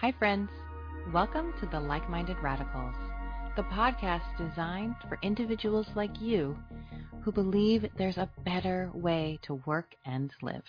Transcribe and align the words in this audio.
Hi, 0.00 0.12
friends. 0.12 0.50
Welcome 1.10 1.54
to 1.58 1.64
the 1.64 1.80
Like 1.80 2.10
Minded 2.10 2.36
Radicals, 2.42 2.94
the 3.56 3.62
podcast 3.62 4.36
designed 4.36 4.94
for 5.08 5.18
individuals 5.22 5.86
like 5.94 6.20
you 6.20 6.54
who 7.22 7.32
believe 7.32 7.86
there's 7.96 8.18
a 8.18 8.28
better 8.44 8.90
way 8.92 9.38
to 9.44 9.54
work 9.64 9.94
and 10.04 10.34
live. 10.42 10.64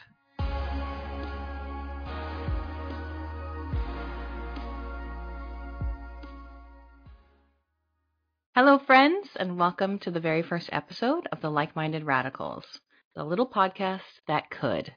Hello, 8.56 8.80
friends, 8.80 9.28
and 9.36 9.60
welcome 9.60 10.00
to 10.00 10.10
the 10.10 10.22
very 10.22 10.42
first 10.42 10.70
episode 10.72 11.28
of 11.34 11.42
the 11.42 11.52
Like 11.52 11.76
Minded 11.76 12.06
Radicals, 12.06 12.80
the 13.14 13.26
little 13.26 13.46
podcast 13.50 14.22
that 14.30 14.50
could. 14.50 14.96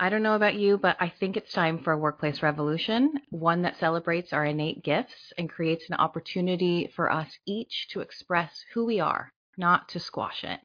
I 0.00 0.10
don't 0.10 0.22
know 0.22 0.36
about 0.36 0.54
you, 0.54 0.78
but 0.78 0.96
I 1.00 1.08
think 1.08 1.36
it's 1.36 1.52
time 1.52 1.82
for 1.82 1.92
a 1.92 1.98
workplace 1.98 2.40
revolution, 2.40 3.14
one 3.30 3.62
that 3.62 3.78
celebrates 3.78 4.32
our 4.32 4.44
innate 4.44 4.84
gifts 4.84 5.32
and 5.36 5.50
creates 5.50 5.88
an 5.88 5.96
opportunity 5.96 6.88
for 6.94 7.10
us 7.10 7.36
each 7.46 7.88
to 7.90 8.00
express 8.00 8.64
who 8.72 8.86
we 8.86 9.00
are, 9.00 9.32
not 9.56 9.88
to 9.88 9.98
squash 9.98 10.44
it. 10.44 10.60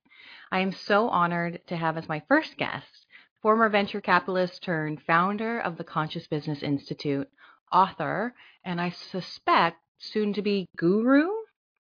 I 0.52 0.60
am 0.60 0.72
so 0.72 1.10
honored 1.10 1.62
to 1.66 1.76
have 1.76 1.98
as 1.98 2.08
my 2.08 2.22
first 2.28 2.58
guest 2.58 3.08
former 3.42 3.70
venture 3.70 4.02
capitalist 4.02 4.62
turned 4.62 5.02
founder 5.02 5.60
of 5.60 5.78
the 5.78 5.84
Conscious 5.84 6.28
Business 6.28 6.62
Institute, 6.62 7.28
author, 7.72 8.36
and 8.64 8.80
I 8.80 8.92
suspect 8.92 9.78
soon 9.98 10.34
to 10.34 10.44
be 10.44 10.68
guru, 10.78 11.28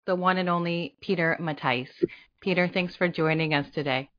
the 0.04 0.14
one 0.14 0.36
and 0.36 0.50
only 0.50 0.96
Peter 1.00 1.34
Matthies. 1.40 1.88
Peter, 2.42 2.68
thanks 2.68 2.94
for 2.94 3.08
joining 3.08 3.54
us 3.54 3.70
today. 3.70 4.10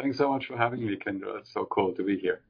Thanks 0.00 0.18
so 0.18 0.30
much 0.30 0.46
for 0.46 0.56
having 0.56 0.86
me, 0.86 0.96
Kendra. 0.96 1.40
It's 1.40 1.52
so 1.52 1.64
cool 1.64 1.92
to 1.94 2.04
be 2.04 2.16
here. 2.16 2.42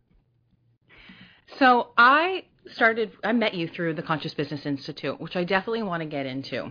So 1.59 1.89
I 1.97 2.45
started, 2.73 3.13
I 3.25 3.33
met 3.33 3.55
you 3.55 3.69
through 3.69 3.95
the 3.95 4.03
Conscious 4.03 4.35
Business 4.35 4.67
Institute, 4.67 5.21
which 5.21 5.37
I 5.37 5.45
definitely 5.45 5.83
want 5.83 6.03
to 6.03 6.09
get 6.09 6.27
into. 6.27 6.71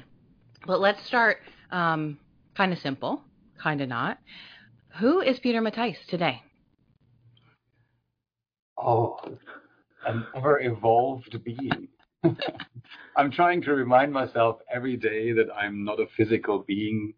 But 0.66 0.80
let's 0.80 1.06
start 1.06 1.38
um, 1.72 2.18
kind 2.56 2.74
of 2.74 2.80
simple, 2.80 3.22
kind 3.62 3.82
of 3.82 3.90
not. 3.90 4.20
Who 5.00 5.22
is 5.22 5.40
Peter 5.40 5.62
Matthies 5.62 5.98
today? 6.08 6.42
Oh, 8.78 9.20
an 10.06 10.26
ever 10.36 10.62
evolved 10.62 11.38
being. 11.44 11.88
I'm 13.16 13.32
trying 13.32 13.62
to 13.64 13.74
remind 13.74 14.12
myself 14.12 14.60
every 14.72 14.98
day 14.98 15.34
that 15.34 15.48
I'm 15.56 15.84
not 15.84 16.00
a 16.00 16.06
physical 16.18 16.60
being 16.60 17.14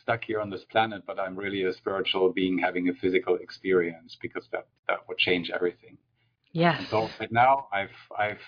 stuck 0.00 0.24
here 0.24 0.40
on 0.40 0.50
this 0.50 0.64
planet, 0.64 1.02
but 1.06 1.18
I'm 1.18 1.36
really 1.36 1.64
a 1.64 1.72
spiritual 1.72 2.32
being 2.32 2.58
having 2.58 2.88
a 2.88 2.94
physical 2.94 3.36
experience 3.36 4.16
because 4.20 4.46
that, 4.52 4.66
that 4.88 4.98
would 5.08 5.18
change 5.18 5.50
everything. 5.50 5.98
Yes. 6.54 6.84
So 6.88 7.10
right 7.18 7.32
now, 7.32 7.66
I've 7.72 7.90
I've 8.16 8.40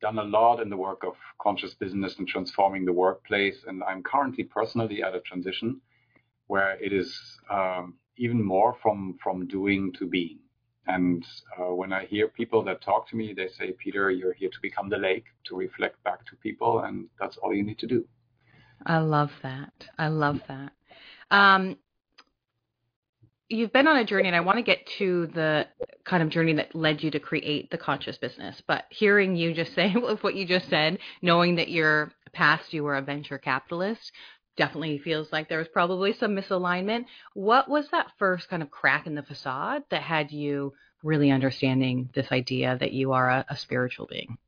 done 0.00 0.18
a 0.18 0.24
lot 0.24 0.60
in 0.60 0.68
the 0.68 0.76
work 0.76 1.04
of 1.04 1.14
conscious 1.40 1.74
business 1.74 2.18
and 2.18 2.26
transforming 2.26 2.84
the 2.84 2.92
workplace, 2.92 3.64
and 3.68 3.82
I'm 3.84 4.02
currently 4.02 4.44
personally 4.44 5.02
at 5.02 5.14
a 5.14 5.20
transition 5.20 5.80
where 6.48 6.72
it 6.82 6.92
is 6.92 7.16
um, 7.48 7.94
even 8.16 8.42
more 8.44 8.76
from 8.82 9.16
from 9.22 9.46
doing 9.46 9.92
to 9.98 10.06
being. 10.06 10.40
And 10.88 11.24
uh, 11.56 11.72
when 11.72 11.92
I 11.92 12.04
hear 12.06 12.26
people 12.26 12.64
that 12.64 12.82
talk 12.82 13.08
to 13.10 13.16
me, 13.16 13.32
they 13.32 13.46
say, 13.46 13.72
Peter, 13.78 14.10
you're 14.10 14.32
here 14.32 14.50
to 14.50 14.60
become 14.60 14.88
the 14.88 14.98
lake, 14.98 15.26
to 15.44 15.56
reflect 15.56 16.02
back 16.02 16.26
to 16.26 16.36
people, 16.42 16.80
and 16.80 17.06
that's 17.20 17.36
all 17.36 17.54
you 17.54 17.62
need 17.62 17.78
to 17.78 17.86
do. 17.86 18.04
I 18.84 18.98
love 18.98 19.30
that. 19.44 19.72
I 19.96 20.08
love 20.08 20.40
that. 20.48 20.72
Um, 21.30 21.76
you've 23.52 23.72
been 23.72 23.86
on 23.86 23.96
a 23.96 24.04
journey, 24.04 24.28
and 24.28 24.36
I 24.36 24.40
want 24.40 24.58
to 24.58 24.62
get 24.62 24.86
to 24.98 25.26
the 25.28 25.66
kind 26.04 26.22
of 26.22 26.30
journey 26.30 26.54
that 26.54 26.74
led 26.74 27.02
you 27.02 27.10
to 27.10 27.20
create 27.20 27.70
the 27.70 27.78
conscious 27.78 28.16
business. 28.18 28.60
But 28.66 28.84
hearing 28.90 29.36
you 29.36 29.54
just 29.54 29.74
say 29.76 29.92
what 29.92 30.34
you 30.34 30.46
just 30.46 30.68
said, 30.68 30.98
knowing 31.20 31.56
that 31.56 31.68
your 31.68 32.12
past 32.32 32.72
you 32.72 32.82
were 32.82 32.96
a 32.96 33.02
venture 33.02 33.38
capitalist, 33.38 34.10
definitely 34.56 34.98
feels 34.98 35.30
like 35.32 35.48
there 35.48 35.58
was 35.58 35.68
probably 35.68 36.12
some 36.12 36.34
misalignment. 36.34 37.04
What 37.34 37.68
was 37.68 37.88
that 37.90 38.12
first 38.18 38.48
kind 38.48 38.62
of 38.62 38.70
crack 38.70 39.06
in 39.06 39.14
the 39.14 39.22
facade 39.22 39.84
that 39.90 40.02
had 40.02 40.30
you 40.30 40.72
really 41.02 41.30
understanding 41.30 42.10
this 42.14 42.30
idea 42.30 42.76
that 42.78 42.92
you 42.92 43.12
are 43.12 43.28
a, 43.28 43.44
a 43.48 43.56
spiritual 43.56 44.06
being? 44.06 44.38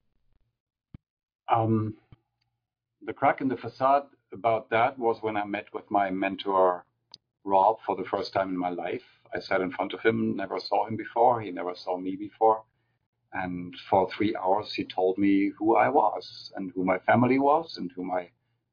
Um, 1.52 1.94
the 3.04 3.12
crack 3.12 3.40
in 3.40 3.48
the 3.48 3.56
facade 3.56 4.04
about 4.32 4.70
that 4.70 4.98
was 4.98 5.18
when 5.20 5.36
I 5.36 5.44
met 5.44 5.66
with 5.72 5.90
my 5.90 6.10
mentor 6.10 6.84
Rob 7.44 7.76
for 7.84 7.96
the 7.96 8.04
first 8.04 8.32
time 8.32 8.48
in 8.48 8.56
my 8.56 8.70
life. 8.70 9.02
I 9.34 9.40
sat 9.40 9.60
in 9.60 9.70
front 9.70 9.92
of 9.92 10.00
him, 10.00 10.36
never 10.36 10.58
saw 10.58 10.86
him 10.86 10.96
before. 10.96 11.40
He 11.40 11.50
never 11.50 11.74
saw 11.74 11.98
me 11.98 12.16
before. 12.16 12.64
And 13.32 13.74
for 13.90 14.08
three 14.10 14.34
hours, 14.36 14.72
he 14.72 14.84
told 14.84 15.18
me 15.18 15.50
who 15.58 15.76
I 15.76 15.88
was 15.88 16.52
and 16.56 16.70
who 16.74 16.84
my 16.84 16.98
family 17.00 17.38
was 17.38 17.76
and 17.76 17.90
who 17.94 18.04
my 18.04 18.30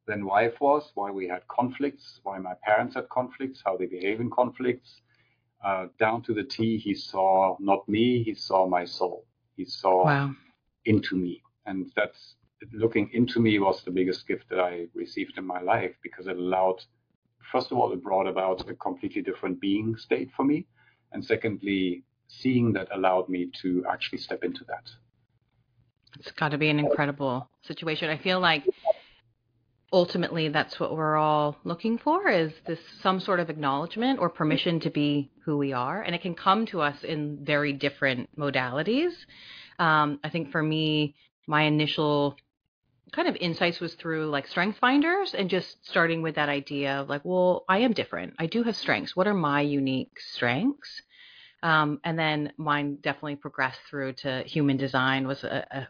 then 0.07 0.25
wife 0.25 0.59
was, 0.59 0.91
why 0.95 1.11
we 1.11 1.27
had 1.27 1.47
conflicts, 1.47 2.19
why 2.23 2.37
my 2.39 2.53
parents 2.63 2.95
had 2.95 3.07
conflicts, 3.09 3.61
how 3.63 3.77
they 3.77 3.85
behave 3.85 4.19
in 4.19 4.29
conflicts. 4.29 5.01
Uh, 5.63 5.87
down 5.99 6.23
to 6.23 6.33
the 6.33 6.43
T, 6.43 6.77
he 6.77 6.95
saw 6.95 7.55
not 7.59 7.87
me, 7.87 8.23
he 8.23 8.33
saw 8.33 8.67
my 8.67 8.83
soul. 8.83 9.25
He 9.55 9.65
saw 9.65 10.05
wow. 10.05 10.35
into 10.85 11.15
me. 11.15 11.41
And 11.65 11.91
that's 11.95 12.35
looking 12.73 13.09
into 13.13 13.39
me 13.39 13.59
was 13.59 13.83
the 13.83 13.91
biggest 13.91 14.27
gift 14.27 14.49
that 14.49 14.59
I 14.59 14.87
received 14.93 15.37
in 15.37 15.45
my 15.45 15.61
life 15.61 15.95
because 16.01 16.27
it 16.27 16.37
allowed 16.37 16.83
first 17.52 17.72
of 17.72 17.78
all, 17.78 17.91
it 17.94 18.03
brought 18.03 18.28
about 18.28 18.69
a 18.69 18.75
completely 18.75 19.22
different 19.22 19.59
being 19.59 19.96
state 19.97 20.29
for 20.35 20.44
me. 20.44 20.66
And 21.12 21.24
secondly, 21.24 22.03
seeing 22.28 22.74
that 22.74 22.88
allowed 22.94 23.29
me 23.29 23.50
to 23.62 23.85
actually 23.90 24.19
step 24.19 24.44
into 24.44 24.63
that. 24.66 24.90
It's 26.19 26.31
got 26.31 26.50
to 26.50 26.57
be 26.57 26.69
an 26.69 26.79
incredible 26.79 27.50
situation. 27.63 28.09
I 28.09 28.18
feel 28.18 28.40
like 28.40 28.63
ultimately 29.94 30.47
that's 30.50 30.79
what 30.79 30.96
we're 30.96 31.18
all 31.18 31.57
looking 31.63 31.97
for 31.97 32.29
is 32.29 32.52
this 32.66 32.79
some 33.02 33.19
sort 33.19 33.40
of 33.40 33.50
acknowledgement 33.50 34.19
or 34.19 34.29
permission 34.29 34.79
to 34.79 34.90
be 34.90 35.29
who 35.44 35.58
we 35.58 35.73
are 35.73 36.02
and 36.02 36.16
it 36.16 36.22
can 36.22 36.34
come 36.34 36.66
to 36.66 36.79
us 36.79 37.03
in 37.03 37.44
very 37.44 37.73
different 37.73 38.29
modalities 38.38 39.12
um, 39.79 40.18
i 40.23 40.29
think 40.29 40.50
for 40.50 40.63
me 40.63 41.13
my 41.46 41.63
initial 41.63 42.38
kind 43.11 43.27
of 43.27 43.35
insights 43.38 43.79
was 43.79 43.94
through 43.95 44.27
like 44.27 44.47
strength 44.47 44.77
finders 44.79 45.33
and 45.33 45.49
just 45.49 45.85
starting 45.85 46.22
with 46.22 46.35
that 46.35 46.49
idea 46.49 46.99
of 46.99 47.09
like, 47.09 47.22
well, 47.23 47.66
I 47.67 47.79
am 47.79 47.94
different. 47.94 48.35
I 48.39 48.45
do 48.45 48.63
have 48.63 48.75
strengths. 48.75 49.16
What 49.16 49.27
are 49.27 49.33
my 49.33 49.61
unique 49.61 50.19
strengths? 50.19 51.01
Um, 51.63 51.99
and 52.03 52.17
then 52.17 52.53
mine 52.57 52.97
definitely 53.01 53.35
progressed 53.35 53.81
through 53.89 54.13
to 54.13 54.44
human 54.44 54.77
design 54.77 55.27
was 55.27 55.44
a, 55.44 55.67
a 55.72 55.88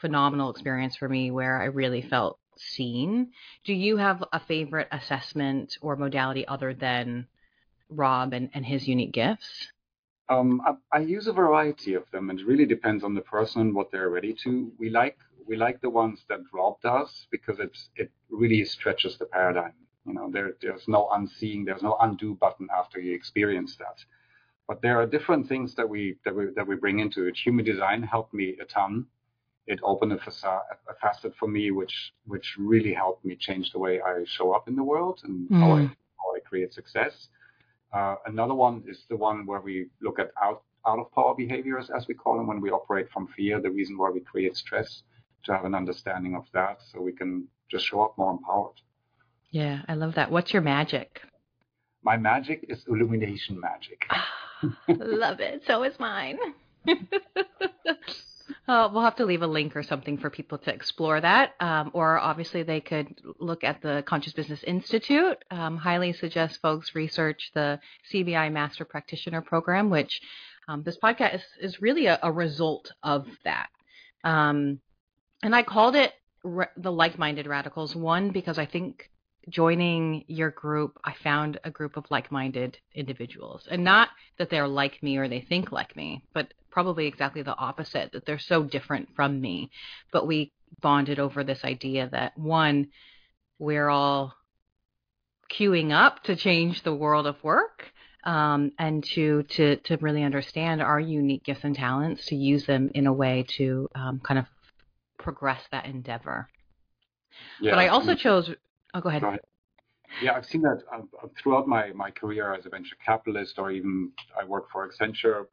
phenomenal 0.00 0.50
experience 0.50 0.96
for 0.96 1.08
me 1.08 1.30
where 1.30 1.60
I 1.60 1.66
really 1.66 2.02
felt 2.02 2.38
seen. 2.56 3.30
Do 3.64 3.72
you 3.72 3.96
have 3.98 4.24
a 4.32 4.40
favorite 4.40 4.88
assessment 4.90 5.76
or 5.80 5.96
modality 5.96 6.46
other 6.46 6.74
than 6.74 7.26
Rob 7.88 8.32
and, 8.32 8.50
and 8.54 8.64
his 8.64 8.88
unique 8.88 9.12
gifts? 9.12 9.68
Um, 10.28 10.62
I, 10.66 10.96
I, 10.96 11.00
use 11.00 11.26
a 11.26 11.32
variety 11.32 11.94
of 11.94 12.10
them, 12.10 12.30
and 12.30 12.40
it 12.40 12.46
really 12.46 12.64
depends 12.64 13.04
on 13.04 13.14
the 13.14 13.20
person 13.20 13.74
what 13.74 13.90
they're 13.90 14.08
ready 14.08 14.34
to. 14.44 14.72
We 14.78 14.88
like 14.88 15.18
we 15.46 15.56
like 15.56 15.80
the 15.80 15.90
ones 15.90 16.24
that 16.28 16.40
Rob 16.52 16.80
does 16.82 17.26
because 17.30 17.58
it's 17.58 17.90
it 17.96 18.10
really 18.30 18.64
stretches 18.64 19.16
the 19.18 19.26
paradigm. 19.26 19.74
You 20.06 20.14
know, 20.14 20.30
there 20.30 20.54
there's 20.60 20.88
no 20.88 21.08
unseeing, 21.12 21.64
there's 21.64 21.82
no 21.82 21.96
undo 22.00 22.34
button 22.34 22.68
after 22.76 23.00
you 23.00 23.14
experience 23.14 23.76
that. 23.76 24.04
But 24.68 24.82
there 24.82 25.00
are 25.00 25.06
different 25.06 25.48
things 25.48 25.74
that 25.74 25.88
we 25.88 26.16
that 26.24 26.34
we 26.34 26.46
that 26.56 26.66
we 26.66 26.76
bring 26.76 27.00
into 27.00 27.26
it. 27.26 27.36
Human 27.36 27.64
design 27.64 28.02
helped 28.02 28.34
me 28.34 28.56
a 28.60 28.64
ton. 28.64 29.06
It 29.66 29.78
opened 29.84 30.12
a, 30.12 30.18
facade, 30.18 30.62
a 30.88 30.94
facet 30.94 31.34
for 31.36 31.46
me, 31.46 31.70
which 31.70 32.12
which 32.24 32.56
really 32.58 32.92
helped 32.92 33.24
me 33.24 33.36
change 33.36 33.70
the 33.70 33.78
way 33.78 34.00
I 34.00 34.24
show 34.24 34.52
up 34.52 34.68
in 34.68 34.74
the 34.74 34.82
world 34.82 35.20
and 35.24 35.48
mm. 35.48 35.60
how, 35.60 35.72
I, 35.76 35.82
how 35.82 36.36
I 36.36 36.40
create 36.44 36.72
success. 36.72 37.28
Uh, 37.92 38.16
another 38.26 38.54
one 38.54 38.82
is 38.88 39.04
the 39.08 39.16
one 39.16 39.46
where 39.46 39.60
we 39.60 39.86
look 40.00 40.18
at 40.18 40.30
out 40.42 40.62
out 40.86 40.98
of 40.98 41.12
power 41.12 41.34
behaviors, 41.34 41.90
as 41.90 42.08
we 42.08 42.14
call 42.14 42.36
them, 42.36 42.48
when 42.48 42.60
we 42.60 42.70
operate 42.70 43.08
from 43.10 43.28
fear, 43.28 43.60
the 43.60 43.70
reason 43.70 43.96
why 43.96 44.10
we 44.10 44.20
create 44.20 44.56
stress 44.56 45.02
to 45.44 45.52
have 45.52 45.64
an 45.64 45.74
understanding 45.74 46.34
of 46.34 46.44
that 46.52 46.80
so 46.90 47.00
we 47.00 47.12
can 47.12 47.48
just 47.70 47.86
show 47.86 48.02
up 48.02 48.16
more 48.18 48.30
empowered. 48.30 48.80
Yeah, 49.50 49.82
I 49.88 49.94
love 49.94 50.14
that. 50.14 50.30
What's 50.30 50.52
your 50.52 50.62
magic? 50.62 51.20
My 52.02 52.16
magic 52.16 52.66
is 52.68 52.84
illumination 52.88 53.60
magic. 53.60 54.04
love 54.88 55.40
it. 55.40 55.62
So 55.66 55.82
is 55.84 55.98
mine. 55.98 56.38
Uh, 58.68 58.88
we'll 58.92 59.02
have 59.02 59.16
to 59.16 59.24
leave 59.24 59.42
a 59.42 59.46
link 59.46 59.74
or 59.74 59.82
something 59.82 60.18
for 60.18 60.30
people 60.30 60.58
to 60.58 60.72
explore 60.72 61.20
that. 61.20 61.54
Um, 61.60 61.90
or 61.94 62.18
obviously, 62.18 62.62
they 62.62 62.80
could 62.80 63.20
look 63.38 63.64
at 63.64 63.82
the 63.82 64.02
Conscious 64.06 64.32
Business 64.32 64.62
Institute. 64.62 65.38
Um, 65.50 65.76
highly 65.76 66.12
suggest 66.12 66.60
folks 66.60 66.94
research 66.94 67.50
the 67.54 67.80
CBI 68.12 68.52
Master 68.52 68.84
Practitioner 68.84 69.42
Program, 69.42 69.90
which 69.90 70.20
um, 70.68 70.82
this 70.82 70.98
podcast 70.98 71.36
is, 71.36 71.42
is 71.60 71.82
really 71.82 72.06
a, 72.06 72.18
a 72.22 72.30
result 72.30 72.92
of 73.02 73.26
that. 73.44 73.68
And 75.42 75.54
I 75.54 75.62
called 75.62 75.96
it 75.96 76.12
re- 76.44 76.66
the 76.76 76.92
like-minded 76.92 77.46
radicals. 77.46 77.96
One 77.96 78.30
because 78.30 78.58
I 78.58 78.66
think 78.66 79.10
joining 79.48 80.24
your 80.28 80.50
group, 80.50 80.98
I 81.04 81.14
found 81.14 81.58
a 81.64 81.70
group 81.70 81.96
of 81.96 82.10
like-minded 82.10 82.78
individuals, 82.94 83.66
and 83.68 83.82
not 83.82 84.08
that 84.38 84.50
they're 84.50 84.68
like 84.68 85.02
me 85.02 85.16
or 85.16 85.28
they 85.28 85.40
think 85.40 85.72
like 85.72 85.96
me, 85.96 86.22
but 86.32 86.54
probably 86.70 87.06
exactly 87.06 87.42
the 87.42 87.56
opposite, 87.56 88.12
that 88.12 88.24
they're 88.24 88.38
so 88.38 88.62
different 88.62 89.08
from 89.16 89.40
me. 89.40 89.70
But 90.12 90.26
we 90.26 90.52
bonded 90.80 91.18
over 91.18 91.42
this 91.42 91.64
idea 91.64 92.08
that 92.12 92.38
one, 92.38 92.88
we're 93.58 93.88
all 93.88 94.34
queuing 95.52 95.92
up 95.92 96.22
to 96.24 96.36
change 96.36 96.82
the 96.82 96.94
world 96.94 97.26
of 97.26 97.42
work. 97.42 97.92
Um, 98.24 98.70
and 98.78 99.02
to, 99.14 99.42
to 99.42 99.76
to 99.78 99.96
really 99.96 100.22
understand 100.22 100.80
our 100.80 101.00
unique 101.00 101.42
gifts 101.42 101.64
and 101.64 101.74
talents, 101.74 102.26
to 102.26 102.36
use 102.36 102.64
them 102.66 102.92
in 102.94 103.08
a 103.08 103.12
way 103.12 103.44
to 103.56 103.88
um, 103.96 104.20
kind 104.20 104.38
of 104.38 104.46
progress 105.22 105.62
that 105.70 105.86
endeavor. 105.86 106.48
Yeah, 107.60 107.72
but 107.72 107.78
I 107.78 107.88
also 107.88 108.14
chose. 108.14 108.50
Oh, 108.94 109.00
go 109.00 109.08
ahead. 109.08 109.22
Go 109.22 109.28
ahead. 109.28 109.40
Yeah, 110.20 110.34
I've 110.34 110.44
seen 110.44 110.62
that 110.62 110.82
uh, 110.92 111.00
throughout 111.40 111.66
my, 111.66 111.92
my 111.92 112.10
career 112.10 112.52
as 112.52 112.66
a 112.66 112.68
venture 112.68 112.96
capitalist, 113.04 113.58
or 113.58 113.70
even 113.70 114.12
I 114.38 114.44
work 114.44 114.70
for 114.70 114.86
Accenture. 114.86 115.46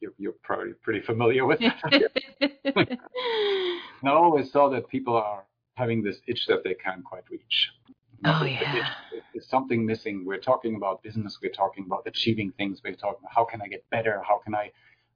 You're, 0.00 0.12
you're 0.18 0.34
probably 0.42 0.72
pretty 0.82 1.00
familiar 1.00 1.44
with 1.44 1.60
it. 1.60 1.72
and 2.80 2.98
I 4.04 4.10
always 4.10 4.50
saw 4.50 4.70
that 4.70 4.88
people 4.88 5.14
are 5.16 5.44
having 5.74 6.02
this 6.02 6.16
itch 6.26 6.46
that 6.46 6.64
they 6.64 6.74
can't 6.74 7.04
quite 7.04 7.24
reach. 7.30 7.70
Oh 8.24 8.44
yeah, 8.44 8.88
there's 9.34 9.48
something 9.48 9.84
missing. 9.84 10.24
We're 10.24 10.38
talking 10.38 10.76
about 10.76 11.02
business. 11.02 11.38
We're 11.42 11.50
talking 11.50 11.84
about 11.84 12.02
achieving 12.06 12.52
things. 12.52 12.80
We're 12.84 12.94
talking 12.94 13.18
about 13.20 13.32
how 13.34 13.44
can 13.44 13.60
I 13.60 13.66
get 13.66 13.84
better? 13.90 14.22
How 14.26 14.38
can 14.38 14.54
I 14.54 14.70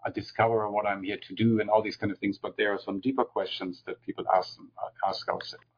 uh, 0.05 0.11
discover 0.11 0.71
what 0.71 0.87
I'm 0.87 1.03
here 1.03 1.19
to 1.29 1.35
do 1.35 1.61
and 1.61 1.71
all 1.71 1.83
these 1.83 1.97
kind 1.97 2.13
of 2.13 2.19
things. 2.19 2.39
But 2.39 2.57
there 2.57 2.73
are 2.73 2.79
some 2.79 3.01
deeper 3.01 3.25
questions 3.25 3.83
that 3.87 4.03
people 4.03 4.25
ask 4.35 4.59
ask 5.07 5.29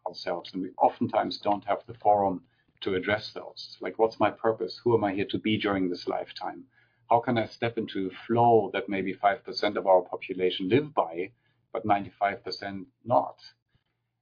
ourselves, 0.06 0.52
and 0.52 0.62
we 0.62 0.70
oftentimes 0.78 1.38
don't 1.38 1.64
have 1.64 1.82
the 1.86 1.94
forum 1.94 2.42
to 2.80 2.94
address 2.94 3.32
those. 3.32 3.76
Like, 3.80 3.98
what's 3.98 4.20
my 4.20 4.30
purpose? 4.30 4.80
Who 4.84 4.96
am 4.96 5.04
I 5.04 5.14
here 5.14 5.26
to 5.30 5.38
be 5.38 5.58
during 5.58 5.88
this 5.88 6.06
lifetime? 6.06 6.64
How 7.10 7.20
can 7.20 7.38
I 7.38 7.46
step 7.46 7.78
into 7.78 8.08
a 8.08 8.26
flow 8.26 8.70
that 8.72 8.88
maybe 8.88 9.14
5% 9.14 9.76
of 9.76 9.86
our 9.86 10.02
population 10.02 10.68
live 10.68 10.94
by, 10.94 11.32
but 11.72 11.86
95% 11.86 12.84
not? 13.04 13.36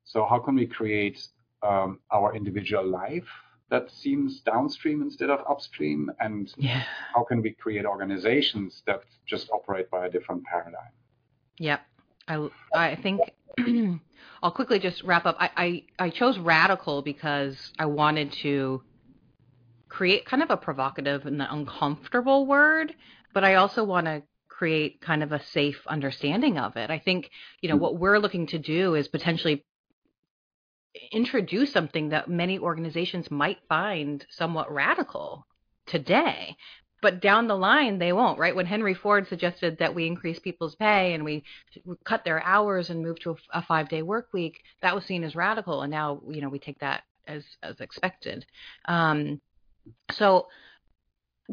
So, 0.04 0.24
how 0.24 0.38
can 0.38 0.54
we 0.54 0.66
create 0.66 1.26
um, 1.62 2.00
our 2.12 2.34
individual 2.34 2.86
life 2.86 3.28
that 3.70 3.90
seems 3.90 4.40
downstream 4.40 5.02
instead 5.02 5.30
of 5.30 5.40
upstream? 5.48 6.10
And 6.20 6.52
yeah. 6.56 6.82
how 7.14 7.24
can 7.24 7.42
we 7.42 7.52
create 7.52 7.84
organizations 7.84 8.82
that 8.86 9.02
just 9.26 9.50
operate 9.50 9.90
by 9.90 10.06
a 10.06 10.10
different 10.10 10.44
paradigm? 10.44 10.92
Yeah, 11.58 11.78
I, 12.28 12.48
I 12.74 12.96
think 12.96 13.20
I'll 14.42 14.50
quickly 14.50 14.78
just 14.78 15.02
wrap 15.02 15.26
up. 15.26 15.36
I, 15.38 15.50
I, 15.56 15.82
I 16.06 16.10
chose 16.10 16.38
radical 16.38 17.02
because 17.02 17.72
I 17.78 17.86
wanted 17.86 18.32
to 18.42 18.82
create 19.88 20.26
kind 20.26 20.42
of 20.42 20.50
a 20.50 20.56
provocative 20.56 21.26
and 21.26 21.40
uncomfortable 21.40 22.46
word, 22.46 22.94
but 23.32 23.44
I 23.44 23.54
also 23.54 23.84
want 23.84 24.06
to 24.06 24.22
create 24.48 25.00
kind 25.00 25.22
of 25.22 25.32
a 25.32 25.42
safe 25.44 25.80
understanding 25.86 26.58
of 26.58 26.76
it. 26.76 26.90
I 26.90 26.98
think, 26.98 27.30
you 27.60 27.68
know, 27.68 27.76
hmm. 27.76 27.82
what 27.82 27.98
we're 27.98 28.18
looking 28.18 28.46
to 28.48 28.58
do 28.58 28.94
is 28.94 29.08
potentially 29.08 29.64
introduce 31.12 31.72
something 31.72 32.10
that 32.10 32.28
many 32.28 32.58
organizations 32.58 33.30
might 33.30 33.58
find 33.68 34.24
somewhat 34.30 34.72
radical 34.72 35.46
today 35.86 36.56
but 37.02 37.20
down 37.20 37.46
the 37.46 37.56
line 37.56 37.98
they 37.98 38.12
won't 38.12 38.38
right? 38.38 38.56
When 38.56 38.66
henry 38.66 38.94
ford 38.94 39.28
suggested 39.28 39.78
that 39.78 39.94
we 39.94 40.06
increase 40.06 40.38
people's 40.38 40.74
pay 40.74 41.14
and 41.14 41.24
we 41.24 41.44
cut 42.04 42.24
their 42.24 42.42
hours 42.42 42.90
and 42.90 43.02
move 43.02 43.18
to 43.20 43.36
a, 43.52 43.62
five 43.62 43.88
day 43.88 44.02
work 44.02 44.28
week 44.32 44.62
that 44.82 44.94
was 44.94 45.04
seen 45.04 45.24
as 45.24 45.36
radical 45.36 45.82
and 45.82 45.90
now 45.90 46.20
you 46.28 46.40
know 46.40 46.48
we 46.48 46.58
take 46.58 46.78
that 46.80 47.02
as 47.26 47.44
as 47.62 47.80
expected. 47.80 48.46
Um, 48.86 49.40
so 50.12 50.48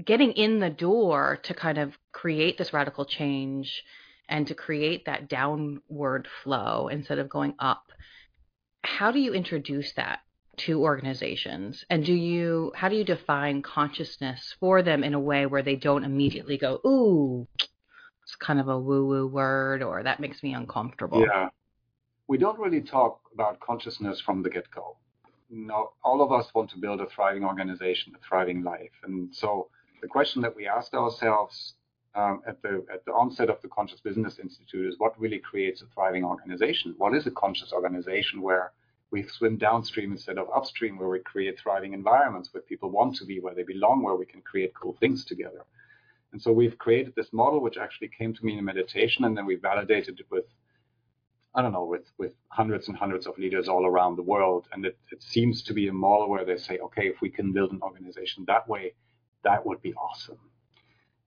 getting 0.04 0.32
in 0.32 0.60
the 0.60 0.70
door 0.70 1.40
to 1.44 1.54
kind 1.54 1.78
of 1.78 1.94
create 2.12 2.58
this 2.58 2.74
radical 2.74 3.06
change 3.06 3.84
and 4.28 4.48
to 4.48 4.56
create 4.56 5.06
that 5.06 5.30
downward 5.30 6.28
flow 6.44 6.88
instead 6.88 7.20
of 7.20 7.30
going 7.30 7.54
up 7.60 7.92
how 8.84 9.12
do 9.12 9.20
you 9.20 9.34
introduce 9.34 9.94
that 9.94 10.20
to 10.58 10.82
organizations? 10.82 11.84
And 11.90 12.06
do 12.06 12.14
you 12.14 12.72
how 12.76 12.90
do 12.90 12.96
you 12.96 13.04
define 13.04 13.62
consciousness 13.62 14.56
for 14.60 14.84
them 14.84 15.04
in 15.04 15.14
a 15.14 15.20
way 15.20 15.46
where 15.46 15.64
they 15.64 15.76
don't 15.76 16.04
immediately 16.04 16.58
go 16.58 16.80
ooh 16.86 17.48
it's 18.24 18.36
kind 18.36 18.60
of 18.60 18.70
a 18.70 18.80
woo 18.80 19.06
woo 19.06 19.28
word 19.28 19.84
or 19.84 20.04
that 20.04 20.20
makes 20.20 20.42
me 20.44 20.54
uncomfortable 20.54 21.22
yeah. 21.22 21.50
We 22.26 22.38
don't 22.38 22.58
really 22.58 22.82
talk 22.82 23.20
about 23.34 23.60
consciousness 23.60 24.22
from 24.22 24.44
the 24.44 24.50
get 24.50 24.70
go 24.72 24.98
no 25.50 25.94
all 26.04 26.22
of 26.22 26.32
us 26.32 26.54
want 26.54 26.70
to 26.72 26.78
build 26.78 27.02
a 27.02 27.08
thriving 27.08 27.44
organization 27.44 28.14
a 28.16 28.28
thriving 28.28 28.64
life. 28.64 28.92
And 29.04 29.34
so 29.34 29.70
the 30.02 30.08
question 30.08 30.42
that 30.42 30.56
we 30.56 30.68
asked 30.68 30.94
ourselves 30.94 31.76
um, 32.16 32.42
at 32.48 32.62
the 32.62 32.86
at 32.94 33.04
the 33.06 33.12
onset 33.12 33.50
of 33.50 33.62
the 33.62 33.68
Conscious 33.70 34.00
Business 34.00 34.40
Institute 34.40 34.88
is 34.88 35.00
what 35.00 35.20
really 35.20 35.40
creates 35.40 35.82
a 35.82 35.86
thriving 35.94 36.24
organization. 36.24 36.94
What 36.98 37.16
is 37.16 37.26
a 37.28 37.32
conscious 37.32 37.72
organization 37.74 38.42
where 38.42 38.72
we 39.12 39.24
swim 39.24 39.58
downstream 39.58 40.12
instead 40.12 40.38
of 40.38 40.48
upstream, 40.56 40.98
where 40.98 41.10
we 41.10 41.20
create 41.20 41.60
thriving 41.60 41.94
environments 41.94 42.50
where 42.52 42.64
people 42.64 42.90
want 42.90 43.16
to 43.16 43.26
be, 43.26 43.40
where 43.40 43.54
they 43.54 43.64
belong, 43.64 44.02
where 44.02 44.16
we 44.16 44.26
can 44.26 44.42
create 44.42 44.74
cool 44.74 44.98
things 45.00 45.24
together. 45.24 45.66
And 46.32 46.42
so 46.42 46.52
we've 46.52 46.80
created 46.80 47.14
this 47.16 47.32
model, 47.32 47.62
which 47.62 47.78
actually 47.78 48.10
came 48.10 48.34
to 48.34 48.44
me 48.44 48.54
in 48.54 48.60
a 48.60 48.64
meditation, 48.64 49.24
and 49.26 49.38
then 49.38 49.46
we 49.46 49.56
validated 49.56 50.20
it 50.20 50.26
with, 50.32 50.46
I 51.54 51.62
don't 51.62 51.74
know, 51.74 51.86
with, 51.86 52.12
with 52.18 52.34
hundreds 52.48 52.88
and 52.88 52.98
hundreds 52.98 53.28
of 53.28 53.38
leaders 53.38 53.68
all 53.68 53.86
around 53.86 54.16
the 54.16 54.24
world. 54.24 54.68
And 54.72 54.84
it, 54.84 54.98
it 55.12 55.22
seems 55.22 55.62
to 55.64 55.74
be 55.74 55.88
a 55.88 55.94
model 55.94 56.28
where 56.28 56.44
they 56.44 56.58
say, 56.58 56.80
okay, 56.80 57.08
if 57.08 57.22
we 57.22 57.30
can 57.30 57.54
build 57.54 57.72
an 57.72 57.82
organization 57.84 58.46
that 58.48 58.68
way, 58.68 58.96
that 59.44 59.64
would 59.64 59.82
be 59.84 59.94
awesome. 59.94 60.40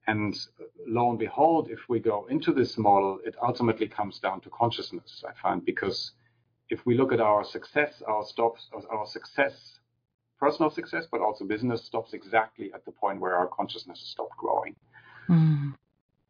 And 0.06 0.38
lo 0.86 1.10
and 1.10 1.18
behold, 1.18 1.68
if 1.70 1.80
we 1.88 1.98
go 1.98 2.26
into 2.26 2.52
this 2.52 2.78
model, 2.78 3.18
it 3.24 3.34
ultimately 3.42 3.88
comes 3.88 4.18
down 4.20 4.40
to 4.42 4.50
consciousness, 4.50 5.24
I 5.28 5.32
find, 5.40 5.64
because 5.64 6.12
if 6.68 6.84
we 6.86 6.96
look 6.96 7.12
at 7.12 7.20
our 7.20 7.44
success, 7.44 8.02
our 8.06 8.24
stops, 8.24 8.68
our 8.90 9.06
success, 9.06 9.80
personal 10.38 10.70
success, 10.70 11.06
but 11.10 11.20
also 11.20 11.44
business 11.44 11.84
stops 11.84 12.12
exactly 12.12 12.72
at 12.74 12.84
the 12.84 12.92
point 12.92 13.20
where 13.20 13.34
our 13.34 13.48
consciousness 13.48 13.98
has 14.00 14.08
stopped 14.08 14.36
growing. 14.36 14.76
Mm. 15.28 15.74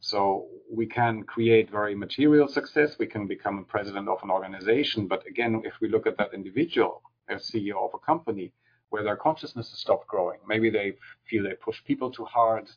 So 0.00 0.46
we 0.70 0.86
can 0.86 1.24
create 1.24 1.70
very 1.70 1.94
material 1.94 2.48
success. 2.48 2.96
We 2.98 3.06
can 3.06 3.26
become 3.26 3.58
a 3.58 3.64
president 3.64 4.08
of 4.08 4.22
an 4.22 4.30
organization. 4.30 5.06
But 5.06 5.26
again, 5.26 5.62
if 5.64 5.74
we 5.80 5.88
look 5.88 6.06
at 6.06 6.16
that 6.18 6.32
individual 6.32 7.02
as 7.28 7.50
CEO 7.50 7.84
of 7.84 7.90
a 7.94 7.98
company 7.98 8.52
where 8.90 9.02
their 9.02 9.16
consciousness 9.16 9.70
has 9.70 9.80
stopped 9.80 10.06
growing, 10.06 10.38
maybe 10.46 10.70
they 10.70 10.94
feel 11.28 11.42
they 11.42 11.54
push 11.54 11.82
people 11.84 12.10
too 12.10 12.24
hard, 12.24 12.70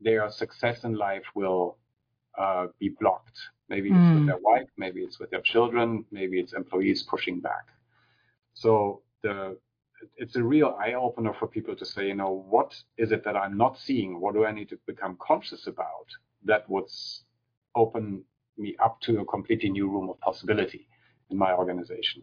their 0.00 0.30
success 0.30 0.84
in 0.84 0.94
life 0.94 1.24
will 1.34 1.78
uh, 2.38 2.66
be 2.78 2.90
blocked 3.00 3.38
Maybe 3.68 3.88
it's 3.88 3.96
mm. 3.96 4.10
with 4.10 4.20
hmm. 4.20 4.26
their 4.26 4.38
wife, 4.38 4.68
maybe 4.76 5.00
it's 5.02 5.18
with 5.18 5.30
their 5.30 5.40
children, 5.40 6.04
maybe 6.10 6.38
it's 6.38 6.52
employees 6.52 7.02
pushing 7.02 7.40
back. 7.40 7.66
So 8.52 9.02
the 9.22 9.56
it's 10.18 10.36
a 10.36 10.42
real 10.42 10.76
eye 10.78 10.92
opener 10.92 11.32
for 11.38 11.46
people 11.46 11.74
to 11.74 11.84
say, 11.86 12.08
you 12.08 12.14
know, 12.14 12.44
what 12.50 12.74
is 12.98 13.10
it 13.10 13.24
that 13.24 13.36
I'm 13.36 13.56
not 13.56 13.78
seeing? 13.78 14.20
What 14.20 14.34
do 14.34 14.44
I 14.44 14.52
need 14.52 14.68
to 14.68 14.78
become 14.86 15.16
conscious 15.18 15.66
about 15.66 16.08
that 16.44 16.68
would 16.68 16.84
open 17.74 18.22
me 18.58 18.76
up 18.84 19.00
to 19.02 19.20
a 19.20 19.24
completely 19.24 19.70
new 19.70 19.88
room 19.90 20.10
of 20.10 20.20
possibility 20.20 20.86
in 21.30 21.38
my 21.38 21.54
organization? 21.54 22.22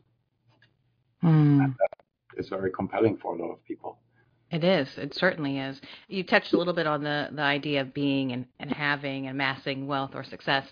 Mm. 1.23 1.63
And 1.63 1.73
that 1.79 2.39
is 2.39 2.49
very 2.49 2.71
compelling 2.71 3.17
for 3.17 3.33
a 3.33 3.41
lot 3.41 3.51
of 3.51 3.63
people. 3.65 3.97
It 4.51 4.63
is. 4.65 4.89
It 4.98 5.15
certainly 5.15 5.60
is. 5.60 5.79
You 6.10 6.24
touched 6.24 6.53
a 6.53 6.58
little 6.58 6.74
bit 6.74 6.86
on 6.86 7.03
the, 7.03 7.29
the 7.31 7.41
idea 7.41 7.81
of 7.81 7.93
being 7.93 8.34
and, 8.34 8.46
and 8.60 8.72
having, 8.72 9.27
and 9.27 9.36
amassing 9.36 9.88
wealth 9.88 10.12
or 10.13 10.24
success. 10.24 10.67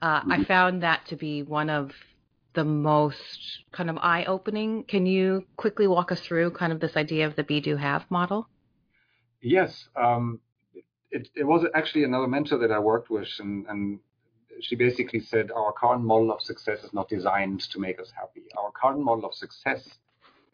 Uh, 0.00 0.22
I 0.30 0.44
found 0.44 0.82
that 0.82 1.06
to 1.06 1.16
be 1.16 1.42
one 1.42 1.68
of 1.68 1.92
the 2.54 2.64
most 2.64 3.62
kind 3.72 3.90
of 3.90 3.98
eye 3.98 4.24
opening. 4.24 4.84
Can 4.84 5.04
you 5.04 5.44
quickly 5.56 5.86
walk 5.86 6.10
us 6.10 6.20
through 6.20 6.52
kind 6.52 6.72
of 6.72 6.80
this 6.80 6.96
idea 6.96 7.26
of 7.26 7.36
the 7.36 7.44
be 7.44 7.60
do 7.60 7.76
have 7.76 8.10
model? 8.10 8.48
Yes. 9.42 9.88
Um, 9.94 10.40
it, 11.10 11.28
it, 11.34 11.44
was 11.44 11.66
actually 11.74 12.04
another 12.04 12.26
mentor 12.26 12.58
that 12.58 12.72
I 12.72 12.78
worked 12.78 13.10
with, 13.10 13.28
and, 13.38 13.66
and 13.66 14.00
she 14.60 14.74
basically 14.74 15.20
said 15.20 15.50
our 15.50 15.72
current 15.72 16.02
model 16.02 16.32
of 16.32 16.40
success 16.40 16.82
is 16.82 16.92
not 16.92 17.08
designed 17.08 17.60
to 17.70 17.78
make 17.78 18.00
us 18.00 18.10
happy. 18.18 18.44
Our 18.56 18.70
current 18.70 19.00
model 19.00 19.26
of 19.26 19.34
success, 19.34 19.88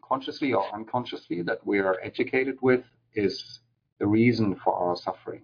consciously 0.07 0.53
or 0.53 0.65
unconsciously, 0.73 1.41
that 1.41 1.65
we 1.65 1.79
are 1.79 1.97
educated 2.03 2.57
with, 2.61 2.83
is 3.13 3.59
the 3.99 4.07
reason 4.07 4.55
for 4.55 4.73
our 4.75 4.95
suffering. 4.95 5.41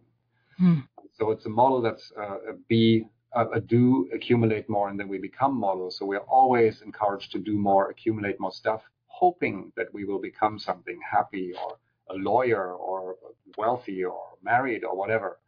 Hmm. 0.58 0.80
So 1.18 1.32
it's 1.32 1.46
a 1.46 1.50
model 1.50 1.82
that's 1.82 2.12
uh, 2.18 2.52
a 2.52 2.54
be 2.68 3.06
uh, 3.34 3.60
do 3.66 4.10
accumulate 4.14 4.70
more 4.70 4.90
and 4.90 5.00
then 5.00 5.08
we 5.08 5.18
become 5.18 5.58
models. 5.58 5.98
So 5.98 6.06
we're 6.06 6.20
always 6.20 6.82
encouraged 6.82 7.32
to 7.34 7.40
do 7.40 7.58
more, 7.58 7.90
accumulate 7.90 8.40
more 8.40 8.52
stuff, 8.52 8.82
hoping 9.08 9.72
that 9.78 9.88
we 9.94 10.04
will 10.04 10.20
become 10.20 10.60
something 10.60 11.00
happy 11.10 11.54
or 11.54 11.78
a 12.10 12.16
lawyer 12.16 12.74
or 12.74 13.16
wealthy 13.58 14.04
or 14.04 14.22
married 14.44 14.84
or 14.84 14.96
whatever. 14.98 15.40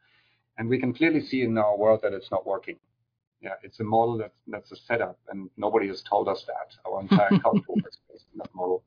And 0.58 0.70
we 0.70 0.80
can 0.80 0.94
clearly 0.94 1.22
see 1.22 1.42
in 1.42 1.58
our 1.58 1.78
world 1.78 2.02
that 2.04 2.14
it's 2.14 2.32
not 2.32 2.46
working. 2.46 2.78
Yeah, 3.44 3.56
it's 3.62 3.80
a 3.82 3.84
model 3.84 4.18
that's 4.18 4.40
that's 4.48 4.72
a 4.72 4.78
setup, 4.88 5.20
and 5.30 5.50
nobody 5.58 5.88
has 5.88 6.02
told 6.02 6.30
us 6.30 6.46
that. 6.48 6.90
Our 6.90 7.02
entire 7.02 7.38
culture 7.44 7.88
is 7.88 7.98
based 8.10 8.26
on 8.32 8.38
that 8.38 8.56
model. 8.56 8.84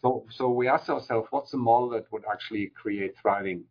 So, 0.00 0.26
so 0.30 0.48
we 0.48 0.66
asked 0.66 0.90
ourselves, 0.90 1.28
what's 1.30 1.52
the 1.52 1.58
model 1.58 1.90
that 1.90 2.10
would 2.10 2.24
actually 2.30 2.72
create 2.74 3.14
thriving 3.20 3.64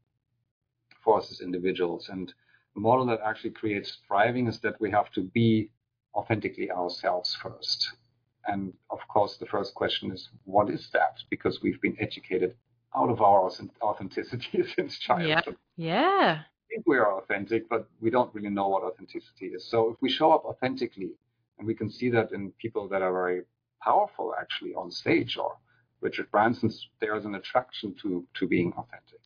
for 1.03 1.17
us 1.17 1.29
as 1.31 1.41
individuals? 1.41 2.07
And 2.09 2.33
the 2.75 2.81
model 2.81 3.05
that 3.07 3.19
actually 3.25 3.49
creates 3.49 3.97
thriving 4.07 4.47
is 4.47 4.59
that 4.59 4.79
we 4.79 4.91
have 4.91 5.11
to 5.13 5.23
be 5.23 5.71
authentically 6.15 6.71
ourselves 6.71 7.35
first. 7.41 7.91
And 8.47 8.73
of 8.89 8.99
course, 9.09 9.37
the 9.37 9.45
first 9.45 9.73
question 9.73 10.11
is, 10.11 10.29
what 10.45 10.69
is 10.69 10.89
that? 10.93 11.17
Because 11.29 11.59
we've 11.61 11.81
been 11.81 11.97
educated 11.99 12.55
out 12.95 13.09
of 13.09 13.21
our 13.21 13.49
authenticity 13.81 14.63
since 14.75 14.97
childhood. 14.99 15.57
Yeah. 15.75 15.93
Yeah. 15.93 16.39
Think 16.71 16.87
we 16.87 16.97
are 16.97 17.17
authentic, 17.17 17.67
but 17.69 17.89
we 17.99 18.09
don't 18.09 18.33
really 18.33 18.49
know 18.49 18.69
what 18.69 18.83
authenticity 18.83 19.47
is. 19.47 19.69
So 19.69 19.91
if 19.91 19.97
we 20.01 20.09
show 20.09 20.31
up 20.31 20.45
authentically, 20.45 21.11
and 21.57 21.67
we 21.67 21.75
can 21.75 21.89
see 21.91 22.09
that 22.11 22.31
in 22.31 22.51
people 22.59 22.87
that 22.89 23.01
are 23.01 23.11
very 23.11 23.41
powerful 23.83 24.33
actually 24.39 24.73
on 24.73 24.89
stage, 24.89 25.37
or 25.37 25.57
Richard 26.01 26.31
Branson, 26.31 26.71
there's 27.01 27.25
an 27.25 27.35
attraction 27.35 27.93
to 28.01 28.25
to 28.35 28.47
being 28.47 28.71
authentic. 28.73 29.21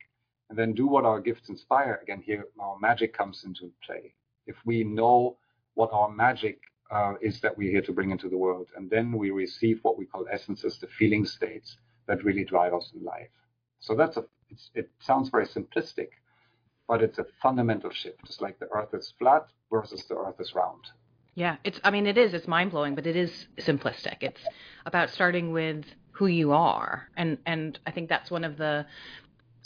And 0.50 0.58
then 0.58 0.74
do 0.74 0.88
what 0.88 1.06
our 1.06 1.22
gifts 1.22 1.50
inspire. 1.50 2.00
Again, 2.04 2.22
here 2.22 2.46
our 2.60 2.78
magic 2.80 3.14
comes 3.14 3.44
into 3.46 3.72
play. 3.86 4.14
If 4.48 4.58
we 4.66 4.84
know 4.84 5.38
what 5.76 5.92
our 5.94 6.10
magic 6.10 6.60
uh, 6.92 7.14
is 7.22 7.42
that 7.42 7.58
we're 7.58 7.72
here 7.72 7.82
to 7.82 7.94
bring 7.94 8.12
into 8.12 8.30
the 8.30 8.38
world, 8.38 8.70
and 8.76 8.90
then 8.90 9.12
we 9.12 9.30
receive 9.32 9.80
what 9.84 9.98
we 9.98 10.06
call 10.06 10.26
essences, 10.32 10.78
the 10.80 10.88
feeling 10.88 11.26
states 11.26 11.78
that 12.08 12.24
really 12.24 12.44
drive 12.44 12.74
us 12.74 12.92
in 12.96 13.04
life. 13.04 13.36
So 13.80 13.96
that's 13.96 14.18
a. 14.18 14.26
it 14.74 14.90
sounds 15.00 15.30
very 15.30 15.48
simplistic, 15.48 16.10
but 16.88 17.02
it's 17.02 17.18
a 17.18 17.26
fundamental 17.42 17.92
shift. 17.92 18.20
It's 18.24 18.42
like 18.42 18.60
the 18.60 18.68
Earth 18.72 18.94
is 18.94 19.14
flat 19.18 19.48
versus 19.72 20.04
the 20.06 20.16
Earth 20.16 20.40
is 20.40 20.54
round. 20.56 20.86
Yeah, 21.36 21.58
it's. 21.64 21.80
I 21.84 21.92
mean, 21.92 22.08
it 22.08 22.18
is. 22.18 22.34
It's 22.34 22.48
mind 22.48 22.72
blowing, 22.72 22.96
but 22.96 23.06
it 23.06 23.16
is 23.16 23.48
simplistic. 23.58 24.18
It's 24.22 24.42
about 24.86 25.10
starting 25.10 25.52
with 25.52 25.86
who 26.12 26.28
you 26.28 26.54
are, 26.54 27.10
and 27.18 27.38
and 27.46 27.78
I 27.86 27.92
think 27.92 28.08
that's 28.08 28.32
one 28.32 28.46
of 28.46 28.58
the 28.58 28.86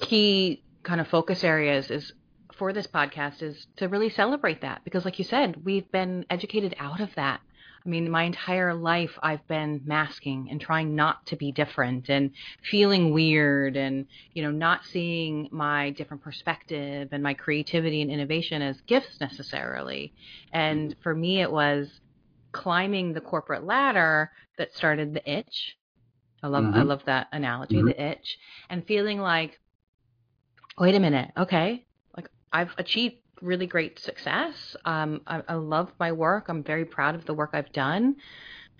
key 0.02 0.64
kind 0.82 1.00
of 1.00 1.08
focus 1.08 1.44
areas 1.44 1.92
is 1.92 2.12
for 2.58 2.74
this 2.74 2.88
podcast 2.88 3.44
is 3.44 3.68
to 3.78 3.88
really 3.88 4.10
celebrate 4.10 4.62
that 4.62 4.84
because, 4.84 5.06
like 5.06 5.20
you 5.20 5.26
said, 5.26 5.64
we've 5.64 5.90
been 5.92 6.26
educated 6.30 6.76
out 6.80 7.02
of 7.02 7.14
that 7.16 7.40
I 7.86 7.90
mean, 7.90 8.10
my 8.10 8.24
entire 8.24 8.74
life 8.74 9.18
I've 9.24 9.48
been 9.48 9.82
masking 9.86 10.50
and 10.52 10.60
trying 10.60 10.96
not 10.96 11.26
to 11.28 11.36
be 11.36 11.52
different 11.52 12.10
and 12.10 12.32
feeling 12.62 13.14
weird 13.14 13.78
and, 13.78 14.06
you 14.34 14.44
know, 14.44 14.52
not 14.52 14.86
seeing 14.86 15.48
my 15.52 15.92
different 15.92 16.22
perspective 16.22 17.10
and 17.12 17.24
my 17.24 17.34
creativity 17.34 18.02
and 18.02 18.12
innovation 18.12 18.62
as 18.62 18.82
gifts 18.82 19.20
necessarily. 19.22 20.14
And 20.52 20.96
for 21.02 21.16
me, 21.16 21.42
it 21.42 21.52
was 21.52 21.88
climbing 22.52 23.14
the 23.14 23.22
corporate 23.22 23.64
ladder 23.64 24.32
that 24.58 24.76
started 24.76 25.14
the 25.14 25.32
itch. 25.32 25.78
I 26.44 26.48
love, 26.48 26.66
mm-hmm. 26.66 26.80
I 26.80 26.84
love 26.84 27.02
that 27.06 27.28
analogy, 27.32 27.78
mm-hmm. 27.78 27.88
the 27.88 28.04
itch 28.12 28.38
and 28.70 28.86
feeling 28.86 29.20
like, 29.20 29.60
wait 30.78 30.96
a 30.96 31.00
minute. 31.00 31.32
Okay. 31.38 31.86
Like 32.16 32.30
I've 32.52 32.72
achieved 32.78 33.16
really 33.42 33.68
great 33.68 34.00
success. 34.00 34.76
Um, 34.86 35.22
I, 35.28 35.42
I 35.48 35.54
love 35.56 35.92
my 36.00 36.12
work. 36.12 36.50
I'm 36.50 36.64
very 36.64 36.86
proud 36.86 37.16
of 37.16 37.26
the 37.26 37.34
work 37.34 37.52
I've 37.54 37.72
done, 37.72 38.16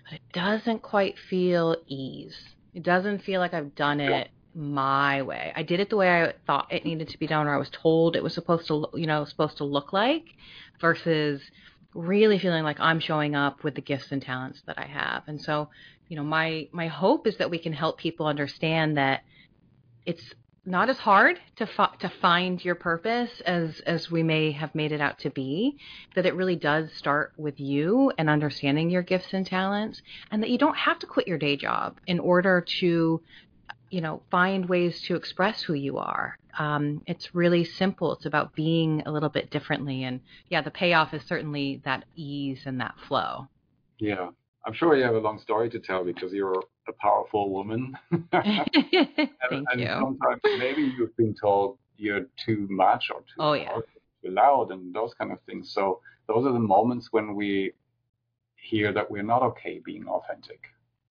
but 0.04 0.14
it 0.14 0.22
doesn't 0.32 0.82
quite 0.82 1.18
feel 1.18 1.76
ease. 1.86 2.38
It 2.74 2.82
doesn't 2.82 3.22
feel 3.22 3.40
like 3.40 3.54
I've 3.54 3.74
done 3.74 4.00
it 4.00 4.30
my 4.54 5.22
way. 5.22 5.52
I 5.54 5.62
did 5.62 5.80
it 5.80 5.90
the 5.90 5.96
way 5.96 6.22
I 6.22 6.32
thought 6.46 6.72
it 6.72 6.84
needed 6.84 7.08
to 7.08 7.18
be 7.18 7.26
done, 7.26 7.46
or 7.46 7.54
I 7.54 7.58
was 7.58 7.70
told 7.70 8.16
it 8.16 8.22
was 8.22 8.34
supposed 8.34 8.66
to, 8.68 8.86
you 8.94 9.06
know, 9.06 9.24
supposed 9.24 9.58
to 9.58 9.64
look 9.64 9.92
like, 9.92 10.24
versus 10.80 11.42
really 11.94 12.38
feeling 12.38 12.62
like 12.62 12.78
I'm 12.80 13.00
showing 13.00 13.34
up 13.34 13.64
with 13.64 13.74
the 13.74 13.80
gifts 13.80 14.12
and 14.12 14.22
talents 14.22 14.62
that 14.66 14.78
I 14.78 14.86
have. 14.86 15.24
And 15.26 15.40
so, 15.40 15.70
you 16.08 16.16
know, 16.16 16.24
my 16.24 16.68
my 16.72 16.88
hope 16.88 17.26
is 17.26 17.36
that 17.38 17.50
we 17.50 17.58
can 17.58 17.72
help 17.72 17.98
people 17.98 18.26
understand 18.26 18.96
that 18.96 19.22
it's 20.06 20.34
not 20.64 20.90
as 20.90 20.98
hard 20.98 21.38
to 21.56 21.66
fi- 21.66 21.94
to 22.00 22.08
find 22.20 22.62
your 22.64 22.74
purpose 22.74 23.40
as 23.46 23.80
as 23.80 24.10
we 24.10 24.22
may 24.22 24.52
have 24.52 24.74
made 24.74 24.92
it 24.92 25.00
out 25.00 25.18
to 25.18 25.30
be 25.30 25.78
that 26.14 26.26
it 26.26 26.34
really 26.34 26.56
does 26.56 26.92
start 26.92 27.32
with 27.36 27.58
you 27.58 28.12
and 28.18 28.28
understanding 28.28 28.90
your 28.90 29.02
gifts 29.02 29.32
and 29.32 29.46
talents 29.46 30.02
and 30.30 30.42
that 30.42 30.50
you 30.50 30.58
don't 30.58 30.76
have 30.76 30.98
to 30.98 31.06
quit 31.06 31.26
your 31.26 31.38
day 31.38 31.56
job 31.56 31.98
in 32.06 32.18
order 32.18 32.60
to 32.60 33.20
you 33.90 34.00
know 34.00 34.22
find 34.30 34.68
ways 34.68 35.00
to 35.02 35.16
express 35.16 35.62
who 35.62 35.74
you 35.74 35.98
are. 35.98 36.36
Um, 36.58 37.02
it's 37.06 37.34
really 37.34 37.64
simple. 37.64 38.12
It's 38.12 38.26
about 38.26 38.54
being 38.54 39.02
a 39.06 39.12
little 39.12 39.28
bit 39.28 39.50
differently 39.50 40.04
and 40.04 40.20
yeah 40.48 40.60
the 40.60 40.70
payoff 40.70 41.14
is 41.14 41.22
certainly 41.24 41.80
that 41.84 42.04
ease 42.16 42.60
and 42.66 42.80
that 42.80 42.94
flow. 43.08 43.48
Yeah. 43.98 44.28
I'm 44.66 44.74
sure 44.74 44.94
you 44.94 45.04
have 45.04 45.14
a 45.14 45.20
long 45.20 45.38
story 45.38 45.70
to 45.70 45.78
tell 45.78 46.04
because 46.04 46.34
you're 46.34 46.62
a 46.90 46.92
powerful 46.94 47.50
woman. 47.50 47.96
Thank 48.32 48.68
and, 48.72 49.66
and 49.72 49.80
you. 49.80 49.86
Sometimes 49.86 50.40
maybe 50.58 50.82
you've 50.82 51.16
been 51.16 51.34
told 51.34 51.78
you're 51.96 52.26
too 52.44 52.66
much 52.70 53.10
or 53.10 53.20
too, 53.20 53.38
oh, 53.38 53.52
yeah. 53.54 53.74
too 54.22 54.30
loud 54.30 54.70
and 54.70 54.94
those 54.94 55.14
kind 55.14 55.32
of 55.32 55.38
things. 55.42 55.72
So 55.72 56.00
those 56.28 56.46
are 56.46 56.52
the 56.52 56.58
moments 56.58 57.08
when 57.10 57.34
we 57.34 57.72
hear 58.56 58.92
that 58.92 59.10
we're 59.10 59.22
not 59.22 59.42
okay 59.42 59.80
being 59.84 60.06
authentic. 60.06 60.60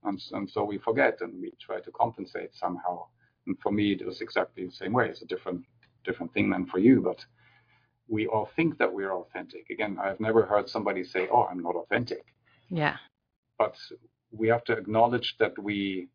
And, 0.03 0.21
and 0.31 0.49
so 0.49 0.63
we 0.63 0.77
forget 0.77 1.17
and 1.21 1.41
we 1.41 1.51
try 1.59 1.79
to 1.81 1.91
compensate 1.91 2.55
somehow. 2.55 3.05
And 3.47 3.57
for 3.59 3.71
me, 3.71 3.93
it 3.93 4.05
was 4.05 4.21
exactly 4.21 4.65
the 4.65 4.71
same 4.71 4.93
way. 4.93 5.09
It's 5.09 5.21
a 5.21 5.25
different 5.25 5.65
different 6.05 6.33
thing 6.33 6.49
than 6.49 6.65
for 6.65 6.79
you, 6.79 7.01
but 7.01 7.23
we 8.07 8.25
all 8.25 8.49
think 8.55 8.77
that 8.77 8.91
we're 8.91 9.11
authentic. 9.11 9.69
Again, 9.69 9.97
I've 10.01 10.19
never 10.19 10.45
heard 10.45 10.69
somebody 10.69 11.03
say, 11.03 11.27
"Oh, 11.29 11.43
I'm 11.51 11.61
not 11.61 11.75
authentic." 11.75 12.25
Yeah 12.69 12.95
but 13.59 13.75
we 14.31 14.47
have 14.47 14.63
to 14.65 14.73
acknowledge 14.73 15.35
that 15.39 15.57
we 15.57 16.09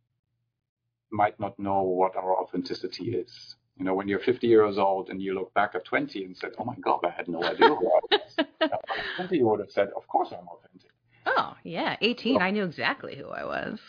might 1.10 1.38
not 1.38 1.58
know 1.58 1.82
what 1.82 2.16
our 2.16 2.36
authenticity 2.40 3.14
is. 3.14 3.56
You 3.76 3.84
know, 3.84 3.94
when 3.94 4.08
you're 4.08 4.20
50 4.20 4.46
years 4.46 4.78
old 4.78 5.10
and 5.10 5.20
you 5.20 5.34
look 5.34 5.52
back 5.54 5.74
at 5.74 5.84
20 5.84 6.24
and 6.24 6.36
said, 6.36 6.52
"Oh 6.58 6.64
my 6.64 6.76
God, 6.80 7.00
I 7.04 7.10
had 7.10 7.28
no 7.28 7.42
idea 7.42 7.68
who 7.68 7.88
I 7.88 8.00
was," 8.10 8.46
at 8.60 8.80
20 9.16 9.36
you 9.36 9.48
would 9.48 9.60
have 9.60 9.70
said, 9.70 9.88
"Of 9.96 10.06
course 10.06 10.32
I'm 10.32 10.46
authentic." 10.46 10.90
Oh 11.26 11.56
yeah, 11.64 11.96
18, 12.00 12.40
I 12.40 12.50
knew 12.50 12.64
exactly 12.64 13.16
who 13.16 13.28
I 13.28 13.44
was. 13.44 13.80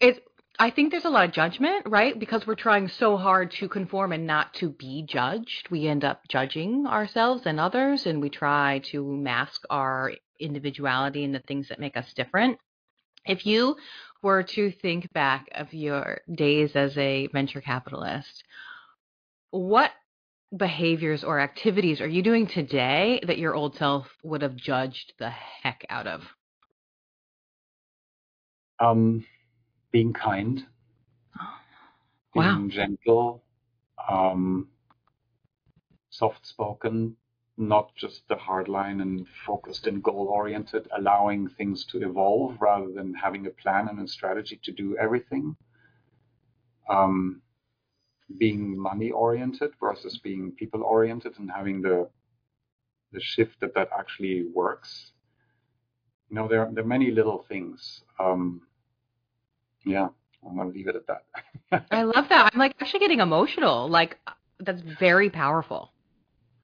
It's 0.00 0.20
I 0.58 0.70
think 0.70 0.92
there's 0.92 1.04
a 1.04 1.10
lot 1.10 1.24
of 1.24 1.32
judgment, 1.32 1.86
right? 1.86 2.16
Because 2.18 2.46
we're 2.46 2.54
trying 2.54 2.88
so 2.88 3.16
hard 3.16 3.50
to 3.52 3.68
conform 3.68 4.12
and 4.12 4.24
not 4.26 4.54
to 4.54 4.68
be 4.68 5.02
judged. 5.02 5.68
We 5.70 5.88
end 5.88 6.04
up 6.04 6.28
judging 6.28 6.86
ourselves 6.86 7.42
and 7.44 7.58
others, 7.58 8.06
and 8.06 8.20
we 8.20 8.30
try 8.30 8.80
to 8.90 9.04
mask 9.04 9.62
our 9.68 10.12
individuality 10.40 11.24
and 11.24 11.34
the 11.34 11.40
things 11.40 11.68
that 11.68 11.80
make 11.80 11.96
us 11.96 12.06
different. 12.14 12.58
If 13.26 13.46
you 13.46 13.76
were 14.22 14.42
to 14.42 14.72
think 14.82 15.12
back 15.12 15.48
of 15.54 15.72
your 15.72 16.20
days 16.34 16.72
as 16.74 16.96
a 16.98 17.28
venture 17.28 17.60
capitalist, 17.60 18.44
what 19.50 19.90
behaviors 20.56 21.24
or 21.24 21.40
activities 21.40 22.00
are 22.00 22.08
you 22.08 22.22
doing 22.22 22.46
today 22.46 23.20
that 23.26 23.38
your 23.38 23.54
old 23.54 23.76
self 23.76 24.06
would 24.22 24.42
have 24.42 24.56
judged 24.56 25.12
the 25.18 25.30
heck 25.30 25.84
out 25.88 26.06
of? 26.06 26.22
Um, 28.80 29.24
being 29.92 30.12
kind, 30.12 30.64
wow. 32.34 32.56
being 32.56 32.70
gentle, 32.70 33.42
um, 34.10 34.68
soft 36.10 36.46
spoken, 36.46 37.16
not 37.56 37.94
just 37.94 38.26
the 38.28 38.36
hard 38.36 38.68
line 38.68 39.00
and 39.00 39.26
focused 39.46 39.86
and 39.86 40.02
goal 40.02 40.26
oriented, 40.28 40.88
allowing 40.96 41.48
things 41.48 41.84
to 41.84 42.02
evolve 42.02 42.56
rather 42.60 42.90
than 42.92 43.14
having 43.14 43.46
a 43.46 43.50
plan 43.50 43.88
and 43.88 44.00
a 44.00 44.08
strategy 44.08 44.58
to 44.64 44.72
do 44.72 44.96
everything. 44.98 45.56
Um, 46.88 47.42
being 48.38 48.76
money 48.76 49.10
oriented 49.10 49.72
versus 49.78 50.18
being 50.18 50.52
people 50.52 50.82
oriented 50.82 51.38
and 51.38 51.50
having 51.50 51.82
the 51.82 52.08
the 53.12 53.20
shift 53.20 53.60
that 53.60 53.74
that 53.74 53.88
actually 53.96 54.44
works. 54.52 55.12
You 56.28 56.36
know, 56.36 56.48
there, 56.48 56.68
there 56.72 56.82
are 56.82 56.86
many 56.86 57.12
little 57.12 57.44
things. 57.48 58.02
Um, 58.18 58.62
yeah, 59.86 60.08
I'm 60.44 60.56
gonna 60.56 60.70
leave 60.70 60.88
it 60.88 60.96
at 60.96 61.06
that. 61.06 61.86
I 61.92 62.02
love 62.02 62.28
that. 62.28 62.50
I'm 62.52 62.58
like 62.58 62.74
actually 62.80 63.00
getting 63.00 63.20
emotional. 63.20 63.88
Like 63.88 64.18
that's 64.58 64.82
very 64.98 65.30
powerful. 65.30 65.92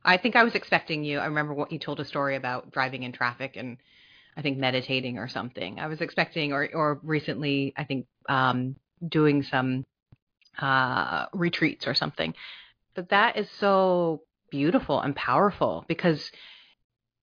I 0.05 0.17
think 0.17 0.37
I 0.37 0.45
was 0.45 0.55
expecting 0.55 1.05
you. 1.05 1.19
I 1.19 1.27
remember 1.27 1.55
what 1.55 1.73
you 1.73 1.79
told 1.79 2.01
a 2.01 2.05
story 2.05 2.37
about 2.37 2.73
driving 2.73 3.03
in 3.03 3.13
traffic 3.13 3.57
and 3.57 3.77
I 4.37 4.43
think 4.43 4.59
meditating 4.59 5.19
or 5.19 5.29
something. 5.29 5.79
I 5.79 5.87
was 5.89 6.01
expecting, 6.01 6.53
or 6.53 6.69
or 6.73 7.01
recently, 7.03 7.75
I 7.77 7.85
think 7.85 8.07
um, 8.29 8.77
doing 9.07 9.43
some 9.43 9.85
uh, 10.59 11.27
retreats 11.33 11.87
or 11.87 11.95
something. 11.95 12.35
But 12.95 13.11
that 13.11 13.37
is 13.37 13.51
so 13.59 14.23
beautiful 14.51 15.01
and 15.01 15.15
powerful 15.15 15.85
because 15.89 16.31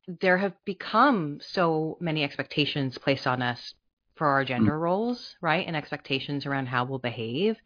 there 0.08 0.38
have 0.38 0.54
become 0.64 1.40
so 1.42 1.98
many 2.00 2.24
expectations 2.24 2.98
placed 2.98 3.28
on 3.28 3.42
us 3.42 3.74
for 4.16 4.28
our 4.28 4.46
gender 4.46 4.72
mm. 4.72 4.80
roles, 4.80 5.36
right? 5.42 5.68
And 5.68 5.76
expectations 5.76 6.46
around 6.46 6.68
how 6.68 6.86
we'll 6.86 7.00
behave. 7.00 7.58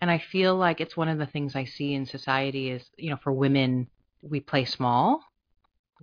And 0.00 0.10
I 0.10 0.18
feel 0.18 0.56
like 0.56 0.80
it's 0.80 0.96
one 0.96 1.08
of 1.08 1.18
the 1.18 1.26
things 1.26 1.54
I 1.54 1.64
see 1.64 1.94
in 1.94 2.06
society 2.06 2.70
is, 2.70 2.88
you 2.96 3.10
know, 3.10 3.18
for 3.22 3.32
women, 3.32 3.88
we 4.22 4.40
play 4.40 4.64
small. 4.64 5.22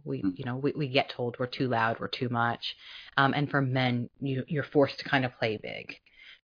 We, 0.03 0.21
mm. 0.21 0.37
you 0.37 0.45
know, 0.45 0.57
we, 0.57 0.73
we 0.75 0.87
get 0.87 1.09
told 1.09 1.37
we're 1.39 1.47
too 1.47 1.67
loud, 1.67 1.99
we're 1.99 2.07
too 2.07 2.29
much. 2.29 2.75
Um, 3.17 3.33
and 3.33 3.49
for 3.49 3.61
men, 3.61 4.09
you, 4.19 4.43
you're 4.47 4.63
forced 4.63 4.99
to 4.99 5.05
kind 5.05 5.25
of 5.25 5.37
play 5.39 5.57
big. 5.61 5.95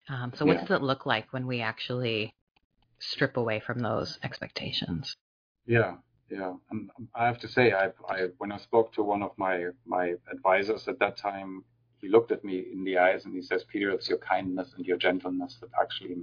Um, 0.10 0.32
so 0.36 0.46
what 0.46 0.56
yeah. 0.56 0.62
does 0.62 0.78
it 0.78 0.84
look 0.84 1.06
like 1.06 1.32
when 1.32 1.48
we 1.48 1.62
actually 1.62 2.34
strip 3.00 3.38
away 3.38 3.60
from 3.60 3.80
those 3.80 4.20
expectations? 4.24 5.16
Yeah, 5.66 5.96
yeah. 6.30 6.54
And 6.70 6.90
I 7.16 7.26
have 7.26 7.40
to 7.40 7.48
say, 7.48 7.74
I, 7.74 7.90
I 8.08 8.28
when 8.38 8.52
I 8.52 8.58
spoke 8.58 8.94
to 8.94 9.04
one 9.04 9.22
of 9.22 9.32
my 9.38 9.68
my 9.86 10.16
advisors 10.32 10.88
at 10.88 11.00
that 11.00 11.18
time, 11.18 11.64
he 12.00 12.10
looked 12.10 12.32
at 12.32 12.44
me 12.44 12.66
in 12.72 12.84
the 12.84 12.98
eyes 12.98 13.26
and 13.26 13.34
he 13.34 13.42
says, 13.42 13.64
Peter, 13.72 13.92
it's 13.92 14.10
your 14.10 14.18
kindness 14.18 14.74
and 14.76 14.86
your 14.86 14.98
gentleness 14.98 15.58
that 15.62 15.70
actually 15.80 16.18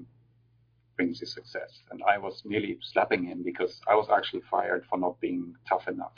brings 0.98 1.20
you 1.22 1.26
success. 1.26 1.70
And 1.90 2.02
I 2.02 2.18
was 2.18 2.42
nearly 2.44 2.76
slapping 2.82 3.24
him 3.24 3.42
because 3.42 3.80
I 3.88 3.94
was 3.94 4.08
actually 4.14 4.42
fired 4.50 4.84
for 4.90 4.98
not 4.98 5.18
being 5.20 5.54
tough 5.66 5.88
enough. 5.88 6.16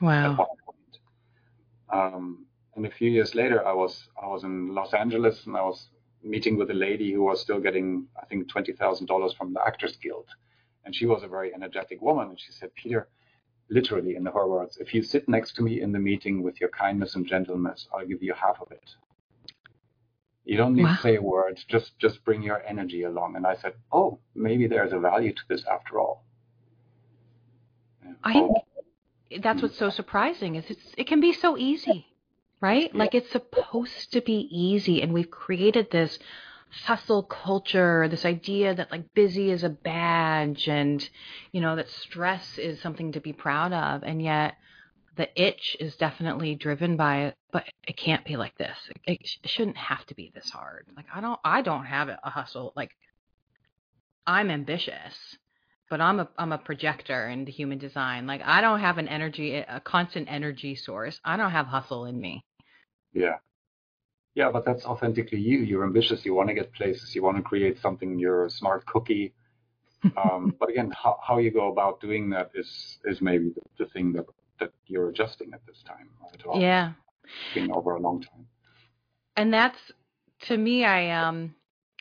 Wow. 0.00 0.32
At 0.32 0.38
one 0.38 0.56
point. 0.64 0.98
Um, 1.92 2.46
and 2.76 2.86
a 2.86 2.90
few 2.90 3.10
years 3.10 3.34
later, 3.34 3.66
I 3.66 3.72
was 3.72 4.08
I 4.22 4.26
was 4.28 4.44
in 4.44 4.72
Los 4.72 4.94
Angeles 4.94 5.46
and 5.46 5.56
I 5.56 5.62
was 5.62 5.88
meeting 6.22 6.56
with 6.56 6.70
a 6.70 6.74
lady 6.74 7.12
who 7.12 7.24
was 7.24 7.40
still 7.40 7.60
getting, 7.60 8.06
I 8.22 8.24
think, 8.26 8.48
twenty 8.48 8.72
thousand 8.72 9.06
dollars 9.06 9.32
from 9.32 9.52
the 9.52 9.60
Actors 9.66 9.96
Guild, 9.96 10.28
and 10.84 10.94
she 10.94 11.06
was 11.06 11.24
a 11.24 11.28
very 11.28 11.52
energetic 11.52 12.00
woman. 12.00 12.28
And 12.28 12.38
she 12.38 12.52
said, 12.52 12.70
Peter, 12.76 13.08
literally 13.70 14.14
in 14.14 14.26
her 14.26 14.46
words, 14.46 14.76
if 14.76 14.94
you 14.94 15.02
sit 15.02 15.28
next 15.28 15.56
to 15.56 15.62
me 15.62 15.80
in 15.80 15.90
the 15.90 15.98
meeting 15.98 16.42
with 16.42 16.60
your 16.60 16.70
kindness 16.70 17.16
and 17.16 17.26
gentleness, 17.26 17.88
I'll 17.92 18.06
give 18.06 18.22
you 18.22 18.34
half 18.34 18.60
of 18.60 18.70
it. 18.70 18.88
You 20.48 20.56
don't 20.56 20.74
need 20.74 20.84
wow. 20.84 20.96
to 20.96 21.02
say 21.02 21.18
words. 21.18 21.62
Just 21.68 21.98
just 21.98 22.24
bring 22.24 22.42
your 22.42 22.62
energy 22.66 23.02
along. 23.02 23.36
And 23.36 23.46
I 23.46 23.54
said, 23.56 23.74
oh, 23.92 24.18
maybe 24.34 24.66
there's 24.66 24.94
a 24.94 24.98
value 24.98 25.34
to 25.34 25.42
this 25.46 25.62
after 25.70 26.00
all. 26.00 26.24
Yeah. 28.02 28.12
I 28.24 28.32
oh. 28.36 28.54
think 29.28 29.42
that's 29.42 29.60
what's 29.60 29.76
so 29.76 29.90
surprising 29.90 30.54
is 30.54 30.64
it's 30.70 30.94
it 30.96 31.06
can 31.06 31.20
be 31.20 31.34
so 31.34 31.58
easy, 31.58 32.06
right? 32.62 32.90
Yeah. 32.90 32.98
Like 32.98 33.14
it's 33.14 33.30
supposed 33.30 34.10
to 34.12 34.22
be 34.22 34.48
easy, 34.50 35.02
and 35.02 35.12
we've 35.12 35.30
created 35.30 35.90
this 35.90 36.18
hustle 36.84 37.24
culture, 37.24 38.08
this 38.08 38.24
idea 38.24 38.74
that 38.74 38.90
like 38.90 39.12
busy 39.12 39.50
is 39.50 39.64
a 39.64 39.68
badge, 39.68 40.66
and 40.66 41.06
you 41.52 41.60
know 41.60 41.76
that 41.76 41.90
stress 41.90 42.56
is 42.56 42.80
something 42.80 43.12
to 43.12 43.20
be 43.20 43.34
proud 43.34 43.74
of, 43.74 44.02
and 44.02 44.22
yet 44.22 44.54
the 45.16 45.28
itch 45.38 45.76
is 45.78 45.94
definitely 45.96 46.54
driven 46.54 46.96
by 46.96 47.24
it, 47.24 47.34
but 47.52 47.64
it 47.88 47.96
can't 47.96 48.24
be 48.24 48.36
like 48.36 48.56
this. 48.58 48.76
It, 49.06 49.18
it 49.42 49.48
shouldn't 49.48 49.78
have 49.78 50.04
to 50.06 50.14
be 50.14 50.30
this 50.34 50.50
hard. 50.50 50.86
Like 50.94 51.06
I 51.12 51.22
don't, 51.22 51.40
I 51.42 51.62
don't 51.62 51.86
have 51.86 52.08
a 52.08 52.30
hustle. 52.30 52.74
Like 52.76 52.90
I'm 54.26 54.50
ambitious, 54.50 55.38
but 55.88 55.98
I'm 55.98 56.20
a, 56.20 56.28
I'm 56.36 56.52
a 56.52 56.58
projector 56.58 57.28
in 57.28 57.46
the 57.46 57.50
human 57.50 57.78
design. 57.78 58.26
Like 58.26 58.42
I 58.44 58.60
don't 58.60 58.80
have 58.80 58.98
an 58.98 59.08
energy, 59.08 59.56
a 59.56 59.80
constant 59.80 60.28
energy 60.30 60.74
source. 60.76 61.18
I 61.24 61.38
don't 61.38 61.50
have 61.50 61.66
hustle 61.66 62.04
in 62.04 62.20
me. 62.20 62.44
Yeah. 63.14 63.36
Yeah, 64.34 64.50
but 64.52 64.66
that's 64.66 64.84
authentically 64.84 65.40
you. 65.40 65.60
You're 65.60 65.84
ambitious. 65.84 66.26
You 66.26 66.34
want 66.34 66.48
to 66.48 66.54
get 66.54 66.72
places. 66.74 67.14
You 67.14 67.22
want 67.22 67.38
to 67.38 67.42
create 67.42 67.80
something. 67.80 68.18
You're 68.18 68.44
a 68.44 68.50
smart 68.50 68.84
cookie. 68.84 69.32
um, 70.16 70.54
but 70.60 70.68
again, 70.68 70.92
how, 70.92 71.18
how 71.26 71.38
you 71.38 71.50
go 71.50 71.72
about 71.72 72.00
doing 72.00 72.30
that 72.30 72.50
is 72.54 72.98
is 73.04 73.20
maybe 73.20 73.48
the, 73.48 73.84
the 73.84 73.90
thing 73.90 74.12
that 74.12 74.26
that 74.60 74.72
you're 74.86 75.08
adjusting 75.08 75.52
at 75.54 75.66
this 75.66 75.82
time. 75.84 76.10
Yeah. 76.60 76.92
Been 77.54 77.72
over 77.72 77.94
a 77.94 78.00
long 78.00 78.20
time. 78.22 78.46
And 79.36 79.52
that's 79.52 79.78
to 80.42 80.56
me 80.56 80.84
I 80.84 81.10
um 81.10 81.54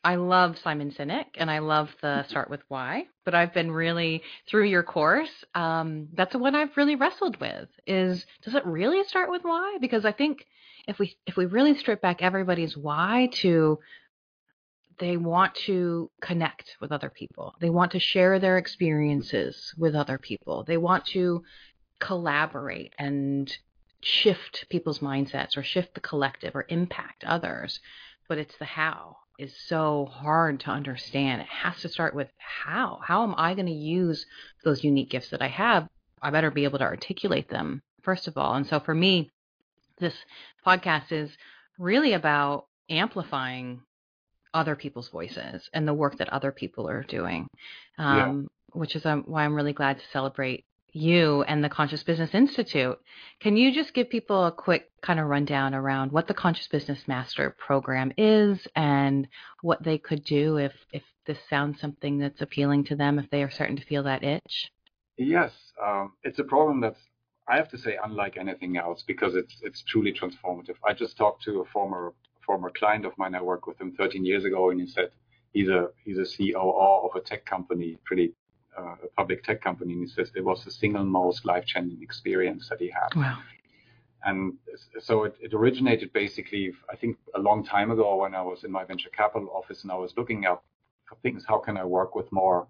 I 0.03 0.15
love 0.15 0.57
Simon 0.59 0.91
Sinek 0.91 1.25
and 1.35 1.49
I 1.51 1.59
love 1.59 1.89
the 2.01 2.07
mm-hmm. 2.07 2.29
start 2.29 2.49
with 2.49 2.61
why, 2.67 3.07
but 3.25 3.35
I've 3.35 3.53
been 3.53 3.71
really 3.71 4.23
through 4.49 4.65
your 4.65 4.83
course, 4.83 5.43
um, 5.53 6.07
that's 6.13 6.35
one 6.35 6.55
I've 6.55 6.77
really 6.77 6.95
wrestled 6.95 7.39
with 7.41 7.67
is 7.85 8.25
does 8.43 8.55
it 8.55 8.65
really 8.65 9.03
start 9.03 9.29
with 9.29 9.43
why? 9.43 9.77
Because 9.81 10.05
I 10.05 10.11
think 10.11 10.45
if 10.87 10.99
we 10.99 11.17
if 11.25 11.35
we 11.35 11.45
really 11.45 11.77
strip 11.77 12.01
back 12.01 12.21
everybody's 12.21 12.77
why 12.77 13.29
to 13.41 13.79
they 14.99 15.17
want 15.17 15.53
to 15.53 16.09
connect 16.21 16.75
with 16.81 16.91
other 16.91 17.09
people. 17.09 17.55
They 17.59 17.69
want 17.69 17.91
to 17.91 17.99
share 17.99 18.39
their 18.39 18.57
experiences 18.57 19.73
with 19.77 19.93
other 19.95 20.17
people. 20.17 20.63
They 20.63 20.77
want 20.77 21.05
to 21.07 21.43
collaborate 21.99 22.93
and 22.97 23.55
shift 24.01 24.65
people's 24.69 24.99
mindsets 24.99 25.57
or 25.57 25.63
shift 25.63 25.93
the 25.93 26.01
collective 26.01 26.55
or 26.55 26.65
impact 26.69 27.23
others. 27.23 27.79
But 28.27 28.37
it's 28.37 28.57
the 28.57 28.65
how 28.65 29.17
is 29.37 29.55
so 29.67 30.05
hard 30.11 30.59
to 30.61 30.69
understand. 30.69 31.41
It 31.41 31.47
has 31.47 31.79
to 31.81 31.89
start 31.89 32.15
with 32.15 32.29
how. 32.37 32.99
How 33.03 33.23
am 33.23 33.35
I 33.37 33.53
going 33.53 33.67
to 33.67 33.71
use 33.71 34.25
those 34.63 34.83
unique 34.83 35.11
gifts 35.11 35.29
that 35.29 35.41
I 35.41 35.47
have? 35.47 35.87
I 36.21 36.31
better 36.31 36.51
be 36.51 36.63
able 36.63 36.79
to 36.79 36.85
articulate 36.85 37.49
them, 37.49 37.81
first 38.01 38.27
of 38.27 38.37
all. 38.37 38.55
And 38.55 38.65
so 38.65 38.79
for 38.79 38.95
me, 38.95 39.29
this 39.99 40.15
podcast 40.65 41.11
is 41.11 41.29
really 41.77 42.13
about 42.13 42.65
amplifying 42.89 43.81
other 44.53 44.75
people's 44.75 45.09
voices 45.09 45.69
and 45.73 45.87
the 45.87 45.93
work 45.93 46.17
that 46.17 46.29
other 46.29 46.51
people 46.51 46.89
are 46.89 47.03
doing, 47.03 47.47
um, 47.99 48.17
yeah. 48.17 48.79
which 48.79 48.95
is 48.95 49.05
um, 49.05 49.23
why 49.27 49.45
I'm 49.45 49.53
really 49.53 49.73
glad 49.73 49.99
to 49.99 50.05
celebrate 50.11 50.65
you 50.97 51.43
and 51.43 51.63
the 51.63 51.69
Conscious 51.69 52.03
Business 52.03 52.33
Institute. 52.33 52.99
Can 53.39 53.55
you 53.55 53.73
just 53.73 53.93
give 53.93 54.09
people 54.09 54.45
a 54.45 54.51
quick 54.51 54.89
kind 55.01 55.19
of 55.19 55.27
rundown 55.27 55.73
around 55.73 56.11
what 56.11 56.27
the 56.27 56.33
Conscious 56.33 56.67
Business 56.67 57.07
Master 57.07 57.55
program 57.57 58.11
is 58.17 58.67
and 58.75 59.27
what 59.61 59.83
they 59.83 59.97
could 59.97 60.23
do 60.23 60.57
if, 60.57 60.73
if 60.91 61.03
this 61.25 61.37
sounds 61.49 61.79
something 61.79 62.17
that's 62.17 62.41
appealing 62.41 62.83
to 62.85 62.95
them, 62.95 63.19
if 63.19 63.29
they 63.29 63.43
are 63.43 63.49
starting 63.49 63.77
to 63.77 63.85
feel 63.85 64.03
that 64.03 64.23
itch? 64.23 64.71
Yes, 65.17 65.51
um, 65.83 66.13
it's 66.23 66.39
a 66.39 66.43
program 66.43 66.81
that's 66.81 66.99
I 67.49 67.55
have 67.55 67.69
to 67.69 67.77
say 67.77 67.97
unlike 68.03 68.37
anything 68.37 68.77
else 68.77 69.03
because 69.07 69.35
it's 69.35 69.55
it's 69.61 69.81
truly 69.83 70.13
transformative. 70.13 70.75
I 70.85 70.93
just 70.93 71.17
talked 71.17 71.43
to 71.43 71.61
a 71.61 71.65
former 71.65 72.13
former 72.45 72.69
client 72.69 73.05
of 73.05 73.17
mine. 73.17 73.35
I 73.35 73.41
worked 73.41 73.67
with 73.67 73.79
him 73.79 73.93
13 73.93 74.25
years 74.25 74.45
ago, 74.45 74.69
and 74.69 74.79
he 74.79 74.87
said 74.87 75.11
he's 75.53 75.69
a 75.69 75.87
he's 76.03 76.17
a 76.17 76.25
COO 76.25 77.07
of 77.07 77.15
a 77.15 77.21
tech 77.21 77.45
company, 77.45 77.97
pretty 78.05 78.33
uh, 78.77 78.95
a 79.03 79.07
public 79.17 79.43
tech 79.43 79.61
company, 79.61 79.93
and 79.93 80.03
he 80.03 80.07
says 80.07 80.31
it 80.35 80.45
was 80.45 80.63
the 80.63 80.71
single 80.71 81.03
most 81.03 81.45
life-changing 81.45 82.01
experience 82.01 82.69
that 82.69 82.79
he 82.79 82.89
had. 82.89 83.09
Wow. 83.15 83.39
And 84.23 84.53
so 84.99 85.23
it, 85.23 85.35
it 85.39 85.53
originated 85.53 86.11
basically, 86.11 86.73
I 86.91 86.95
think, 86.95 87.17
a 87.35 87.39
long 87.39 87.63
time 87.63 87.91
ago 87.91 88.15
when 88.17 88.35
I 88.35 88.41
was 88.41 88.63
in 88.63 88.71
my 88.71 88.83
venture 88.83 89.09
capital 89.09 89.49
office 89.53 89.83
and 89.83 89.91
I 89.91 89.95
was 89.95 90.13
looking 90.17 90.45
up 90.45 90.63
for 91.07 91.15
things. 91.23 91.45
How 91.47 91.59
can 91.59 91.77
I 91.77 91.85
work 91.85 92.15
with 92.15 92.29
more 92.31 92.67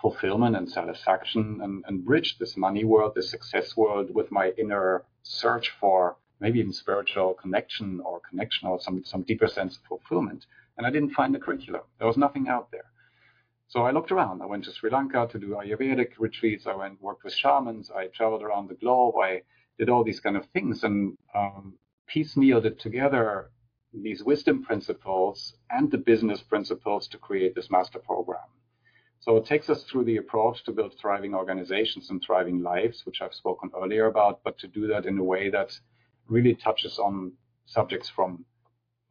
fulfillment 0.00 0.56
and 0.56 0.70
satisfaction 0.70 1.60
and, 1.62 1.84
and 1.86 2.04
bridge 2.04 2.36
this 2.38 2.56
money 2.56 2.84
world, 2.84 3.12
this 3.14 3.30
success 3.30 3.76
world 3.76 4.14
with 4.14 4.30
my 4.30 4.52
inner 4.58 5.04
search 5.22 5.72
for 5.80 6.16
maybe 6.40 6.58
even 6.58 6.72
spiritual 6.72 7.34
connection 7.34 8.00
or 8.04 8.20
connection 8.28 8.68
or 8.68 8.80
some, 8.80 9.02
some 9.04 9.22
deeper 9.22 9.48
sense 9.48 9.76
of 9.76 9.82
fulfillment. 9.88 10.44
And 10.76 10.86
I 10.86 10.90
didn't 10.90 11.10
find 11.10 11.34
the 11.34 11.38
curriculum. 11.38 11.82
There 11.98 12.06
was 12.06 12.16
nothing 12.16 12.48
out 12.48 12.70
there. 12.70 12.84
So 13.68 13.82
I 13.82 13.90
looked 13.90 14.12
around. 14.12 14.42
I 14.42 14.46
went 14.46 14.64
to 14.64 14.72
Sri 14.72 14.90
Lanka 14.90 15.28
to 15.30 15.38
do 15.38 15.56
Ayurvedic 15.56 16.12
retreats. 16.18 16.66
I 16.66 16.74
went 16.74 17.00
worked 17.02 17.24
with 17.24 17.34
shamans. 17.34 17.90
I 17.90 18.06
traveled 18.06 18.42
around 18.42 18.68
the 18.68 18.74
globe. 18.74 19.16
I 19.16 19.42
did 19.78 19.88
all 19.88 20.04
these 20.04 20.20
kind 20.20 20.36
of 20.36 20.46
things 20.46 20.84
and 20.84 21.16
um, 21.34 21.74
piecemealed 22.08 22.64
it 22.64 22.78
together 22.78 23.50
these 24.02 24.22
wisdom 24.22 24.62
principles 24.62 25.54
and 25.70 25.90
the 25.90 25.98
business 25.98 26.42
principles 26.42 27.08
to 27.08 27.18
create 27.18 27.54
this 27.54 27.70
master 27.70 27.98
program. 27.98 28.48
So 29.20 29.36
it 29.36 29.46
takes 29.46 29.70
us 29.70 29.82
through 29.84 30.04
the 30.04 30.18
approach 30.18 30.62
to 30.64 30.72
build 30.72 30.94
thriving 31.00 31.34
organizations 31.34 32.10
and 32.10 32.22
thriving 32.22 32.62
lives, 32.62 33.04
which 33.06 33.22
I've 33.22 33.34
spoken 33.34 33.70
earlier 33.74 34.06
about, 34.06 34.42
but 34.44 34.58
to 34.58 34.68
do 34.68 34.86
that 34.88 35.06
in 35.06 35.18
a 35.18 35.24
way 35.24 35.50
that 35.50 35.78
really 36.28 36.54
touches 36.54 36.98
on 36.98 37.32
subjects 37.64 38.08
from 38.08 38.44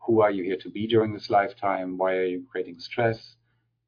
who 0.05 0.21
are 0.21 0.31
you 0.31 0.43
here 0.43 0.57
to 0.57 0.69
be 0.69 0.87
during 0.87 1.13
this 1.13 1.29
lifetime? 1.29 1.97
Why 1.97 2.13
are 2.15 2.25
you 2.25 2.45
creating 2.49 2.79
stress? 2.79 3.35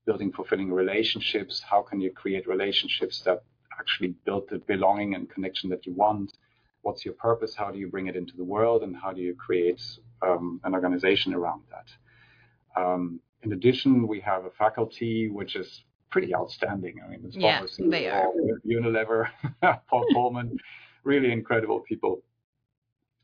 Building 0.07 0.31
fulfilling 0.31 0.71
relationships. 0.71 1.61
How 1.61 1.83
can 1.83 1.99
you 1.99 2.11
create 2.11 2.47
relationships 2.47 3.21
that 3.25 3.43
actually 3.79 4.15
build 4.25 4.49
the 4.49 4.57
belonging 4.59 5.13
and 5.13 5.29
connection 5.29 5.69
that 5.69 5.85
you 5.85 5.93
want? 5.93 6.37
What's 6.81 7.05
your 7.05 7.13
purpose? 7.13 7.53
How 7.53 7.69
do 7.69 7.77
you 7.77 7.89
bring 7.89 8.07
it 8.07 8.15
into 8.15 8.35
the 8.35 8.43
world? 8.43 8.81
And 8.81 8.95
how 8.95 9.11
do 9.11 9.21
you 9.21 9.35
create 9.35 9.83
um, 10.25 10.61
an 10.63 10.73
organization 10.73 11.33
around 11.33 11.61
that? 11.69 12.81
Um, 12.81 13.19
in 13.43 13.51
addition, 13.53 14.07
we 14.07 14.19
have 14.21 14.45
a 14.45 14.49
faculty 14.51 15.29
which 15.29 15.55
is 15.55 15.83
pretty 16.09 16.33
outstanding. 16.33 16.95
I 17.03 17.09
mean, 17.09 17.21
it's 17.25 17.35
yeah, 17.35 17.61
they 17.77 18.07
are. 18.07 18.27
Unilever, 18.65 19.27
Paul 19.89 20.05
Polman, 20.15 20.57
really 21.03 21.31
incredible 21.31 21.81
people. 21.81 22.23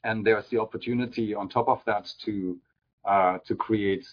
And 0.04 0.26
there's 0.26 0.48
the 0.50 0.60
opportunity 0.60 1.34
on 1.34 1.48
top 1.48 1.70
of 1.70 1.82
that 1.86 2.12
to 2.26 2.58
uh, 3.06 3.38
to 3.48 3.56
create 3.56 4.06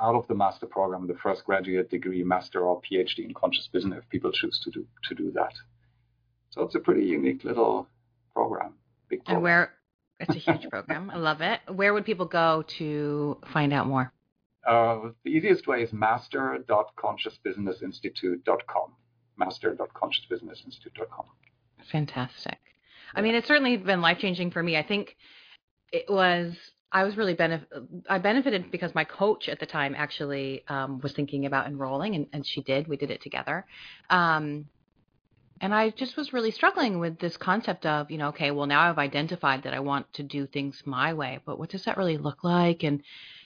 out 0.00 0.14
of 0.14 0.26
the 0.28 0.34
master 0.34 0.66
program 0.66 1.06
the 1.06 1.14
first 1.14 1.44
graduate 1.44 1.90
degree, 1.90 2.24
master 2.24 2.60
or 2.60 2.80
PhD 2.80 3.24
in 3.24 3.34
conscious 3.34 3.68
business 3.72 4.00
if 4.02 4.08
people 4.10 4.32
choose 4.32 4.60
to 4.64 4.70
do 4.70 4.86
to 5.08 5.14
do 5.14 5.30
that. 5.32 5.52
So 6.50 6.62
it's 6.62 6.74
a 6.74 6.80
pretty 6.80 7.04
unique 7.04 7.44
little 7.44 7.88
program. 8.32 8.74
Big 9.08 9.24
program. 9.24 9.36
And 9.36 9.42
where 9.42 9.72
it's 10.20 10.36
a 10.36 10.38
huge 10.38 10.68
program. 10.70 11.10
I 11.10 11.16
love 11.16 11.40
it. 11.40 11.60
Where 11.72 11.92
would 11.92 12.04
people 12.04 12.26
go 12.26 12.64
to 12.78 13.38
find 13.52 13.72
out 13.72 13.86
more? 13.86 14.12
Uh, 14.66 15.10
the 15.24 15.30
easiest 15.30 15.66
way 15.66 15.82
is 15.82 15.92
master.consciousbusinessinstitute.com. 15.92 18.92
Master.consciousbusinessinstitute.com. 19.36 21.26
Fantastic. 21.90 22.58
I 23.14 23.20
mean, 23.20 23.34
it's 23.34 23.48
certainly 23.48 23.76
been 23.76 24.00
life 24.00 24.18
changing 24.18 24.52
for 24.52 24.62
me. 24.62 24.76
I 24.76 24.82
think 24.82 25.16
it 25.92 26.06
was 26.08 26.54
I 26.94 27.02
was 27.02 27.16
really 27.16 27.34
benef- 27.34 27.66
I 28.08 28.18
benefited 28.18 28.70
because 28.70 28.94
my 28.94 29.02
coach 29.04 29.48
at 29.48 29.58
the 29.58 29.66
time 29.66 29.96
actually 29.98 30.62
um, 30.68 31.00
was 31.00 31.12
thinking 31.12 31.44
about 31.44 31.66
enrolling, 31.66 32.14
and, 32.14 32.28
and 32.32 32.46
she 32.46 32.62
did. 32.62 32.86
We 32.86 32.96
did 32.96 33.10
it 33.10 33.20
together. 33.20 33.66
Um, 34.08 34.66
and 35.60 35.74
I 35.74 35.90
just 35.90 36.16
was 36.16 36.32
really 36.32 36.52
struggling 36.52 37.00
with 37.00 37.18
this 37.18 37.36
concept 37.36 37.84
of, 37.84 38.10
you 38.12 38.18
know, 38.18 38.28
okay, 38.28 38.52
well 38.52 38.66
now 38.66 38.88
I've 38.88 38.98
identified 38.98 39.64
that 39.64 39.74
I 39.74 39.80
want 39.80 40.12
to 40.14 40.22
do 40.22 40.46
things 40.46 40.82
my 40.84 41.14
way, 41.14 41.40
but 41.44 41.58
what 41.58 41.70
does 41.70 41.84
that 41.84 41.96
really 41.96 42.16
look 42.16 42.44
like? 42.44 42.84
And 42.84 43.02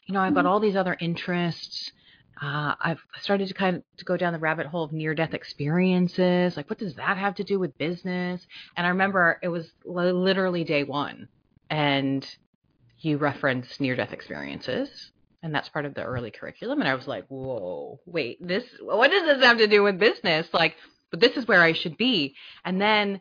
you 0.07 0.15
know, 0.15 0.21
I've 0.21 0.35
got 0.35 0.47
all 0.47 0.61
these 0.61 0.77
other 0.77 0.97
interests. 1.01 1.93
Uh, 2.41 2.75
I've 2.81 3.01
started 3.21 3.49
to 3.49 3.55
kind 3.55 3.77
of 3.77 3.83
to 3.99 4.05
go 4.05 4.17
down 4.17 4.33
the 4.33 4.39
rabbit 4.39 4.67
hole 4.67 4.85
of 4.85 4.93
near 4.93 5.15
death 5.15 5.35
experiences. 5.35 6.57
Like, 6.57 6.71
what 6.71 6.79
does 6.79 6.95
that 6.95 7.19
have 7.19 7.35
to 7.37 7.45
do 7.45 7.59
with 7.59 7.77
business? 7.79 8.47
And 8.77 8.87
I 8.87 8.91
remember 8.91 9.39
it 9.43 9.49
was 9.49 9.71
literally 9.85 10.65
day 10.65 10.85
one, 10.85 11.29
and 11.69 12.27
you 13.01 13.19
referenced 13.19 13.81
near 13.81 13.97
death 13.97 14.13
experiences, 14.13 15.13
and 15.43 15.55
that's 15.55 15.69
part 15.69 15.85
of 15.85 15.95
the 15.95 16.03
early 16.03 16.31
curriculum. 16.31 16.81
And 16.81 16.89
I 16.89 16.95
was 16.95 17.07
like, 17.07 17.27
whoa, 17.29 18.01
wait, 18.07 18.45
this, 18.45 18.65
what 18.81 19.11
does 19.11 19.25
this 19.25 19.45
have 19.45 19.59
to 19.59 19.69
do 19.69 19.83
with 19.83 19.99
business? 19.99 20.49
Like, 20.53 20.75
but 21.11 21.21
this 21.21 21.37
is 21.37 21.47
where 21.47 21.63
I 21.63 21.73
should 21.73 21.97
be. 21.97 22.35
And 22.65 22.81
then 22.81 23.21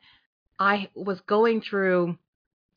I 0.60 0.90
was 0.96 1.22
going 1.22 1.62
through 1.62 2.18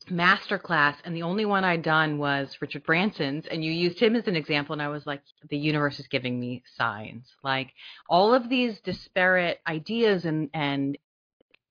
masterclass 0.09 0.95
and 1.03 1.15
the 1.15 1.21
only 1.21 1.45
one 1.45 1.63
I'd 1.63 1.83
done 1.83 2.17
was 2.17 2.57
Richard 2.59 2.83
Branson's 2.83 3.45
and 3.45 3.63
you 3.63 3.71
used 3.71 3.99
him 3.99 4.15
as 4.15 4.27
an 4.27 4.35
example 4.35 4.73
and 4.73 4.81
I 4.81 4.87
was 4.87 5.05
like 5.05 5.21
the 5.47 5.57
universe 5.57 5.99
is 5.99 6.07
giving 6.07 6.39
me 6.39 6.63
signs 6.75 7.27
like 7.43 7.71
all 8.09 8.33
of 8.33 8.49
these 8.49 8.79
disparate 8.81 9.59
ideas 9.67 10.25
and 10.25 10.49
and 10.55 10.97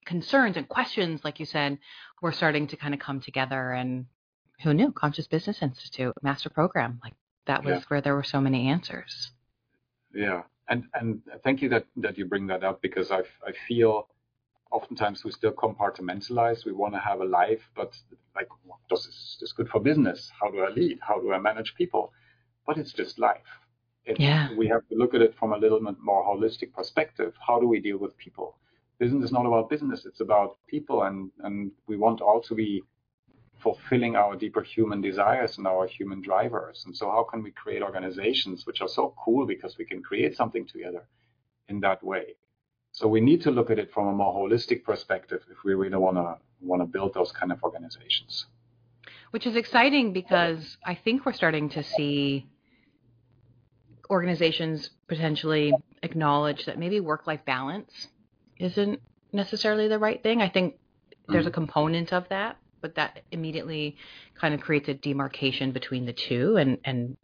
concerns 0.06 0.56
and 0.56 0.68
questions 0.68 1.22
like 1.24 1.40
you 1.40 1.46
said 1.46 1.78
were 2.22 2.30
starting 2.30 2.68
to 2.68 2.76
kind 2.76 2.94
of 2.94 3.00
come 3.00 3.20
together 3.20 3.72
and 3.72 4.06
who 4.62 4.74
knew 4.74 4.92
conscious 4.92 5.26
business 5.26 5.62
institute 5.62 6.14
master 6.22 6.50
program 6.50 7.00
like 7.02 7.14
that 7.46 7.64
was 7.64 7.74
yeah. 7.74 7.84
where 7.88 8.00
there 8.00 8.14
were 8.14 8.22
so 8.22 8.40
many 8.40 8.68
answers 8.68 9.32
yeah 10.14 10.42
and 10.68 10.84
and 10.94 11.20
thank 11.44 11.60
you 11.62 11.68
that 11.68 11.84
that 11.96 12.16
you 12.16 12.24
bring 12.24 12.46
that 12.46 12.64
up 12.64 12.80
because 12.80 13.10
I 13.10 13.20
I 13.46 13.52
feel 13.68 14.08
oftentimes 14.70 15.24
we 15.24 15.32
still 15.32 15.52
compartmentalize. 15.52 16.64
We 16.64 16.72
want 16.72 16.94
to 16.94 17.00
have 17.00 17.20
a 17.20 17.24
life, 17.24 17.60
but 17.74 17.96
like, 18.34 18.48
does 18.88 19.04
this, 19.06 19.36
this 19.40 19.52
good 19.52 19.68
for 19.68 19.80
business? 19.80 20.30
How 20.40 20.50
do 20.50 20.60
I 20.60 20.70
lead? 20.70 20.98
How 21.00 21.20
do 21.20 21.32
I 21.32 21.38
manage 21.38 21.74
people? 21.74 22.12
But 22.66 22.78
it's 22.78 22.92
just 22.92 23.18
life. 23.18 23.50
It's, 24.04 24.20
yeah. 24.20 24.48
We 24.56 24.68
have 24.68 24.86
to 24.88 24.94
look 24.94 25.14
at 25.14 25.20
it 25.20 25.34
from 25.38 25.52
a 25.52 25.58
little 25.58 25.80
bit 25.80 25.96
more 26.00 26.24
holistic 26.24 26.72
perspective. 26.72 27.34
How 27.46 27.60
do 27.60 27.66
we 27.66 27.80
deal 27.80 27.98
with 27.98 28.16
people? 28.16 28.56
Business 28.98 29.24
is 29.24 29.32
not 29.32 29.46
about 29.46 29.68
business. 29.68 30.06
It's 30.06 30.20
about 30.20 30.56
people. 30.68 31.02
And, 31.02 31.30
and 31.40 31.72
we 31.86 31.96
want 31.96 32.20
all 32.20 32.40
to 32.42 32.54
be 32.54 32.82
fulfilling 33.62 34.16
our 34.16 34.36
deeper 34.36 34.62
human 34.62 35.00
desires 35.00 35.58
and 35.58 35.66
our 35.66 35.86
human 35.86 36.20
drivers. 36.20 36.84
And 36.86 36.96
so 36.96 37.10
how 37.10 37.24
can 37.24 37.42
we 37.42 37.50
create 37.50 37.82
organizations 37.82 38.66
which 38.66 38.80
are 38.80 38.88
so 38.88 39.14
cool 39.24 39.46
because 39.46 39.76
we 39.78 39.84
can 39.84 40.02
create 40.02 40.36
something 40.36 40.66
together 40.66 41.04
in 41.68 41.80
that 41.80 42.02
way? 42.02 42.36
So 42.92 43.06
we 43.06 43.20
need 43.20 43.42
to 43.42 43.50
look 43.50 43.70
at 43.70 43.78
it 43.78 43.92
from 43.92 44.08
a 44.08 44.12
more 44.12 44.34
holistic 44.34 44.82
perspective 44.82 45.42
if 45.50 45.58
we 45.64 45.74
really 45.74 45.96
want 45.96 46.16
to 46.16 46.38
want 46.60 46.82
to 46.82 46.86
build 46.86 47.14
those 47.14 47.32
kind 47.32 47.52
of 47.52 47.62
organizations. 47.62 48.46
Which 49.30 49.46
is 49.46 49.56
exciting 49.56 50.12
because 50.12 50.76
I 50.84 50.94
think 50.94 51.24
we're 51.24 51.32
starting 51.32 51.70
to 51.70 51.82
see 51.82 52.46
organizations 54.10 54.90
potentially 55.06 55.72
acknowledge 56.02 56.66
that 56.66 56.78
maybe 56.78 56.98
work-life 57.00 57.44
balance 57.46 58.08
isn't 58.58 59.00
necessarily 59.32 59.86
the 59.88 59.98
right 59.98 60.20
thing. 60.22 60.42
I 60.42 60.48
think 60.48 60.74
there's 61.28 61.46
a 61.46 61.48
mm-hmm. 61.48 61.54
component 61.54 62.12
of 62.12 62.28
that, 62.28 62.56
but 62.80 62.94
that 62.96 63.22
immediately 63.30 63.96
kind 64.40 64.54
of 64.54 64.60
creates 64.60 64.88
a 64.88 64.94
demarcation 64.94 65.72
between 65.72 66.06
the 66.06 66.12
two 66.12 66.56
and 66.56 66.78
and 66.84 67.16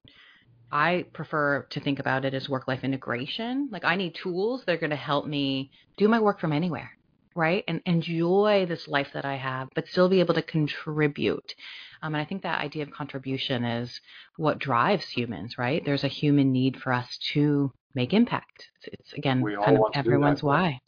I 0.70 1.04
prefer 1.12 1.66
to 1.70 1.80
think 1.80 1.98
about 2.00 2.24
it 2.24 2.34
as 2.34 2.48
work 2.48 2.66
life 2.66 2.82
integration. 2.82 3.68
Like 3.70 3.84
I 3.84 3.96
need 3.96 4.14
tools 4.14 4.64
that 4.64 4.72
are 4.72 4.78
going 4.78 4.90
to 4.90 4.96
help 4.96 5.26
me 5.26 5.70
do 5.96 6.08
my 6.08 6.20
work 6.20 6.40
from 6.40 6.52
anywhere, 6.52 6.90
right? 7.34 7.62
And 7.68 7.80
enjoy 7.86 8.66
this 8.66 8.88
life 8.88 9.08
that 9.14 9.24
I 9.24 9.36
have, 9.36 9.68
but 9.74 9.86
still 9.88 10.08
be 10.08 10.20
able 10.20 10.34
to 10.34 10.42
contribute. 10.42 11.54
Um, 12.02 12.14
and 12.14 12.22
I 12.22 12.24
think 12.24 12.42
that 12.42 12.60
idea 12.60 12.82
of 12.82 12.90
contribution 12.90 13.64
is 13.64 14.00
what 14.36 14.58
drives 14.58 15.08
humans, 15.08 15.56
right? 15.56 15.84
There's 15.84 16.04
a 16.04 16.08
human 16.08 16.52
need 16.52 16.76
for 16.82 16.92
us 16.92 17.16
to 17.32 17.72
make 17.94 18.12
impact. 18.12 18.68
It's, 18.82 19.00
it's 19.00 19.12
again 19.14 19.44
kind 19.64 19.78
of 19.78 19.84
everyone's 19.94 20.42
why. 20.42 20.80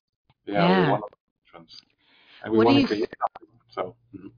Yeah, 0.44 0.68
yeah. 0.68 0.98
and 2.42 2.52
we 2.52 2.58
what 2.58 2.66
want 2.66 2.80
to 2.80 2.86
create 2.86 3.14
something. 3.20 3.48
So. 3.70 3.94
Mm-hmm. 4.14 4.28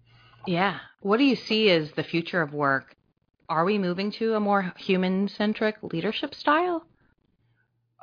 Yeah. 0.51 0.81
What 0.99 1.19
do 1.19 1.25
you 1.25 1.37
see 1.37 1.71
as 1.71 1.93
the 1.93 2.03
future 2.03 2.43
of 2.43 2.53
work 2.53 2.97
are 3.49 3.65
we 3.65 3.79
moving 3.79 4.11
to 4.13 4.35
a 4.35 4.41
more 4.41 4.73
human 4.77 5.29
centric 5.29 5.77
leadership 5.81 6.35
style? 6.35 6.85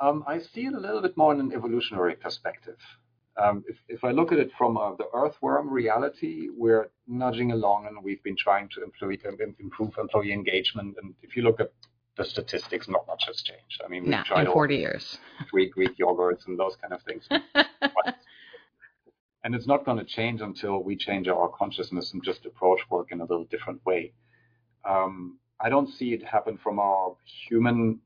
Um, 0.00 0.24
I 0.26 0.38
see 0.38 0.64
it 0.64 0.72
a 0.72 0.80
little 0.80 1.02
bit 1.02 1.14
more 1.14 1.34
in 1.34 1.40
an 1.40 1.52
evolutionary 1.52 2.16
perspective. 2.16 2.78
Um, 3.36 3.64
if, 3.68 3.76
if, 3.88 4.02
I 4.02 4.12
look 4.12 4.32
at 4.32 4.38
it 4.38 4.50
from 4.56 4.78
uh, 4.78 4.94
the 4.94 5.08
earthworm 5.12 5.68
reality, 5.68 6.48
we're 6.56 6.88
nudging 7.06 7.52
along 7.52 7.86
and 7.86 8.02
we've 8.02 8.22
been 8.22 8.36
trying 8.36 8.70
to 8.70 8.82
employee, 8.82 9.20
improve 9.60 9.92
employee 9.98 10.32
engagement. 10.32 10.96
And 11.02 11.14
if 11.22 11.36
you 11.36 11.42
look 11.42 11.60
at 11.60 11.70
the 12.16 12.24
statistics, 12.24 12.88
not 12.88 13.06
much 13.06 13.24
has 13.26 13.42
changed. 13.42 13.82
I 13.84 13.88
mean, 13.88 14.04
we've 14.04 14.24
tried 14.24 14.46
in 14.46 14.52
40 14.52 14.74
years. 14.74 15.18
Greek, 15.50 15.72
Greek 15.72 15.98
yogurts 15.98 16.46
and 16.46 16.58
those 16.58 16.76
kind 16.76 16.94
of 16.94 17.02
things. 17.02 17.28
and 19.44 19.54
it's 19.54 19.66
not 19.66 19.84
going 19.84 19.98
to 19.98 20.04
change 20.04 20.40
until 20.40 20.82
we 20.82 20.96
change 20.96 21.28
our 21.28 21.48
consciousness 21.48 22.12
and 22.12 22.22
just 22.24 22.44
approach 22.46 22.80
work 22.90 23.08
in 23.10 23.20
a 23.20 23.24
little 23.24 23.44
different 23.44 23.84
way. 23.86 24.12
Um, 24.84 25.38
I 25.60 25.68
don't 25.68 25.88
see 25.88 26.12
it 26.12 26.24
happen 26.24 26.56
from 26.56 26.78
our 26.78 27.16
human 27.48 28.00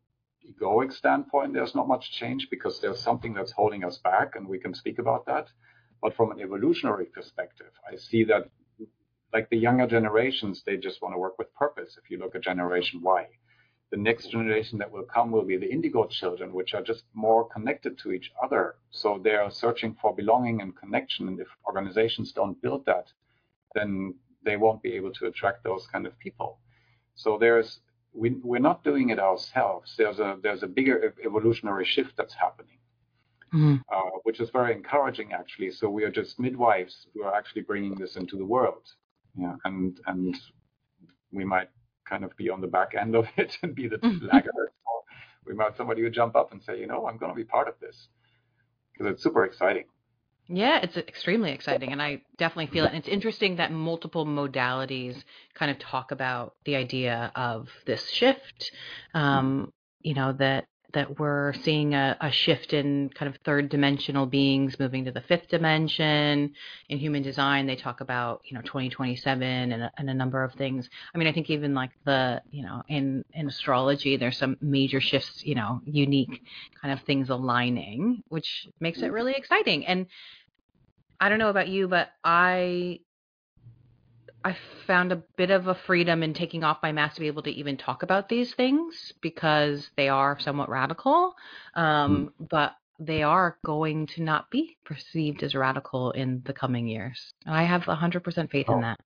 egoic 0.49 0.93
standpoint. 0.93 1.55
There's 1.55 1.75
not 1.75 1.89
much 1.89 2.13
change 2.13 2.49
because 2.51 2.81
there's 2.81 3.01
something 3.01 3.35
that's 3.35 3.53
holding 3.53 3.85
us 3.85 3.99
back, 3.99 4.37
and 4.37 4.47
we 4.47 4.59
can 4.59 4.75
speak 4.75 4.99
about 4.99 5.27
that. 5.27 5.49
But 6.01 6.17
from 6.17 6.33
an 6.33 6.41
evolutionary 6.41 7.07
perspective, 7.07 7.73
I 7.91 7.97
see 7.97 8.25
that 8.25 8.51
like 9.33 9.49
the 9.51 9.57
younger 9.57 9.87
generations, 9.87 10.63
they 10.67 10.77
just 10.77 11.01
want 11.01 11.15
to 11.15 11.19
work 11.19 11.39
with 11.39 11.55
purpose. 11.55 11.97
If 12.03 12.11
you 12.11 12.19
look 12.19 12.35
at 12.35 12.43
Generation 12.43 13.01
Y, 13.03 13.27
the 13.93 13.99
next 13.99 14.29
generation 14.29 14.79
that 14.79 14.91
will 14.91 15.05
come 15.05 15.31
will 15.31 15.45
be 15.45 15.59
the 15.59 15.71
indigo 15.71 16.07
children, 16.07 16.55
which 16.55 16.73
are 16.73 16.83
just 16.83 17.05
more 17.13 17.47
connected 17.51 17.99
to 17.99 18.13
each 18.13 18.33
other. 18.43 18.77
So 18.91 19.21
they 19.23 19.35
are 19.35 19.51
searching 19.51 19.95
for 20.01 20.17
belonging 20.17 20.63
and 20.63 20.75
connection. 20.75 21.29
And 21.29 21.39
if 21.39 21.47
organizations 21.67 22.33
don't 22.33 22.61
build 22.63 22.87
that, 22.87 23.13
then 23.75 24.15
they 24.43 24.57
won't 24.57 24.83
be 24.83 24.95
able 24.95 25.13
to 25.13 25.27
attract 25.27 25.63
those 25.63 25.87
kind 25.93 26.07
of 26.07 26.19
people. 26.19 26.59
So 27.17 27.37
there's 27.39 27.81
we, 28.15 28.31
we're 28.43 28.61
not 28.61 28.83
doing 28.83 29.11
it 29.11 29.19
ourselves. 29.19 29.95
There's 29.99 30.19
a 30.19 30.39
there's 30.43 30.63
a 30.63 30.67
bigger 30.67 31.15
evolutionary 31.23 31.85
shift 31.85 32.17
that's 32.17 32.35
happening, 32.35 32.79
mm-hmm. 33.53 33.77
uh, 33.95 34.11
which 34.23 34.41
is 34.41 34.49
very 34.49 34.73
encouraging 34.73 35.33
actually. 35.35 35.71
So 35.71 35.91
we 35.91 36.05
are 36.05 36.11
just 36.11 36.41
midwives 36.41 37.09
who 37.13 37.25
are 37.25 37.35
actually 37.35 37.63
bringing 37.63 37.95
this 37.95 38.17
into 38.17 38.37
the 38.39 38.47
world, 38.47 38.85
yeah, 39.37 39.57
and 39.67 40.01
and 40.07 40.35
we 41.31 41.45
might 41.45 41.69
kind 42.09 42.25
of 42.25 42.37
be 42.37 42.51
on 42.51 42.61
the 42.61 42.67
back 42.67 42.95
end 42.99 43.15
of 43.15 43.27
it 43.37 43.59
and 43.63 43.75
be 43.75 43.89
the 43.89 43.97
mm-hmm. 43.97 44.27
laggard. 44.27 44.55
Or 44.57 45.03
we 45.47 45.55
might 45.55 45.65
have 45.65 45.77
somebody 45.77 46.03
who 46.03 46.11
jump 46.11 46.37
up 46.37 46.53
and 46.53 46.63
say, 46.63 46.79
you 46.79 46.87
know, 46.87 47.07
I'm 47.07 47.19
going 47.19 47.33
to 47.33 47.37
be 47.37 47.45
part 47.45 47.69
of 47.69 47.75
this 47.81 48.09
because 48.93 49.13
it's 49.13 49.23
super 49.23 49.45
exciting. 49.45 49.85
Yeah, 50.49 50.81
it's 50.83 50.97
extremely 50.97 51.53
exciting, 51.53 51.93
and 51.93 52.03
I 52.03 52.23
definitely 52.37 52.67
feel 52.67 52.85
it. 52.85 52.89
And 52.89 52.97
it's 52.97 53.09
interesting 53.09 53.57
that 53.57 53.71
multiple 53.71 54.27
modalities 54.27 55.23
kind 55.55 55.71
of 55.71 55.79
talk 55.79 56.11
about 56.11 56.57
the 56.65 56.75
idea 56.75 57.31
of 57.37 57.69
this 57.87 58.11
shift. 58.11 58.73
Um, 59.15 59.73
you 60.01 60.15
know 60.15 60.33
that 60.33 60.67
that 60.93 61.19
we're 61.19 61.53
seeing 61.63 61.95
a, 61.95 62.17
a, 62.21 62.31
shift 62.31 62.73
in 62.73 63.11
kind 63.11 63.33
of 63.33 63.41
third 63.45 63.69
dimensional 63.69 64.27
beings 64.27 64.79
moving 64.79 65.05
to 65.05 65.13
the 65.13 65.21
fifth 65.23 65.49
dimension. 65.49 66.53
In 66.89 66.99
human 66.99 67.23
design, 67.23 67.67
they 67.67 67.77
talk 67.77 68.01
about, 68.01 68.43
you 68.45 68.55
know, 68.55 68.63
2027 68.63 69.43
and 69.73 69.83
a, 69.83 69.93
and 69.97 70.11
a 70.11 70.15
number 70.15 70.43
of 70.45 70.53
things. 70.55 70.89
I 71.15 71.19
mean, 71.19 71.29
I 71.29 71.33
think 71.33 71.51
even 71.51 71.75
like 71.75 71.91
the, 72.05 72.43
you 72.51 72.63
know, 72.63 72.83
in, 72.89 73.25
in 73.33 73.49
astrology, 73.49 74.17
there's 74.17 74.37
some 74.37 74.57
major 74.61 75.01
shifts, 75.01 75.43
you 75.45 75.55
know, 75.55 75.81
unique 75.85 76.43
kind 76.81 76.93
of 76.93 77.05
things 77.07 77.31
aligning, 77.31 78.23
which 78.29 78.69
makes 78.81 79.03
it 79.03 79.13
really 79.13 79.33
exciting. 79.33 79.87
And 79.87 80.07
I 81.21 81.29
don't 81.29 81.39
know 81.39 81.51
about 81.51 81.69
you, 81.69 81.89
but 81.89 82.09
I 82.25 83.01
I 84.45 84.57
found 84.87 85.13
a 85.13 85.23
bit 85.37 85.51
of 85.51 85.69
a 85.69 85.75
freedom 85.75 86.23
in 86.23 86.35
taking 86.35 86.65
off 86.65 86.79
my 86.83 86.93
mask 86.93 87.15
to 87.15 87.21
be 87.21 87.27
able 87.27 87.43
to 87.43 87.51
even 87.51 87.77
talk 87.77 88.03
about 88.03 88.29
these 88.29 88.55
things 88.55 89.13
because 89.21 89.91
they 89.97 90.09
are 90.09 90.39
somewhat 90.41 90.69
radical. 90.69 91.35
Um, 91.75 92.33
mm. 92.41 92.49
But 92.49 92.75
they 92.99 93.23
are 93.23 93.59
going 93.65 94.07
to 94.07 94.23
not 94.23 94.51
be 94.51 94.77
perceived 94.85 95.43
as 95.43 95.55
radical 95.55 96.13
in 96.13 96.43
the 96.45 96.53
coming 96.53 96.87
years. 96.87 97.33
And 97.47 97.55
I 97.55 97.65
have 97.65 97.83
100% 97.83 98.51
faith 98.51 98.67
oh, 98.69 98.75
in 98.75 98.81
that. 98.83 99.01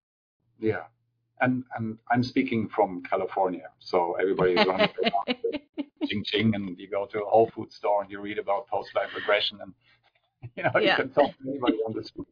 Yeah. 0.59 0.83
And, 1.41 1.63
and 1.75 1.97
I'm 2.11 2.23
speaking 2.23 2.69
from 2.69 3.03
California. 3.03 3.69
So 3.79 4.15
everybody 4.19 4.53
is 4.53 4.67
on 4.67 4.89
ching 6.07 6.23
ching, 6.23 6.55
and 6.55 6.77
you 6.79 6.89
go 6.89 7.05
to 7.05 7.23
a 7.23 7.25
Whole 7.25 7.49
Food 7.53 7.71
store 7.71 8.01
and 8.01 8.11
you 8.11 8.19
read 8.19 8.39
about 8.39 8.67
post 8.67 8.89
life 8.95 9.09
regression, 9.15 9.59
and 9.61 9.73
you 10.55 10.63
know, 10.63 10.71
yeah. 10.79 10.97
you 10.97 11.03
can 11.03 11.09
talk 11.09 11.31
to 11.37 11.49
anybody 11.49 11.77
on 11.85 11.93
the 11.93 12.03
street. 12.03 12.27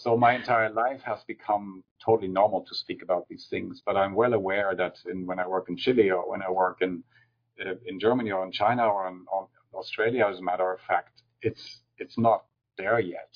So 0.00 0.16
my 0.16 0.32
entire 0.32 0.70
life 0.70 1.02
has 1.02 1.22
become 1.24 1.84
totally 2.02 2.32
normal 2.40 2.62
to 2.64 2.74
speak 2.74 3.02
about 3.02 3.28
these 3.28 3.48
things. 3.50 3.82
But 3.84 3.98
I'm 3.98 4.14
well 4.14 4.32
aware 4.32 4.74
that 4.74 4.96
in, 5.04 5.26
when 5.26 5.38
I 5.38 5.46
work 5.46 5.68
in 5.68 5.76
Chile 5.76 6.10
or 6.10 6.22
when 6.30 6.40
I 6.40 6.50
work 6.50 6.78
in 6.80 7.04
uh, 7.60 7.74
in 7.84 8.00
Germany 8.00 8.30
or 8.32 8.42
in 8.46 8.50
China 8.50 8.84
or 8.88 9.08
in, 9.08 9.26
or 9.30 9.48
Australia, 9.74 10.26
as 10.26 10.38
a 10.38 10.42
matter 10.42 10.72
of 10.72 10.80
fact, 10.80 11.20
it's 11.42 11.82
it's 11.98 12.16
not 12.16 12.46
there 12.78 12.98
yet. 12.98 13.32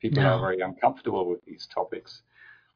People 0.00 0.22
No. 0.22 0.34
are 0.34 0.40
very 0.40 0.60
uncomfortable 0.60 1.28
with 1.28 1.44
these 1.46 1.66
topics. 1.66 2.22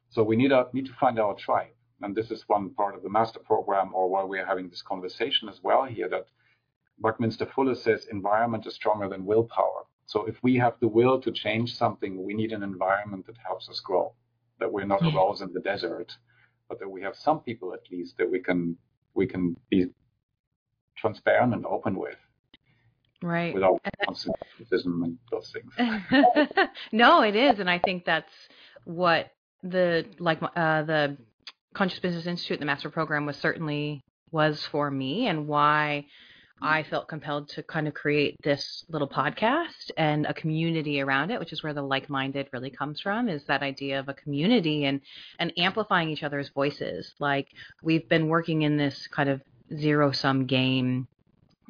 So 0.09 0.21
we 0.21 0.35
need, 0.35 0.51
need 0.73 0.87
to 0.87 0.99
find 0.99 1.17
our 1.17 1.35
tribe. 1.35 1.75
And 2.01 2.13
this 2.13 2.31
is 2.31 2.43
one 2.47 2.71
part 2.71 2.93
of 2.95 3.03
the 3.03 3.09
master 3.09 3.39
program 3.39 3.93
or 3.93 4.09
why 4.09 4.23
we're 4.25 4.45
having 4.53 4.67
this 4.69 4.81
conversation 4.81 5.47
as 5.47 5.59
well 5.63 5.85
here 5.85 6.09
that 6.09 6.25
Buckminster 6.99 7.45
Fuller 7.45 7.75
says 7.75 8.07
environment 8.11 8.67
is 8.67 8.75
stronger 8.75 9.07
than 9.07 9.25
willpower. 9.25 9.83
So 10.09 10.25
if 10.25 10.41
we 10.41 10.55
have 10.55 10.73
the 10.79 10.87
will 10.87 11.21
to 11.21 11.31
change 11.31 11.75
something, 11.75 12.25
we 12.25 12.33
need 12.33 12.51
an 12.51 12.63
environment 12.63 13.27
that 13.27 13.37
helps 13.45 13.69
us 13.69 13.79
grow, 13.79 14.13
that 14.59 14.73
we're 14.73 14.87
not 14.87 15.05
a 15.05 15.15
rose 15.15 15.41
in 15.41 15.53
the 15.53 15.59
desert, 15.59 16.11
but 16.67 16.79
that 16.79 16.89
we 16.89 17.03
have 17.03 17.15
some 17.15 17.41
people 17.41 17.75
at 17.75 17.81
least 17.91 18.17
that 18.17 18.29
we 18.29 18.39
can 18.39 18.75
we 19.13 19.27
can 19.27 19.55
be 19.69 19.85
transparent 20.97 21.53
and 21.53 21.63
open 21.67 21.95
with 21.95 22.17
Right. 23.21 23.53
without 23.53 23.79
constant 24.03 24.35
criticism 24.55 25.03
and 25.03 25.17
those 25.29 25.53
things. 25.53 25.71
no, 26.91 27.21
it 27.21 27.35
is, 27.35 27.59
and 27.59 27.69
I 27.69 27.77
think 27.77 28.03
that's 28.03 28.33
what 28.85 29.27
the 29.61 30.07
like 30.17 30.41
uh, 30.41 30.83
the 30.83 31.17
Conscious 31.75 31.99
Business 31.99 32.25
Institute, 32.25 32.59
the 32.59 32.65
master 32.65 32.89
program, 32.89 33.27
was 33.27 33.37
certainly 33.37 34.01
was 34.31 34.65
for 34.71 34.89
me, 34.89 35.27
and 35.27 35.47
why 35.47 36.07
I 36.61 36.83
felt 36.83 37.07
compelled 37.07 37.49
to 37.49 37.63
kind 37.63 37.87
of 37.87 37.93
create 37.93 38.35
this 38.43 38.85
little 38.89 39.07
podcast 39.07 39.91
and 39.97 40.25
a 40.25 40.33
community 40.33 41.01
around 41.01 41.31
it, 41.31 41.39
which 41.39 41.53
is 41.53 41.63
where 41.63 41.73
the 41.73 41.81
like-minded 41.81 42.49
really 42.51 42.69
comes 42.69 42.99
from, 42.99 43.29
is 43.29 43.43
that 43.45 43.61
idea 43.61 43.99
of 43.99 44.09
a 44.09 44.13
community 44.13 44.85
and 44.85 45.01
and 45.39 45.53
amplifying 45.57 46.09
each 46.09 46.23
other's 46.23 46.49
voices. 46.49 47.13
Like 47.19 47.47
we've 47.81 48.07
been 48.09 48.27
working 48.27 48.63
in 48.63 48.77
this 48.77 49.07
kind 49.07 49.29
of 49.29 49.41
zero-sum 49.77 50.45
game 50.45 51.07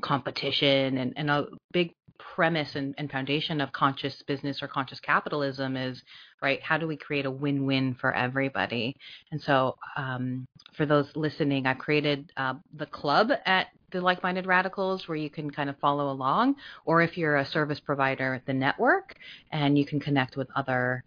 competition 0.02 0.97
and, 0.97 1.13
and 1.17 1.30
a 1.30 1.47
big 1.71 1.93
premise 2.19 2.75
and, 2.75 2.93
and 2.97 3.12
foundation 3.12 3.62
of 3.62 3.71
conscious 3.71 4.21
business 4.23 4.62
or 4.62 4.67
conscious 4.67 4.99
capitalism 4.99 5.75
is 5.75 6.01
right 6.41 6.62
how 6.62 6.77
do 6.77 6.88
we 6.88 6.97
create 6.97 7.25
a 7.25 7.32
win-win 7.32 7.95
for 7.95 8.13
everybody? 8.13 8.95
And 9.32 9.41
so 9.41 9.75
um, 9.97 10.47
for 10.73 10.86
those 10.86 11.08
listening 11.15 11.65
i 11.65 11.73
created 11.73 12.32
uh, 12.38 12.53
the 12.75 12.86
club 12.86 13.32
at 13.45 13.67
the 13.91 14.01
like-minded 14.01 14.45
radicals 14.45 15.08
where 15.08 15.17
you 15.17 15.29
can 15.29 15.49
kind 15.49 15.69
of 15.69 15.77
follow 15.79 16.12
along. 16.12 16.55
Or 16.86 17.01
if 17.01 17.17
you're 17.17 17.38
a 17.38 17.45
service 17.45 17.79
provider 17.79 18.41
the 18.45 18.53
network 18.53 19.15
and 19.51 19.77
you 19.77 19.86
can 19.86 19.99
connect 19.99 20.38
with 20.38 20.47
other 20.55 21.03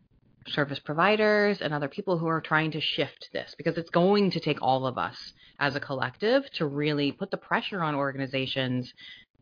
service 0.49 0.81
providers 0.81 1.59
and 1.61 1.73
other 1.73 1.89
people 1.89 2.19
who 2.19 2.27
are 2.27 2.41
trying 2.41 2.73
to 2.73 2.81
shift 2.81 3.29
this 3.33 3.55
because 3.57 3.77
it's 3.77 3.91
going 3.91 4.31
to 4.33 4.41
take 4.41 4.61
all 4.61 4.87
of 4.87 4.99
us 4.99 5.33
as 5.61 5.77
a 5.77 5.81
collective 5.81 6.43
to 6.53 6.67
really 6.67 7.13
put 7.13 7.31
the 7.31 7.37
pressure 7.37 7.81
on 7.83 7.95
organizations 7.95 8.93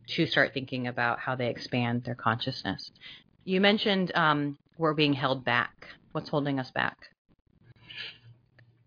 to 0.08 0.26
start 0.26 0.52
thinking 0.54 0.86
about 0.88 1.18
how 1.20 1.34
they 1.36 1.48
expand 1.48 2.04
their 2.04 2.14
consciousness. 2.14 2.90
You 3.44 3.60
mentioned 3.60 4.12
um, 4.14 4.58
we're 4.78 4.94
being 4.94 5.12
held 5.12 5.44
back. 5.44 5.86
What's 6.12 6.28
holding 6.28 6.58
us 6.58 6.70
back? 6.70 6.96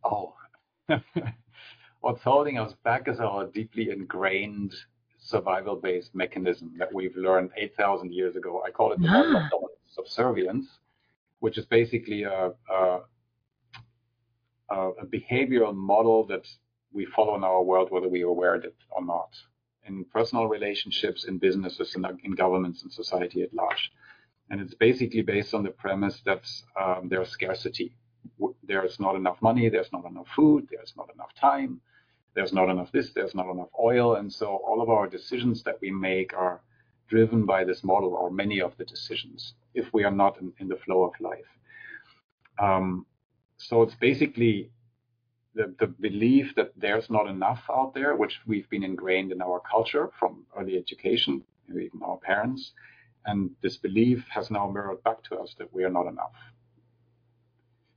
Oh, 0.03 0.33
what's 2.01 2.21
holding 2.23 2.57
us 2.59 2.73
back 2.83 3.07
is 3.07 3.19
our 3.19 3.45
deeply 3.45 3.89
ingrained 3.89 4.73
survival-based 5.19 6.13
mechanism 6.13 6.73
that 6.77 6.93
we've 6.93 7.15
learned 7.15 7.51
8,000 7.55 8.11
years 8.13 8.35
ago. 8.35 8.61
I 8.65 8.71
call 8.71 8.91
it 8.91 8.99
the 8.99 9.07
model 9.07 9.37
of 9.37 9.43
Ah. 9.53 9.67
subservience, 9.87 10.67
which 11.39 11.57
is 11.57 11.65
basically 11.65 12.23
a, 12.23 12.51
a, 12.69 12.99
a, 14.69 14.75
a 15.01 15.05
behavioral 15.05 15.73
model 15.73 16.25
that 16.27 16.45
we 16.91 17.05
follow 17.05 17.35
in 17.35 17.43
our 17.43 17.63
world, 17.63 17.89
whether 17.91 18.09
we 18.09 18.23
are 18.23 18.27
aware 18.27 18.55
of 18.55 18.65
it 18.65 18.75
or 18.91 19.03
not, 19.05 19.29
in 19.87 20.05
personal 20.05 20.47
relationships, 20.47 21.25
in 21.25 21.37
businesses, 21.37 21.95
and 21.95 22.05
in 22.23 22.31
governments 22.31 22.83
and 22.83 22.91
society 22.91 23.41
at 23.41 23.53
large. 23.53 23.91
And 24.49 24.61
it's 24.61 24.73
basically 24.73 25.21
based 25.21 25.53
on 25.53 25.63
the 25.63 25.71
premise 25.71 26.21
that 26.25 26.43
um, 26.79 27.09
there's 27.09 27.29
scarcity. 27.29 27.95
There's 28.63 28.99
not 28.99 29.15
enough 29.15 29.41
money, 29.41 29.69
there's 29.69 29.91
not 29.91 30.05
enough 30.05 30.27
food, 30.35 30.67
there's 30.71 30.93
not 30.95 31.09
enough 31.13 31.33
time, 31.39 31.81
there's 32.35 32.53
not 32.53 32.69
enough 32.69 32.91
this, 32.91 33.11
there's 33.13 33.35
not 33.35 33.49
enough 33.49 33.69
oil. 33.79 34.15
And 34.15 34.31
so 34.31 34.47
all 34.47 34.81
of 34.81 34.89
our 34.89 35.07
decisions 35.07 35.63
that 35.63 35.79
we 35.81 35.91
make 35.91 36.33
are 36.33 36.61
driven 37.09 37.45
by 37.45 37.63
this 37.63 37.83
model, 37.83 38.13
or 38.13 38.31
many 38.31 38.61
of 38.61 38.75
the 38.77 38.85
decisions, 38.85 39.53
if 39.73 39.93
we 39.93 40.03
are 40.03 40.11
not 40.11 40.39
in, 40.39 40.53
in 40.59 40.67
the 40.67 40.77
flow 40.77 41.03
of 41.03 41.13
life. 41.19 41.51
Um, 42.59 43.05
so 43.57 43.81
it's 43.81 43.95
basically 43.95 44.71
the, 45.55 45.73
the 45.79 45.87
belief 45.87 46.53
that 46.55 46.71
there's 46.75 47.09
not 47.09 47.27
enough 47.27 47.61
out 47.69 47.93
there, 47.93 48.15
which 48.15 48.39
we've 48.47 48.69
been 48.69 48.83
ingrained 48.83 49.31
in 49.31 49.41
our 49.41 49.61
culture 49.69 50.09
from 50.19 50.45
early 50.57 50.77
education, 50.77 51.43
even 51.69 52.01
our 52.03 52.17
parents. 52.17 52.71
And 53.25 53.51
this 53.61 53.77
belief 53.77 54.25
has 54.29 54.51
now 54.51 54.69
mirrored 54.69 55.03
back 55.03 55.23
to 55.25 55.37
us 55.37 55.55
that 55.59 55.73
we 55.73 55.83
are 55.83 55.89
not 55.89 56.07
enough, 56.07 56.33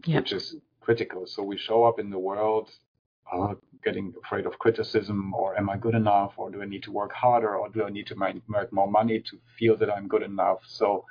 Yep. 0.05 0.23
which 0.23 0.33
is 0.33 0.57
critical. 0.81 1.27
So 1.27 1.43
we 1.43 1.57
show 1.57 1.85
up 1.85 1.99
in 1.99 2.11
the 2.11 2.19
world 2.19 2.71
uh, 3.33 3.55
getting 3.83 4.15
afraid 4.25 4.47
of 4.47 4.59
criticism, 4.59 5.35
or 5.35 5.59
am 5.59 5.69
I 5.69 5.77
good 5.79 5.95
enough, 5.97 6.35
or 6.37 6.51
do 6.51 6.63
I 6.63 6.67
need 6.67 6.85
to 6.85 6.93
work 6.93 7.13
harder, 7.13 7.57
or 7.57 7.69
do 7.69 7.85
I 7.85 7.91
need 7.91 8.07
to 8.09 8.15
make, 8.17 8.37
make 8.49 8.73
more 8.73 8.89
money 8.91 9.21
to 9.21 9.39
feel 9.59 9.77
that 9.79 9.91
I'm 9.91 10.07
good 10.07 10.23
enough? 10.23 10.61
So 10.67 11.05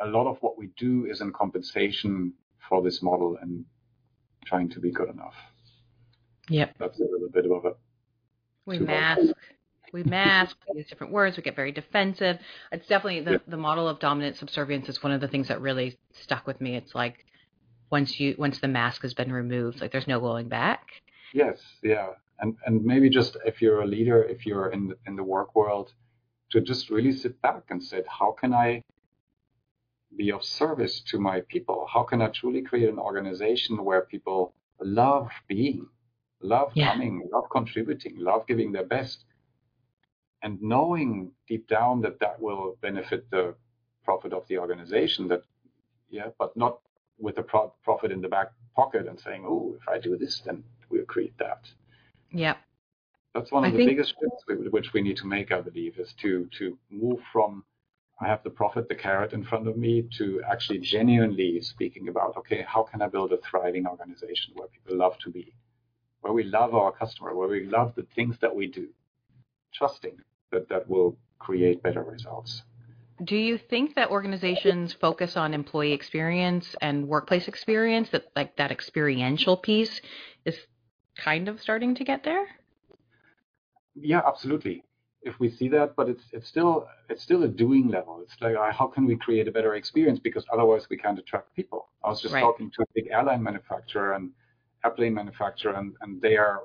a 0.00 0.06
lot 0.06 0.26
of 0.26 0.36
what 0.42 0.58
we 0.58 0.68
do 0.76 1.06
is 1.06 1.20
in 1.22 1.32
compensation 1.32 2.34
for 2.68 2.82
this 2.82 3.02
model 3.02 3.38
and 3.40 3.64
trying 4.44 4.68
to 4.70 4.80
be 4.80 4.90
good 4.90 5.08
enough. 5.08 5.34
Yep. 6.50 6.74
That's 6.78 6.98
a 7.00 7.04
little 7.04 7.28
bit 7.32 7.46
of 7.46 7.64
a 7.64 7.72
We 8.66 8.78
Too 8.78 8.84
mask. 8.84 9.22
We 9.92 10.02
mask. 10.04 10.56
We 10.72 10.78
use 10.78 10.88
different 10.88 11.12
words. 11.12 11.36
We 11.36 11.42
get 11.42 11.56
very 11.56 11.72
defensive. 11.72 12.38
It's 12.70 12.86
definitely 12.86 13.22
the, 13.22 13.32
Yeah. 13.32 13.38
the 13.48 13.56
model 13.56 13.88
of 13.88 13.98
dominant 13.98 14.36
subservience 14.36 14.88
is 14.88 15.02
one 15.02 15.12
of 15.12 15.20
the 15.20 15.28
things 15.28 15.48
that 15.48 15.60
really 15.60 15.98
stuck 16.12 16.46
with 16.46 16.60
me. 16.60 16.76
It's 16.76 16.94
like 16.94 17.24
once 17.90 18.20
you 18.20 18.36
once 18.38 18.60
the 18.60 18.68
mask 18.68 19.02
has 19.02 19.14
been 19.14 19.32
removed, 19.32 19.80
like 19.80 19.90
there's 19.90 20.06
no 20.06 20.20
going 20.20 20.48
back. 20.48 20.86
Yes, 21.32 21.60
yeah, 21.82 22.10
and 22.40 22.56
and 22.66 22.84
maybe 22.84 23.08
just 23.10 23.36
if 23.44 23.60
you're 23.62 23.80
a 23.80 23.86
leader, 23.86 24.22
if 24.22 24.46
you're 24.46 24.68
in 24.70 24.88
the, 24.88 24.96
in 25.06 25.16
the 25.16 25.24
work 25.24 25.56
world, 25.56 25.92
to 26.50 26.60
just 26.60 26.90
really 26.90 27.12
sit 27.12 27.40
back 27.42 27.64
and 27.70 27.82
say, 27.82 28.02
how 28.06 28.32
can 28.32 28.52
I 28.52 28.82
be 30.16 30.30
of 30.30 30.44
service 30.44 31.00
to 31.10 31.18
my 31.18 31.40
people? 31.48 31.86
How 31.92 32.02
can 32.04 32.20
I 32.22 32.28
truly 32.28 32.62
create 32.62 32.88
an 32.88 32.98
organization 32.98 33.84
where 33.84 34.02
people 34.02 34.54
love 34.80 35.30
being, 35.48 35.88
love 36.40 36.72
Yeah. 36.74 36.92
coming, 36.92 37.28
love 37.32 37.48
contributing, 37.50 38.16
love 38.18 38.46
giving 38.46 38.72
their 38.72 38.84
best, 38.86 39.24
and 40.42 40.60
knowing 40.62 41.32
deep 41.46 41.66
down 41.68 42.00
that 42.02 42.18
that 42.20 42.40
will 42.40 42.76
benefit 42.80 43.30
the 43.30 43.54
profit 44.04 44.32
of 44.32 44.46
the 44.48 44.58
organization. 44.58 45.28
That 45.28 45.42
yeah, 46.08 46.30
but 46.38 46.56
not 46.56 46.80
with 47.18 47.38
a 47.38 47.42
pro- 47.42 47.72
profit 47.84 48.10
in 48.10 48.20
the 48.20 48.28
back 48.28 48.52
pocket 48.74 49.06
and 49.06 49.20
saying, 49.20 49.44
oh, 49.46 49.74
if 49.80 49.88
I 49.88 49.98
do 49.98 50.16
this, 50.16 50.40
then 50.40 50.64
we'll 50.88 51.04
create 51.04 51.36
that. 51.38 51.70
Yeah. 52.32 52.56
That's 53.34 53.52
one 53.52 53.64
of 53.64 53.68
I 53.68 53.70
the 53.72 53.76
think- 53.76 53.90
biggest 53.90 54.14
shifts 54.18 54.44
which 54.72 54.92
we 54.92 55.02
need 55.02 55.18
to 55.18 55.26
make, 55.26 55.52
I 55.52 55.60
believe, 55.60 55.98
is 55.98 56.12
to 56.14 56.46
to 56.58 56.78
move 56.90 57.20
from 57.32 57.64
I 58.22 58.26
have 58.26 58.42
the 58.42 58.50
profit, 58.50 58.86
the 58.88 58.94
carrot 58.94 59.32
in 59.32 59.42
front 59.44 59.66
of 59.66 59.78
me, 59.78 60.02
to 60.18 60.42
actually 60.42 60.78
genuinely 60.80 61.58
speaking 61.62 62.08
about, 62.08 62.36
okay, 62.36 62.60
how 62.68 62.82
can 62.82 63.00
I 63.00 63.08
build 63.08 63.32
a 63.32 63.38
thriving 63.38 63.86
organization 63.86 64.52
where 64.56 64.68
people 64.68 64.94
love 64.98 65.16
to 65.20 65.30
be, 65.30 65.54
where 66.20 66.32
we 66.32 66.44
love 66.44 66.74
our 66.74 66.92
customer, 66.92 67.34
where 67.34 67.48
we 67.48 67.64
love 67.64 67.94
the 67.96 68.06
things 68.14 68.36
that 68.40 68.54
we 68.54 68.66
do, 68.66 68.88
trusting 69.74 70.18
that 70.52 70.68
that 70.68 70.88
will 70.88 71.16
create 71.38 71.82
better 71.82 72.02
results. 72.02 72.62
Do 73.22 73.36
you 73.36 73.58
think 73.58 73.94
that 73.96 74.10
organizations 74.10 74.94
focus 74.94 75.36
on 75.36 75.52
employee 75.52 75.92
experience 75.92 76.74
and 76.80 77.06
workplace 77.06 77.48
experience 77.48 78.08
that 78.10 78.30
like 78.34 78.56
that 78.56 78.70
experiential 78.70 79.56
piece 79.58 80.00
is 80.44 80.56
kind 81.16 81.48
of 81.48 81.60
starting 81.60 81.94
to 81.96 82.04
get 82.04 82.24
there? 82.24 82.46
Yeah, 83.94 84.22
absolutely. 84.26 84.84
If 85.22 85.38
we 85.38 85.50
see 85.50 85.68
that, 85.68 85.96
but 85.96 86.08
it's 86.08 86.24
it's 86.32 86.48
still 86.48 86.88
it's 87.10 87.22
still 87.22 87.42
a 87.42 87.48
doing 87.48 87.88
level. 87.88 88.20
It's 88.22 88.40
like 88.40 88.56
uh, 88.56 88.72
how 88.72 88.86
can 88.86 89.04
we 89.04 89.16
create 89.16 89.48
a 89.48 89.52
better 89.52 89.74
experience 89.74 90.18
because 90.18 90.46
otherwise 90.50 90.88
we 90.88 90.96
can't 90.96 91.18
attract 91.18 91.54
people. 91.54 91.88
I 92.02 92.08
was 92.08 92.22
just 92.22 92.32
Right. 92.34 92.42
talking 92.42 92.70
to 92.70 92.82
a 92.82 92.86
big 92.94 93.08
airline 93.10 93.42
manufacturer 93.42 94.14
and 94.14 94.30
airplane 94.84 95.14
manufacturer, 95.14 95.74
and 95.74 95.94
and 96.00 96.20
they 96.20 96.36
are, 96.36 96.62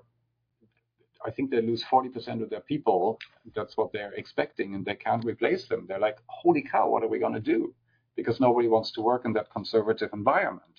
I 1.25 1.32
think 1.32 1.51
they 1.51 1.62
lose 1.62 1.84
forty 1.84 2.10
percent 2.10 2.41
of 2.41 2.49
their 2.49 2.62
people. 2.62 3.19
That's 3.56 3.78
what 3.78 3.91
they're 3.91 4.13
expecting, 4.13 4.75
and 4.75 4.86
they 4.86 4.95
can't 4.95 5.25
replace 5.25 5.67
them. 5.67 5.86
They're 5.88 5.99
like, 5.99 6.17
holy 6.28 6.62
cow, 6.62 6.89
what 6.89 7.04
are 7.04 7.10
we 7.10 7.19
going 7.19 7.34
to 7.34 7.39
do? 7.39 7.73
Because 8.15 8.39
nobody 8.39 8.67
wants 8.67 8.91
to 8.93 9.01
work 9.01 9.25
in 9.25 9.34
that 9.34 9.51
conservative 9.51 10.10
environment. 10.13 10.78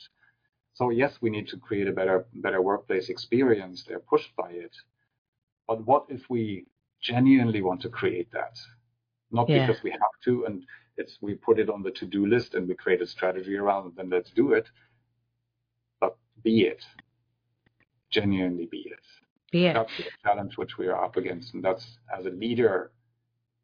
So 0.74 0.90
yes, 0.90 1.18
we 1.22 1.30
need 1.30 1.48
to 1.48 1.56
create 1.56 1.88
a 1.88 1.92
better 1.92 2.26
better 2.34 2.60
workplace 2.62 3.08
experience. 3.08 3.84
They're 3.86 4.00
pushed 4.00 4.34
by 4.36 4.50
it. 4.50 4.74
But 5.66 5.84
what 5.86 6.04
if 6.08 6.22
we 6.28 6.66
genuinely 7.00 7.62
want 7.62 7.80
to 7.82 7.88
create 7.88 8.30
that? 8.32 8.56
Not 9.30 9.48
Yeah. 9.48 9.66
because 9.66 9.82
we 9.82 9.90
have 9.90 10.16
to 10.24 10.44
and 10.44 10.64
it's 10.96 11.18
we 11.20 11.34
put 11.34 11.58
it 11.58 11.68
on 11.68 11.82
the 11.82 11.90
to-do 11.90 12.26
list 12.26 12.54
and 12.54 12.68
we 12.68 12.74
create 12.74 13.02
a 13.02 13.06
strategy 13.06 13.56
around 13.56 13.88
it, 13.88 13.96
then 13.96 14.10
let's 14.10 14.30
do 14.30 14.52
it. 14.52 14.66
But 16.00 16.16
be 16.42 16.62
it. 16.66 16.84
Genuinely 18.10 18.66
be 18.66 18.88
it. 18.88 19.00
Be 19.50 19.66
it. 19.66 19.74
That's 19.74 19.96
the 19.96 20.04
challenge 20.22 20.56
which 20.56 20.78
we 20.78 20.88
are 20.88 21.04
up 21.04 21.16
against. 21.16 21.54
And 21.54 21.64
that's 21.64 21.98
as 22.16 22.26
a 22.26 22.30
leader 22.30 22.90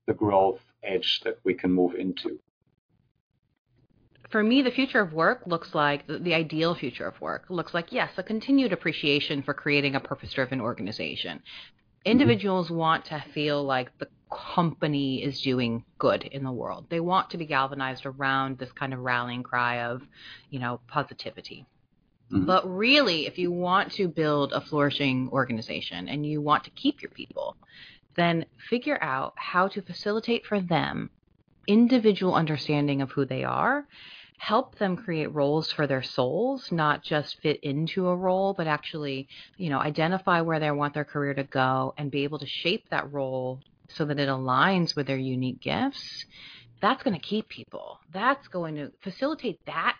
the 0.07 0.15
growth 0.15 0.61
edge 0.83 1.21
that 1.25 1.39
we 1.45 1.55
can 1.55 1.73
move 1.73 1.95
into. 1.95 2.39
for 4.31 4.43
me, 4.43 4.63
the 4.63 4.71
future 4.71 5.01
of 5.01 5.13
work 5.13 5.43
looks 5.47 5.75
like 5.75 6.07
the, 6.07 6.35
ideal 6.35 6.75
future 6.75 7.07
of 7.07 7.21
work 7.21 7.45
looks 7.51 7.75
like, 7.75 7.93
yes, 7.93 8.11
a 8.17 8.23
continued 8.23 8.73
appreciation 8.73 9.43
for 9.43 9.53
creating 9.53 9.95
a 9.95 10.01
purpose 10.01 10.33
driven 10.33 10.61
organization. 10.61 11.39
Mm-hmm. 11.39 12.11
Individuals 12.11 12.67
mm-hmm. 12.67 12.77
want 12.77 13.05
to 13.07 13.23
feel 13.35 13.63
like 13.63 13.97
the 13.99 14.09
company 14.55 15.23
is 15.23 15.43
doing 15.43 15.85
good 15.99 16.25
in 16.25 16.43
the 16.43 16.51
world. 16.51 16.87
They 16.89 17.01
want 17.01 17.31
to 17.31 17.37
be 17.37 17.45
galvanized 17.45 18.07
around 18.07 18.59
this 18.59 18.73
kind 18.73 18.95
of 18.95 19.01
rallying 19.01 19.43
cry 19.43 19.83
of, 19.83 20.03
you 20.51 20.59
know, 20.59 20.81
positivity. 20.89 21.67
Mm-hmm. 22.33 22.47
But 22.47 22.69
really, 22.69 23.27
if 23.27 23.39
you 23.39 23.53
want 23.53 23.93
to 23.93 24.09
build 24.09 24.53
a 24.53 24.61
flourishing 24.61 25.29
organization 25.33 26.09
and 26.09 26.25
you 26.25 26.41
want 26.41 26.65
to 26.65 26.71
keep 26.71 27.03
your 27.03 27.11
people, 27.11 27.57
then 28.17 28.47
figure 28.71 29.03
out 29.03 29.35
how 29.37 29.69
to 29.69 29.83
facilitate 29.83 30.47
for 30.47 30.61
them 30.61 31.11
individual 31.67 32.35
understanding 32.35 33.01
of 33.03 33.11
who 33.13 33.25
they 33.25 33.45
are 33.45 33.87
help 34.43 34.77
them 34.77 34.97
create 34.97 35.33
roles 35.33 35.71
for 35.71 35.87
their 35.87 36.03
souls, 36.03 36.73
not 36.73 37.01
just 37.05 37.41
fit 37.43 37.61
into 37.63 38.09
a 38.09 38.17
role, 38.17 38.53
but 38.53 38.67
actually, 38.67 39.29
you 39.57 39.71
know, 39.71 39.79
identify 39.79 40.41
where 40.41 40.59
they 40.59 40.69
want 40.73 40.93
their 40.95 41.05
career 41.05 41.33
to 41.33 41.45
go 41.45 41.95
and 41.97 42.11
be 42.11 42.25
able 42.25 42.41
to 42.41 42.47
shape 42.47 42.85
that 42.91 43.13
role 43.13 43.61
so 43.89 44.05
that 44.05 44.19
it 44.19 44.29
aligns 44.29 44.97
with 44.97 45.07
their 45.07 45.17
unique 45.17 45.61
gifts. 45.61 46.27
That's 46.81 47.05
going 47.05 47.15
to 47.15 47.25
keep 47.25 47.49
people. 47.49 48.01
That's 48.13 48.49
going 48.49 48.75
to 48.75 48.91
facilitate 49.01 49.65
that 49.67 49.95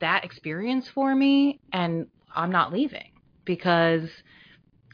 that 0.00 0.24
experience 0.24 0.88
for 0.88 1.14
me 1.14 1.60
and 1.72 2.06
I'm 2.34 2.50
not 2.50 2.72
leaving 2.72 3.12
because 3.44 4.08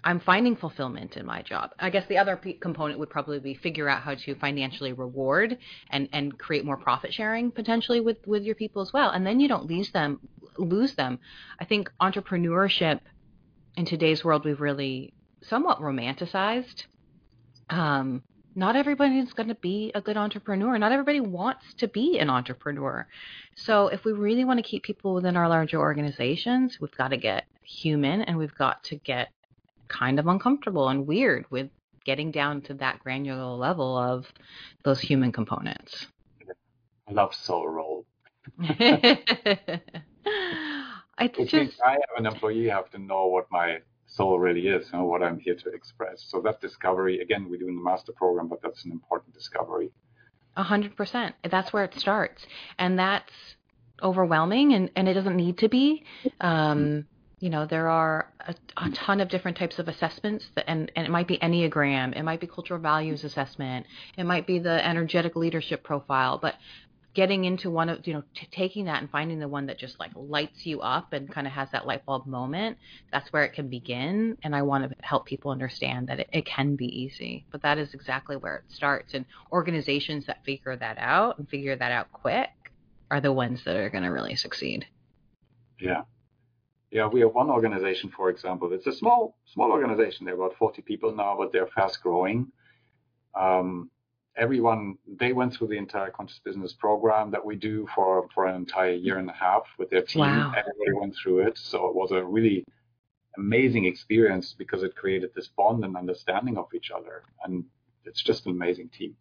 I'm 0.02 0.20
finding 0.20 0.56
fulfillment 0.56 1.16
in 1.16 1.26
my 1.26 1.42
job. 1.42 1.70
I 1.78 1.90
guess 1.90 2.06
the 2.08 2.18
other 2.18 2.36
p- 2.36 2.54
component 2.54 2.98
would 2.98 3.10
probably 3.10 3.38
be 3.38 3.54
figure 3.54 3.88
out 3.88 4.02
how 4.02 4.14
to 4.14 4.34
financially 4.34 4.92
reward 4.92 5.58
and, 5.90 6.08
and 6.12 6.38
create 6.38 6.64
more 6.64 6.76
profit 6.76 7.12
sharing 7.12 7.50
potentially 7.50 8.00
with, 8.00 8.16
with 8.26 8.42
your 8.42 8.54
people 8.54 8.82
as 8.82 8.92
well. 8.92 9.10
And 9.10 9.26
then 9.26 9.40
you 9.40 9.48
don't 9.48 9.66
lose 9.66 9.90
them 9.90 10.20
lose 10.58 10.94
them. 10.94 11.18
I 11.58 11.64
think 11.64 11.90
entrepreneurship 12.00 13.00
in 13.76 13.84
today's 13.84 14.24
world 14.24 14.44
we've 14.44 14.60
really 14.60 15.12
somewhat 15.42 15.80
romanticized. 15.80 16.84
Um, 17.68 18.22
not 18.54 18.76
everybody 18.76 19.18
is 19.18 19.32
going 19.32 19.48
to 19.48 19.54
be 19.54 19.92
a 19.94 20.00
good 20.00 20.16
entrepreneur. 20.16 20.78
Not 20.78 20.92
everybody 20.92 21.20
wants 21.20 21.74
to 21.74 21.88
be 21.88 22.18
an 22.18 22.30
entrepreneur. 22.30 23.06
So 23.54 23.88
if 23.88 24.04
we 24.04 24.12
really 24.12 24.44
want 24.44 24.58
to 24.58 24.62
keep 24.62 24.82
people 24.82 25.14
within 25.14 25.36
our 25.36 25.48
larger 25.48 25.78
organizations, 25.78 26.78
we've 26.80 26.96
got 26.96 27.08
to 27.08 27.16
get 27.16 27.44
human 27.62 28.22
and 28.22 28.36
we've 28.36 28.54
got 28.54 28.82
to 28.84 28.96
get 28.96 29.28
kind 29.88 30.18
of 30.18 30.26
uncomfortable 30.26 30.88
and 30.88 31.06
weird 31.06 31.44
with 31.50 31.68
getting 32.04 32.30
down 32.30 32.62
to 32.62 32.74
that 32.74 32.98
granular 33.00 33.56
level 33.56 33.96
of 33.96 34.26
those 34.84 35.00
human 35.00 35.32
components. 35.32 36.06
I 37.08 37.12
love 37.12 37.34
soul 37.34 37.68
role. 37.68 38.06
it's 38.58 39.78
Which 41.38 41.50
just 41.50 41.80
I 41.84 41.92
have 41.92 42.18
an 42.18 42.26
employee, 42.26 42.68
have 42.68 42.90
to 42.90 42.98
know 42.98 43.26
what 43.26 43.46
my 43.50 43.78
soul 44.10 44.38
really 44.38 44.66
is 44.66 44.88
what 44.92 45.22
I'm 45.22 45.38
here 45.38 45.54
to 45.54 45.70
express. 45.70 46.24
So 46.28 46.40
that 46.42 46.60
discovery, 46.60 47.20
again, 47.20 47.48
we 47.48 47.58
do 47.58 47.68
in 47.68 47.76
the 47.76 47.82
master 47.82 48.12
program, 48.12 48.48
but 48.48 48.60
that's 48.62 48.84
an 48.84 48.90
important 48.90 49.34
discovery. 49.34 49.90
A 50.56 50.62
hundred 50.62 50.96
percent. 50.96 51.36
That's 51.48 51.72
where 51.72 51.84
it 51.84 51.94
starts, 51.98 52.44
and 52.78 52.98
that's 52.98 53.32
overwhelming, 54.02 54.72
and 54.72 54.90
and 54.96 55.08
it 55.08 55.14
doesn't 55.14 55.36
need 55.36 55.58
to 55.58 55.68
be. 55.68 56.04
Um, 56.40 57.06
you 57.38 57.48
know, 57.48 57.64
there 57.64 57.88
are 57.88 58.30
a, 58.40 58.54
a, 58.76 58.90
ton 58.90 59.20
of 59.20 59.30
different 59.30 59.56
types 59.56 59.78
of 59.78 59.88
assessments, 59.88 60.44
that, 60.56 60.66
and, 60.68 60.92
and 60.94 61.06
it 61.06 61.10
might 61.10 61.26
be 61.26 61.38
Enneagram, 61.38 62.14
it 62.14 62.22
might 62.22 62.38
be 62.38 62.46
cultural 62.46 62.78
values 62.78 63.24
assessment, 63.24 63.86
it 64.18 64.24
might 64.24 64.46
be 64.46 64.58
the 64.58 64.86
energetic 64.86 65.34
leadership 65.36 65.82
profile, 65.82 66.36
but 66.36 66.54
getting 67.14 67.44
into 67.44 67.70
one 67.70 67.88
of, 67.88 68.06
you 68.06 68.14
know, 68.14 68.22
t- 68.34 68.48
taking 68.52 68.84
that 68.84 69.00
and 69.00 69.10
finding 69.10 69.40
the 69.40 69.48
one 69.48 69.66
that 69.66 69.78
just 69.78 69.98
like 69.98 70.12
lights 70.14 70.64
you 70.64 70.80
up 70.80 71.12
and 71.12 71.30
kind 71.30 71.46
of 71.46 71.52
has 71.52 71.68
that 71.72 71.86
light 71.86 72.06
bulb 72.06 72.26
moment, 72.26 72.78
that's 73.12 73.32
where 73.32 73.44
it 73.44 73.52
can 73.52 73.68
begin. 73.68 74.36
And 74.42 74.54
I 74.54 74.62
want 74.62 74.88
to 74.88 74.96
help 75.00 75.26
people 75.26 75.50
understand 75.50 76.08
that 76.08 76.20
it, 76.20 76.28
it 76.32 76.46
can 76.46 76.76
be 76.76 76.86
easy, 76.86 77.44
but 77.50 77.62
that 77.62 77.78
is 77.78 77.94
exactly 77.94 78.36
where 78.36 78.56
it 78.56 78.64
starts. 78.72 79.14
And 79.14 79.24
organizations 79.50 80.26
that 80.26 80.44
figure 80.44 80.76
that 80.76 80.98
out 80.98 81.38
and 81.38 81.48
figure 81.48 81.76
that 81.76 81.92
out 81.92 82.12
quick 82.12 82.50
are 83.10 83.20
the 83.20 83.32
ones 83.32 83.64
that 83.64 83.76
are 83.76 83.90
going 83.90 84.04
to 84.04 84.10
really 84.10 84.36
succeed. 84.36 84.86
Yeah. 85.80 86.02
Yeah, 86.92 87.06
we 87.06 87.20
have 87.20 87.32
one 87.32 87.50
organization, 87.50 88.10
for 88.16 88.30
example. 88.30 88.72
It's 88.72 88.86
a 88.86 88.92
small, 88.92 89.36
small 89.52 89.70
organization. 89.70 90.26
They're 90.26 90.34
about 90.34 90.56
40 90.56 90.82
people 90.82 91.14
now, 91.14 91.36
but 91.38 91.52
they're 91.52 91.68
fast 91.68 92.02
growing. 92.02 92.50
Um, 93.34 93.90
everyone, 94.40 94.96
they 95.06 95.32
went 95.32 95.52
through 95.52 95.68
the 95.68 95.76
entire 95.76 96.10
conscious 96.10 96.40
business 96.42 96.72
program 96.72 97.30
that 97.30 97.44
we 97.44 97.54
do 97.54 97.86
for, 97.94 98.26
for 98.34 98.46
an 98.46 98.56
entire 98.56 98.94
year 98.94 99.18
and 99.18 99.28
a 99.28 99.34
half 99.34 99.62
with 99.78 99.90
their 99.90 100.02
team. 100.02 100.22
Wow. 100.22 100.52
Everybody 100.56 100.92
went 100.98 101.14
through 101.14 101.40
it. 101.46 101.58
So 101.58 101.86
it 101.88 101.94
was 101.94 102.10
a 102.10 102.24
really 102.24 102.64
amazing 103.36 103.84
experience 103.84 104.54
because 104.56 104.82
it 104.82 104.96
created 104.96 105.30
this 105.36 105.48
bond 105.56 105.84
and 105.84 105.94
understanding 105.94 106.56
of 106.56 106.66
each 106.74 106.90
other. 106.90 107.22
And 107.44 107.64
it's 108.06 108.22
just 108.22 108.46
an 108.46 108.52
amazing 108.52 108.88
team. 108.88 109.14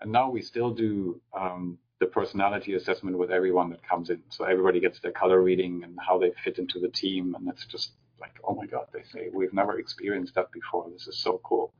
And 0.00 0.12
now 0.12 0.30
we 0.30 0.40
still 0.40 0.70
do 0.70 1.20
um, 1.38 1.76
the 1.98 2.06
personality 2.06 2.74
assessment 2.74 3.18
with 3.18 3.32
everyone 3.32 3.70
that 3.70 3.86
comes 3.86 4.08
in. 4.08 4.22
So 4.28 4.44
everybody 4.44 4.78
gets 4.78 5.00
their 5.00 5.12
color 5.12 5.42
reading 5.42 5.82
and 5.82 5.98
how 6.06 6.16
they 6.18 6.32
fit 6.44 6.58
into 6.58 6.78
the 6.78 6.88
team. 6.88 7.34
And 7.34 7.48
it's 7.48 7.66
just 7.66 7.92
like, 8.20 8.36
oh 8.46 8.54
my 8.54 8.66
God, 8.66 8.86
they 8.92 9.02
say, 9.12 9.30
we've 9.32 9.52
never 9.52 9.80
experienced 9.80 10.36
that 10.36 10.52
before. 10.52 10.88
This 10.92 11.08
is 11.08 11.18
so 11.18 11.40
cool. 11.42 11.72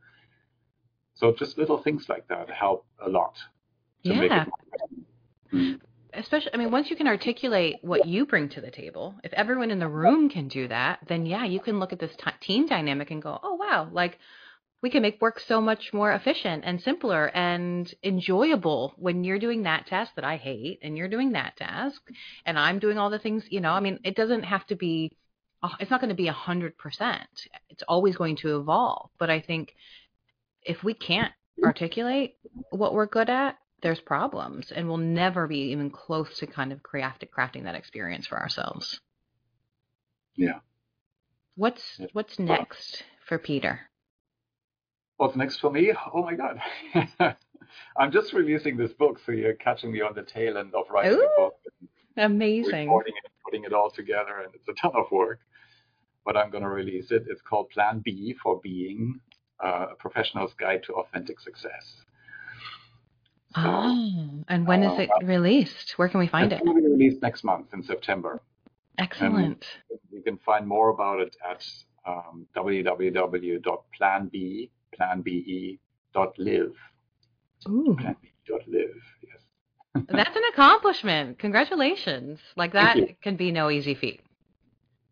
So 1.14 1.32
just 1.32 1.58
little 1.58 1.82
things 1.82 2.06
like 2.08 2.26
that 2.28 2.50
help 2.50 2.84
a 3.04 3.08
lot. 3.08 3.34
yeah. 4.02 4.46
Mm. 5.52 5.80
Especially, 6.12 6.50
I 6.54 6.58
mean, 6.58 6.70
once 6.70 6.90
you 6.90 6.96
can 6.96 7.08
articulate 7.08 7.76
what 7.82 8.06
you 8.06 8.24
bring 8.24 8.48
to 8.50 8.60
the 8.60 8.70
table, 8.70 9.14
if 9.24 9.32
everyone 9.32 9.70
in 9.72 9.80
the 9.80 9.88
room 9.88 10.28
can 10.28 10.46
do 10.46 10.68
that, 10.68 11.00
then 11.08 11.26
yeah, 11.26 11.44
you 11.44 11.58
can 11.58 11.80
look 11.80 11.92
at 11.92 11.98
this 11.98 12.14
t- 12.16 12.30
team 12.40 12.66
dynamic 12.66 13.10
and 13.10 13.20
go, 13.20 13.38
oh 13.42 13.54
wow, 13.54 13.88
like 13.90 14.18
we 14.84 14.90
can 14.90 15.02
make 15.02 15.20
work 15.20 15.40
so 15.40 15.60
much 15.60 15.92
more 15.92 16.12
efficient 16.12 16.62
and 16.64 16.80
simpler 16.82 17.28
and 17.34 17.92
enjoyable 18.04 18.92
when 18.96 19.24
you're 19.24 19.38
doing 19.38 19.62
that 19.62 19.86
task 19.86 20.12
that 20.14 20.24
I 20.24 20.36
hate 20.36 20.78
and 20.82 20.96
you're 20.96 21.08
doing 21.08 21.32
that 21.32 21.56
task 21.56 22.02
and 22.44 22.58
I'm 22.58 22.78
doing 22.78 22.98
all 22.98 23.08
the 23.08 23.18
things, 23.18 23.44
you 23.48 23.60
know, 23.60 23.70
I 23.70 23.80
mean, 23.80 23.98
it 24.04 24.14
doesn't 24.14 24.42
have 24.42 24.66
to 24.66 24.76
be, 24.76 25.10
it's 25.80 25.90
not 25.90 26.00
going 26.00 26.10
to 26.10 26.14
be 26.14 26.28
a 26.28 26.34
hundred 26.34 26.76
percent. 26.76 27.48
It's 27.70 27.82
always 27.88 28.14
going 28.14 28.36
to 28.42 28.58
evolve. 28.60 29.08
But 29.18 29.30
I 29.30 29.40
think 29.40 29.74
if 30.64 30.82
we 30.82 30.94
can't 30.94 31.32
mm-hmm. 31.32 31.64
articulate 31.64 32.36
what 32.70 32.94
we're 32.94 33.06
good 33.06 33.30
at, 33.30 33.56
there's 33.82 34.00
problems 34.00 34.72
and 34.72 34.88
we'll 34.88 34.96
never 34.96 35.46
be 35.46 35.58
even 35.72 35.90
close 35.90 36.38
to 36.38 36.46
kind 36.46 36.72
of 36.72 36.80
crafting, 36.82 37.28
crafting 37.36 37.64
that 37.64 37.74
experience 37.74 38.26
for 38.26 38.40
ourselves. 38.40 39.00
Yeah. 40.36 40.60
What's, 41.54 42.00
what's 42.12 42.38
next 42.38 43.04
for 43.28 43.38
Peter? 43.38 43.80
What's 45.18 45.36
next 45.36 45.58
for 45.58 45.70
me? 45.70 45.92
Oh 46.12 46.22
my 46.22 46.34
God. 46.34 46.58
I'm 47.96 48.10
just 48.10 48.32
releasing 48.32 48.76
this 48.76 48.92
book, 48.92 49.20
so 49.24 49.32
you're 49.32 49.54
catching 49.54 49.92
me 49.92 50.00
on 50.00 50.14
the 50.14 50.22
tail 50.22 50.58
end 50.58 50.74
of 50.74 50.86
writing 50.90 51.12
Ooh, 51.12 51.22
a 51.22 51.40
book. 51.40 51.54
Amazing. 52.16 52.86
Recording 52.86 53.14
it, 53.24 53.30
putting 53.44 53.64
it 53.64 53.72
all 53.72 53.90
together, 53.90 54.40
and 54.44 54.54
it's 54.54 54.68
a 54.68 54.74
ton 54.80 54.92
of 54.94 55.10
work. 55.10 55.40
But 56.24 56.36
I'm 56.36 56.50
going 56.50 56.62
to 56.62 56.70
release 56.70 57.10
it. 57.10 57.24
It's 57.28 57.42
called 57.42 57.70
Plan 57.70 58.00
B 58.04 58.34
for 58.42 58.60
Being 58.62 59.20
uh, 59.62 59.86
a 59.92 59.94
Professional's 59.96 60.52
Guide 60.58 60.82
to 60.86 60.94
Authentic 60.94 61.40
Success. 61.40 61.94
So, 63.54 63.62
oh, 63.64 64.44
and 64.48 64.66
when 64.66 64.82
uh, 64.82 64.92
is 64.94 65.00
it 65.00 65.10
released? 65.24 65.92
Where 65.96 66.08
can 66.08 66.18
we 66.18 66.26
find 66.26 66.52
it's 66.52 66.60
it? 66.60 66.66
It's 66.66 66.88
released 66.88 67.22
next 67.22 67.44
month 67.44 67.68
in 67.72 67.82
September. 67.82 68.42
Excellent. 68.98 69.64
And 69.90 69.98
you 70.10 70.22
can 70.22 70.38
find 70.38 70.66
more 70.66 70.88
about 70.90 71.20
it 71.20 71.36
at 71.48 71.64
um, 72.06 72.46
www.planb 72.56 73.60
planbe.live. 75.00 76.74
Ooh. 77.68 77.96
Planbe.live, 77.98 79.02
yes. 79.22 79.40
That's 80.08 80.36
an 80.36 80.42
accomplishment. 80.52 81.38
Congratulations. 81.38 82.40
Like 82.56 82.72
that 82.72 82.96
can 83.22 83.36
be 83.36 83.52
no 83.52 83.70
easy 83.70 83.94
feat. 83.94 84.20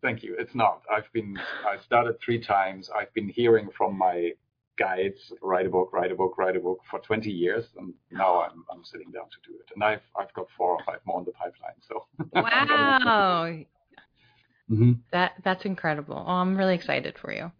Thank 0.03 0.21
you. 0.21 0.35
It's 0.37 0.53
not. 0.53 0.81
I've 0.93 1.11
been, 1.13 1.37
I 1.65 1.81
started 1.83 2.17
three 2.23 2.39
times. 2.39 2.89
I've 2.93 3.11
been 3.13 3.29
hearing 3.29 3.69
from 3.75 3.97
my 3.97 4.31
guides, 4.77 5.31
write 5.41 5.65
a 5.65 5.69
book, 5.69 5.93
write 5.93 6.11
a 6.11 6.15
book, 6.15 6.37
write 6.37 6.57
a 6.57 6.59
book 6.59 6.79
for 6.91 6.99
20 6.99 7.31
years. 7.31 7.63
And 7.77 7.93
now 8.11 8.41
I'm, 8.41 8.65
I'm 8.69 8.83
sitting 8.83 9.11
down 9.11 9.23
to 9.23 9.49
do 9.49 9.55
it. 9.55 9.71
And 9.73 9.81
I've, 9.81 10.01
I've 10.19 10.33
got 10.33 10.47
four 10.57 10.71
or 10.71 10.79
five 10.85 10.99
more 11.05 11.19
in 11.19 11.25
the 11.25 11.31
pipeline. 11.31 11.79
So. 11.87 12.05
Wow. 12.33 13.45
mm-hmm. 14.69 14.91
That, 15.13 15.31
that's 15.43 15.63
incredible. 15.63 16.21
Oh, 16.27 16.31
I'm 16.31 16.57
really 16.57 16.75
excited 16.75 17.15
for 17.17 17.33
you. 17.33 17.51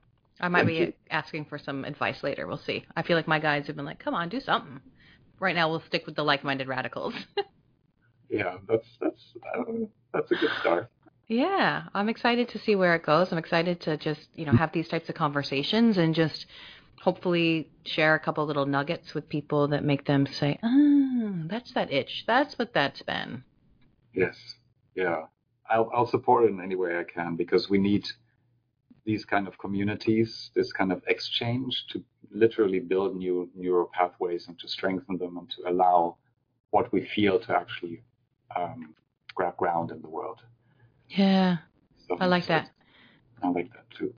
I 0.41 0.49
might 0.49 0.67
be 0.67 0.93
asking 1.09 1.45
for 1.45 1.57
some 1.57 1.85
advice 1.85 2.23
later. 2.23 2.45
We'll 2.45 2.57
see. 2.57 2.85
I 2.95 3.03
feel 3.03 3.15
like 3.15 3.27
my 3.27 3.39
guides 3.39 3.67
have 3.67 3.77
been 3.77 3.85
like, 3.85 4.03
"Come 4.03 4.15
on, 4.15 4.29
do 4.29 4.41
something." 4.41 4.81
Right 5.39 5.55
now, 5.55 5.69
we'll 5.69 5.83
stick 5.87 6.05
with 6.05 6.15
the 6.15 6.23
like-minded 6.23 6.67
radicals. 6.67 7.13
yeah, 8.29 8.57
that's 8.67 8.87
that's 8.99 9.21
uh, 9.55 9.63
that's 10.11 10.31
a 10.31 10.35
good 10.35 10.49
start. 10.59 10.91
Yeah, 11.27 11.83
I'm 11.93 12.09
excited 12.09 12.49
to 12.49 12.59
see 12.59 12.75
where 12.75 12.95
it 12.95 13.03
goes. 13.03 13.31
I'm 13.31 13.37
excited 13.37 13.81
to 13.81 13.97
just 13.97 14.27
you 14.35 14.45
know 14.45 14.51
have 14.53 14.71
these 14.73 14.87
types 14.87 15.09
of 15.09 15.15
conversations 15.15 15.97
and 15.97 16.13
just 16.13 16.45
hopefully 17.01 17.69
share 17.85 18.15
a 18.15 18.19
couple 18.19 18.45
little 18.45 18.65
nuggets 18.65 19.13
with 19.13 19.27
people 19.29 19.67
that 19.69 19.83
make 19.83 20.05
them 20.05 20.25
say, 20.25 20.59
"Oh, 20.63 21.43
that's 21.47 21.73
that 21.73 21.91
itch. 21.91 22.23
That's 22.27 22.57
what 22.59 22.73
that's 22.73 23.01
been." 23.01 23.43
Yes. 24.13 24.37
Yeah. 24.95 25.23
I'll, 25.69 25.89
I'll 25.93 26.07
support 26.07 26.43
it 26.43 26.51
in 26.51 26.61
any 26.61 26.75
way 26.75 26.99
I 26.99 27.03
can 27.03 27.35
because 27.35 27.69
we 27.69 27.77
need 27.77 28.05
these 29.05 29.25
kind 29.25 29.47
of 29.47 29.57
communities, 29.57 30.51
this 30.55 30.71
kind 30.71 30.91
of 30.91 31.01
exchange 31.07 31.85
to 31.89 32.03
literally 32.31 32.79
build 32.79 33.15
new 33.15 33.49
neural 33.55 33.89
pathways 33.93 34.47
and 34.47 34.57
to 34.59 34.67
strengthen 34.67 35.17
them 35.17 35.37
and 35.37 35.49
to 35.51 35.69
allow 35.69 36.17
what 36.71 36.91
we 36.91 37.05
feel 37.05 37.39
to 37.39 37.55
actually 37.55 38.03
um, 38.55 38.93
grab 39.35 39.55
ground 39.57 39.91
in 39.91 40.01
the 40.01 40.09
world. 40.09 40.41
Yeah. 41.15 41.57
I 42.19 42.25
like 42.25 42.47
that. 42.47 42.69
I 43.41 43.49
like 43.49 43.71
that 43.73 43.89
too. 43.97 44.13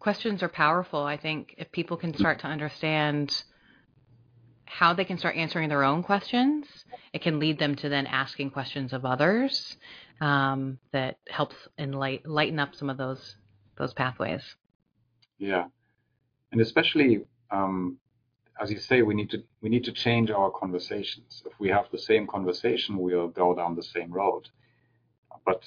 Questions 0.00 0.42
are 0.42 0.48
powerful. 0.48 1.02
I 1.02 1.16
think 1.16 1.54
if 1.58 1.70
people 1.72 1.96
can 1.96 2.14
start 2.14 2.40
to 2.40 2.46
understand 2.46 3.42
how 4.64 4.94
they 4.94 5.04
can 5.04 5.18
start 5.18 5.36
answering 5.36 5.68
their 5.68 5.82
own 5.82 6.02
questions, 6.02 6.66
it 7.12 7.22
can 7.22 7.38
lead 7.40 7.58
them 7.58 7.74
to 7.76 7.88
then 7.88 8.06
asking 8.06 8.50
questions 8.50 8.92
of 8.92 9.04
others 9.04 9.76
um, 10.20 10.78
that 10.92 11.16
helps 11.28 11.56
enlight, 11.78 12.22
lighten 12.24 12.58
up 12.58 12.74
some 12.74 12.90
of 12.90 12.96
those 12.96 13.36
those 13.76 13.92
pathways. 13.92 14.42
Yeah, 15.38 15.66
and 16.52 16.60
especially 16.60 17.24
um, 17.50 17.98
as 18.60 18.70
you 18.70 18.78
say, 18.78 19.02
we 19.02 19.14
need 19.14 19.30
to 19.30 19.42
we 19.60 19.68
need 19.68 19.84
to 19.84 19.92
change 19.92 20.30
our 20.30 20.50
conversations. 20.50 21.42
If 21.46 21.52
we 21.58 21.68
have 21.68 21.86
the 21.90 21.98
same 21.98 22.26
conversation, 22.26 22.98
we'll 22.98 23.28
go 23.28 23.54
down 23.54 23.74
the 23.74 23.82
same 23.82 24.12
road. 24.12 24.48
But 25.44 25.62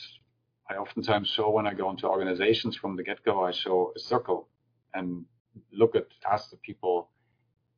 I 0.71 0.75
oftentimes 0.77 1.27
show 1.27 1.49
when 1.49 1.67
I 1.67 1.73
go 1.73 1.89
into 1.89 2.07
organizations 2.07 2.77
from 2.77 2.95
the 2.95 3.03
get-go, 3.03 3.43
I 3.43 3.51
show 3.51 3.91
a 3.95 3.99
circle 3.99 4.47
and 4.93 5.25
look 5.73 5.95
at 5.95 6.07
ask 6.31 6.49
the 6.49 6.57
people 6.57 7.09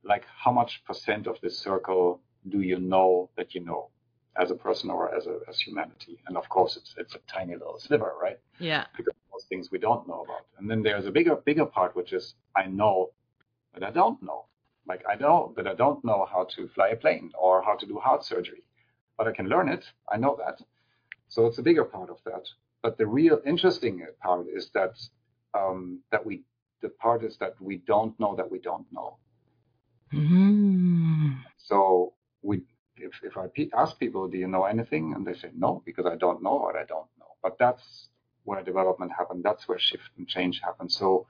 like 0.03 0.25
how 0.43 0.51
much 0.51 0.83
percent 0.85 1.25
of 1.25 1.35
this 1.41 1.57
circle 1.57 2.21
do 2.49 2.59
you 2.61 2.79
know 2.79 3.31
that 3.37 3.55
you 3.55 3.61
know 3.61 3.89
as 4.43 4.51
a 4.51 4.55
person 4.55 4.91
or 4.91 5.15
as 5.17 5.25
a 5.25 5.39
as 5.49 5.57
humanity? 5.59 6.19
And 6.27 6.37
of 6.37 6.47
course, 6.49 6.77
it's 6.77 6.93
it's 7.01 7.15
a 7.15 7.21
tiny 7.35 7.53
little 7.53 7.79
sliver, 7.79 8.13
right? 8.21 8.39
Yeah. 8.59 8.85
Because 8.95 9.15
most 9.31 9.47
things 9.49 9.71
we 9.71 9.79
don't 9.79 10.07
know 10.07 10.21
about. 10.25 10.45
And 10.59 10.69
then 10.69 10.83
there's 10.83 11.07
a 11.07 11.11
bigger 11.17 11.35
bigger 11.35 11.65
part 11.65 11.95
which 11.95 12.13
is 12.13 12.35
I 12.55 12.65
know 12.67 13.11
that 13.73 13.83
I 13.83 13.91
don't 13.91 14.21
know. 14.21 14.45
Like 14.85 15.03
I 15.11 15.15
know 15.15 15.53
that 15.55 15.67
I 15.67 15.73
don't 15.73 16.03
know 16.05 16.27
how 16.31 16.43
to 16.55 16.67
fly 16.75 16.89
a 16.89 16.95
plane 16.95 17.31
or 17.45 17.63
how 17.63 17.75
to 17.75 17.85
do 17.87 17.97
heart 17.97 18.23
surgery, 18.23 18.63
but 19.17 19.27
I 19.27 19.31
can 19.31 19.47
learn 19.47 19.67
it. 19.69 19.83
I 20.13 20.17
know 20.17 20.35
that. 20.43 20.57
So 21.27 21.47
it's 21.47 21.57
a 21.57 21.63
bigger 21.63 21.85
part 21.85 22.09
of 22.11 22.19
that. 22.25 22.45
But 22.83 22.97
the 22.97 23.07
real 23.07 23.39
interesting 23.45 24.05
part 24.21 24.45
is 24.53 24.69
that 24.73 24.93
um, 25.53 26.01
that 26.11 26.25
we 26.25 26.43
the 26.81 26.89
part 26.89 27.23
is 27.23 27.37
that 27.37 27.53
we 27.59 27.77
don't 27.77 28.19
know 28.19 28.35
that 28.35 28.51
we 28.51 28.59
don't 28.59 28.85
know. 28.91 29.17
Mm-hmm. 30.13 31.31
So 31.57 32.13
we, 32.41 32.61
if, 32.97 33.13
if 33.23 33.37
I 33.37 33.47
ask 33.75 33.97
people, 33.97 34.27
do 34.27 34.37
you 34.37 34.47
know 34.47 34.65
anything? 34.65 35.13
And 35.15 35.25
they 35.25 35.33
say 35.33 35.49
no, 35.55 35.81
because 35.85 36.05
I 36.05 36.15
don't 36.17 36.43
know 36.43 36.55
what 36.55 36.75
I 36.75 36.83
don't 36.83 37.07
know. 37.17 37.31
But 37.41 37.57
that's 37.57 38.09
where 38.43 38.61
development 38.61 39.13
happens. 39.17 39.43
That's 39.43 39.67
where 39.67 39.79
shift 39.79 40.09
and 40.17 40.27
change 40.27 40.59
happens. 40.63 40.95
So 40.95 41.25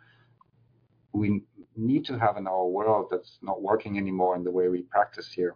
we 1.14 1.44
need 1.76 2.06
to 2.06 2.18
have 2.18 2.38
in 2.38 2.48
our 2.48 2.66
world 2.66 3.08
that's 3.12 3.38
not 3.42 3.62
working 3.62 3.98
anymore 3.98 4.36
in 4.36 4.44
the 4.44 4.52
way 4.52 4.68
we 4.68 4.82
practice 4.82 5.32
here. 5.32 5.56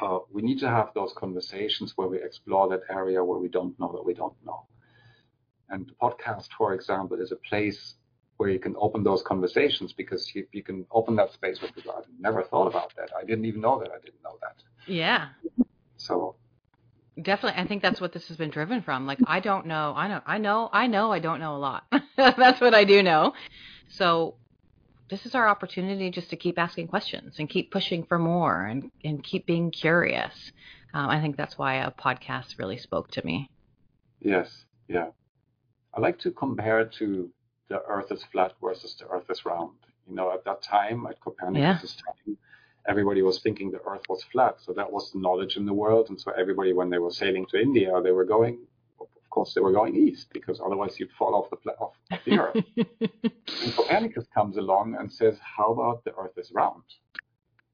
Uh, 0.00 0.18
we 0.32 0.42
need 0.42 0.58
to 0.58 0.68
have 0.68 0.88
those 0.94 1.12
conversations 1.16 1.92
where 1.96 2.08
we 2.08 2.20
explore 2.20 2.68
that 2.68 2.80
area 2.90 3.22
where 3.22 3.38
we 3.38 3.48
don't 3.48 3.78
know 3.78 3.92
that 3.92 4.04
we 4.04 4.14
don't 4.14 4.34
know. 4.44 4.66
And 5.72 5.86
the 5.88 5.94
podcast, 5.94 6.48
for 6.56 6.74
example, 6.74 7.18
is 7.18 7.32
a 7.32 7.36
place 7.36 7.94
where 8.36 8.50
you 8.50 8.58
can 8.58 8.74
open 8.78 9.02
those 9.02 9.22
conversations 9.22 9.92
because 9.94 10.30
you, 10.34 10.46
you 10.52 10.62
can 10.62 10.84
open 10.92 11.16
that 11.16 11.32
space 11.32 11.62
with 11.62 11.74
people. 11.74 11.94
I've 11.96 12.04
never 12.20 12.42
thought 12.42 12.66
about 12.66 12.92
that. 12.96 13.10
I 13.18 13.24
didn't 13.24 13.46
even 13.46 13.62
know 13.62 13.80
that 13.80 13.90
I 13.90 13.98
didn't 14.04 14.22
know 14.22 14.36
that. 14.42 14.56
Yeah. 14.86 15.28
So. 15.96 16.36
Definitely. 17.20 17.62
I 17.62 17.66
think 17.66 17.80
that's 17.80 18.02
what 18.02 18.12
this 18.12 18.28
has 18.28 18.36
been 18.36 18.50
driven 18.50 18.82
from. 18.82 19.06
Like 19.06 19.18
i 19.26 19.40
don't 19.40 19.66
know. 19.66 19.92
I 19.96 20.08
know 20.08 20.20
i 20.26 20.38
know 20.38 20.70
i 20.72 20.86
know 20.86 21.12
i 21.12 21.18
don't 21.18 21.40
know 21.40 21.56
a 21.56 21.58
lot. 21.58 21.84
That's 22.16 22.60
what 22.60 22.74
i 22.74 22.84
do 22.84 23.02
know. 23.02 23.34
So 23.88 24.36
this 25.10 25.26
is 25.26 25.34
our 25.34 25.46
opportunity 25.46 26.10
just 26.10 26.30
to 26.30 26.36
keep 26.36 26.58
asking 26.58 26.88
questions 26.88 27.36
and 27.38 27.50
keep 27.50 27.70
pushing 27.70 28.04
for 28.04 28.18
more 28.18 28.64
and, 28.64 28.90
and 29.04 29.22
keep 29.22 29.44
being 29.44 29.70
curious. 29.70 30.52
Um, 30.94 31.08
i 31.10 31.20
think 31.20 31.36
that's 31.36 31.58
why 31.58 31.76
a 31.76 31.90
podcast 31.90 32.58
really 32.58 32.78
spoke 32.78 33.10
to 33.12 33.24
me. 33.26 33.50
Yes. 34.20 34.64
Yeah 34.88 35.08
i 35.94 36.00
like 36.00 36.18
to 36.18 36.30
compare 36.30 36.80
it 36.80 36.92
to 36.92 37.30
the 37.72 37.82
Earth 37.88 38.12
is 38.12 38.22
flat 38.30 38.52
versus 38.62 38.94
the 38.98 39.06
Earth 39.06 39.28
is 39.30 39.44
round. 39.46 39.78
You 40.06 40.14
know, 40.14 40.30
at 40.32 40.44
that 40.44 40.62
time, 40.62 41.06
at 41.06 41.18
Copernicus' 41.20 41.96
yeah. 41.96 42.12
time, 42.12 42.38
everybody 42.86 43.22
was 43.22 43.40
thinking 43.40 43.70
the 43.70 43.80
Earth 43.86 44.02
was 44.08 44.22
flat. 44.24 44.56
So 44.58 44.72
that 44.74 44.92
was 44.92 45.10
the 45.12 45.20
knowledge 45.20 45.56
in 45.56 45.64
the 45.64 45.72
world. 45.72 46.08
And 46.10 46.20
so 46.20 46.32
everybody, 46.32 46.72
when 46.72 46.90
they 46.90 46.98
were 46.98 47.10
sailing 47.10 47.46
to 47.46 47.60
India, 47.60 47.90
they 48.02 48.10
were 48.10 48.24
going, 48.24 48.58
of 49.00 49.30
course, 49.30 49.54
they 49.54 49.62
were 49.62 49.72
going 49.72 49.96
east 49.96 50.26
because 50.32 50.60
otherwise 50.60 51.00
you'd 51.00 51.12
fall 51.12 51.34
off 51.34 51.48
the, 51.50 51.70
off, 51.72 51.94
off 52.10 52.20
the 52.26 52.38
Earth. 52.44 52.56
and 52.76 53.76
Copernicus 53.76 54.26
comes 54.34 54.56
along 54.58 54.96
and 54.98 55.10
says, 55.10 55.38
how 55.56 55.72
about 55.72 56.04
the 56.04 56.12
Earth 56.14 56.36
is 56.36 56.50
round? 56.52 56.82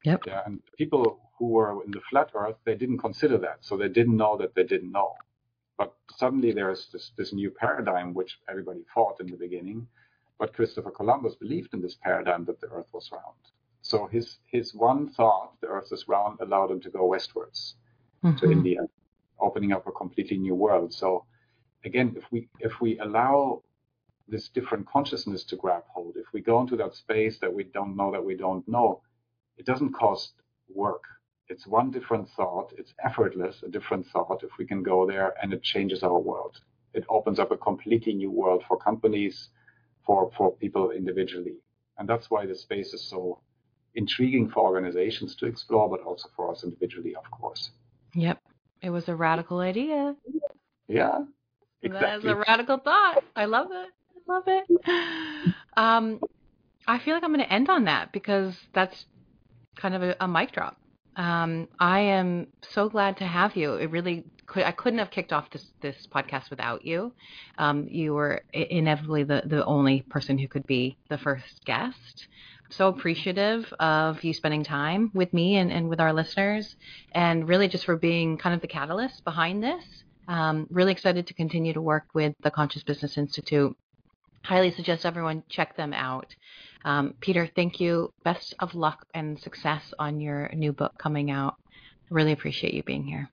Yep. 0.05 0.21
Yeah, 0.27 0.43
and 0.45 0.61
people 0.77 1.19
who 1.37 1.47
were 1.47 1.83
in 1.83 1.91
the 1.91 1.99
flat 2.09 2.29
Earth, 2.33 2.55
they 2.63 2.75
didn't 2.75 2.99
consider 2.99 3.37
that. 3.39 3.57
So 3.61 3.75
they 3.75 3.89
didn't 3.89 4.15
know 4.15 4.37
that 4.37 4.55
they 4.55 4.63
didn't 4.63 4.91
know. 4.91 5.13
But 5.79 5.95
suddenly 6.17 6.51
there's 6.51 6.89
this, 6.93 7.11
this 7.17 7.33
new 7.33 7.49
paradigm, 7.49 8.13
which 8.13 8.37
everybody 8.49 8.81
fought 8.93 9.21
in 9.21 9.27
the 9.27 9.37
beginning. 9.37 9.87
But 10.37 10.53
Christopher 10.53 10.91
Columbus 10.91 11.35
believed 11.35 11.73
in 11.73 11.81
this 11.81 11.95
paradigm 12.03 12.43
that 12.45 12.59
the 12.59 12.67
Earth 12.67 12.89
was 12.93 13.09
round. 13.11 13.43
So 13.81 14.05
his, 14.05 14.37
his 14.45 14.75
one 14.75 15.09
thought, 15.09 15.53
the 15.61 15.67
Earth 15.67 15.91
is 15.91 16.07
round, 16.09 16.39
allowed 16.41 16.71
him 16.71 16.81
to 16.81 16.89
go 16.89 17.05
westwards 17.05 17.75
mm-hmm. 18.23 18.37
to 18.37 18.51
India, 18.51 18.81
opening 19.39 19.71
up 19.71 19.87
a 19.87 19.91
completely 19.91 20.37
new 20.37 20.53
world. 20.53 20.93
So 20.93 21.23
again, 21.85 22.13
if 22.17 22.25
we 22.29 22.49
if 22.59 22.81
we 22.81 22.99
allow 22.99 23.63
this 24.27 24.49
different 24.49 24.85
consciousness 24.85 25.45
to 25.45 25.55
grab 25.55 25.83
hold, 25.87 26.17
if 26.17 26.27
we 26.33 26.41
go 26.41 26.59
into 26.59 26.75
that 26.75 26.93
space 26.93 27.39
that 27.39 27.53
we 27.53 27.63
don't 27.63 27.95
know 27.95 28.11
that 28.11 28.23
we 28.23 28.35
don't 28.35 28.67
know, 28.67 29.01
it 29.57 29.65
doesn't 29.65 29.93
cost 29.93 30.33
work 30.67 31.03
it's 31.49 31.67
one 31.67 31.91
different 31.91 32.29
thought. 32.35 32.73
It's 32.77 32.93
effortless, 33.03 33.63
a 33.63 33.69
different 33.69 34.05
thought. 34.07 34.43
If 34.43 34.51
we 34.57 34.65
can 34.65 34.83
go 34.83 35.05
there 35.07 35.33
and 35.41 35.51
it 35.51 35.63
changes 35.63 36.03
our 36.03 36.19
world, 36.19 36.59
it 36.93 37.05
opens 37.09 37.39
up 37.39 37.51
a 37.51 37.57
completely 37.57 38.13
new 38.13 38.31
world 38.31 38.63
for 38.67 38.77
companies, 38.77 39.49
for, 40.05 40.31
for 40.37 40.51
people 40.53 40.91
individually. 40.91 41.55
And 41.97 42.07
that's 42.07 42.29
why 42.29 42.45
the 42.45 42.55
space 42.55 42.93
is 42.93 43.01
so 43.09 43.39
intriguing 43.95 44.49
for 44.49 44.61
organizations 44.61 45.35
to 45.37 45.45
explore, 45.45 45.89
but 45.89 46.01
also 46.01 46.29
for 46.35 46.51
us 46.51 46.63
individually, 46.63 47.15
of 47.15 47.29
course. 47.31 47.71
Yep. 48.13 48.39
It 48.81 48.91
was 48.91 49.09
a 49.09 49.15
radical 49.15 49.59
idea. 49.59 50.15
Yeah. 50.87 51.19
Exactly. 51.81 52.07
That 52.07 52.19
is 52.19 52.25
a 52.25 52.35
radical 52.35 52.77
thought. 52.77 53.23
I 53.35 53.45
love 53.45 53.67
it. 53.71 53.89
I 54.15 54.31
love 54.31 54.43
it. 54.47 55.53
Um, 55.75 56.19
I 56.87 56.99
feel 56.99 57.13
like 57.13 57.23
I'm 57.23 57.33
going 57.33 57.45
to 57.45 57.53
end 57.53 57.69
on 57.69 57.85
that 57.85 58.11
because 58.11 58.55
that's 58.73 59.05
kind 59.75 59.95
of 59.95 60.03
a, 60.03 60.15
a 60.19 60.27
mic 60.27 60.51
drop. 60.51 60.78
Um, 61.19 61.67
I 61.81 61.99
am 61.99 62.47
so 62.61 62.87
glad 62.87 63.17
to 63.17 63.25
have 63.25 63.57
you. 63.57 63.73
It 63.73 63.91
really 63.91 64.23
could, 64.45 64.63
I 64.63 64.71
couldn't 64.71 64.99
have 64.99 65.11
kicked 65.11 65.33
off 65.33 65.49
this, 65.51 65.65
this 65.81 66.07
podcast 66.07 66.49
without 66.49 66.85
you. 66.85 67.11
Um, 67.57 67.87
you 67.89 68.13
were 68.13 68.43
inevitably 68.53 69.25
the, 69.25 69.43
the 69.45 69.65
only 69.65 70.05
person 70.09 70.37
who 70.37 70.47
could 70.47 70.65
be 70.65 70.95
the 71.09 71.17
first 71.17 71.65
guest. 71.65 72.27
So 72.69 72.87
appreciative 72.87 73.65
of 73.81 74.23
you 74.23 74.33
spending 74.33 74.63
time 74.63 75.11
with 75.13 75.33
me 75.33 75.57
and, 75.57 75.69
and 75.69 75.89
with 75.89 75.99
our 75.99 76.13
listeners, 76.13 76.77
and 77.11 77.49
really 77.49 77.67
just 77.67 77.83
for 77.83 77.97
being 77.97 78.37
kind 78.37 78.55
of 78.55 78.61
the 78.61 78.67
catalyst 78.67 79.25
behind 79.25 79.61
this. 79.61 79.83
Um, 80.29 80.67
really 80.69 80.93
excited 80.93 81.27
to 81.27 81.33
continue 81.33 81.73
to 81.73 81.81
work 81.81 82.05
with 82.13 82.33
the 82.43 82.51
Conscious 82.51 82.83
Business 82.83 83.17
Institute. 83.17 83.75
Highly 84.45 84.71
suggest 84.71 85.05
everyone 85.05 85.43
check 85.49 85.75
them 85.75 85.91
out. 85.91 86.33
Um, 86.85 87.13
Peter, 87.19 87.49
thank 87.55 87.79
you. 87.79 88.13
Best 88.23 88.55
of 88.59 88.73
luck 88.75 89.05
and 89.13 89.39
success 89.39 89.93
on 89.99 90.19
your 90.21 90.49
new 90.53 90.71
book 90.71 90.93
coming 90.97 91.31
out. 91.31 91.55
Really 92.09 92.31
appreciate 92.31 92.73
you 92.73 92.83
being 92.83 93.03
here. 93.03 93.29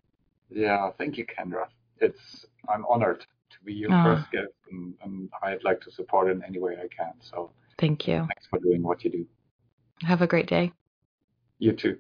Yeah, 0.50 0.90
thank 0.98 1.16
you, 1.16 1.26
Kendra. 1.26 1.66
It's 1.98 2.46
I'm 2.68 2.84
honored 2.86 3.20
to 3.20 3.56
be 3.64 3.72
your 3.72 3.92
uh, 3.92 4.02
first 4.02 4.30
guest, 4.30 4.52
and, 4.70 4.94
and 5.02 5.28
I'd 5.42 5.64
like 5.64 5.80
to 5.82 5.90
support 5.90 6.30
in 6.30 6.42
any 6.44 6.58
way 6.58 6.74
I 6.74 6.88
can. 6.88 7.12
So 7.20 7.50
thank 7.78 8.06
you. 8.06 8.18
Thanks 8.18 8.46
for 8.50 8.58
doing 8.58 8.82
what 8.82 9.04
you 9.04 9.10
do. 9.10 9.26
Have 10.02 10.22
a 10.22 10.26
great 10.26 10.46
day. 10.48 10.72
You 11.58 11.72
too. 11.72 11.98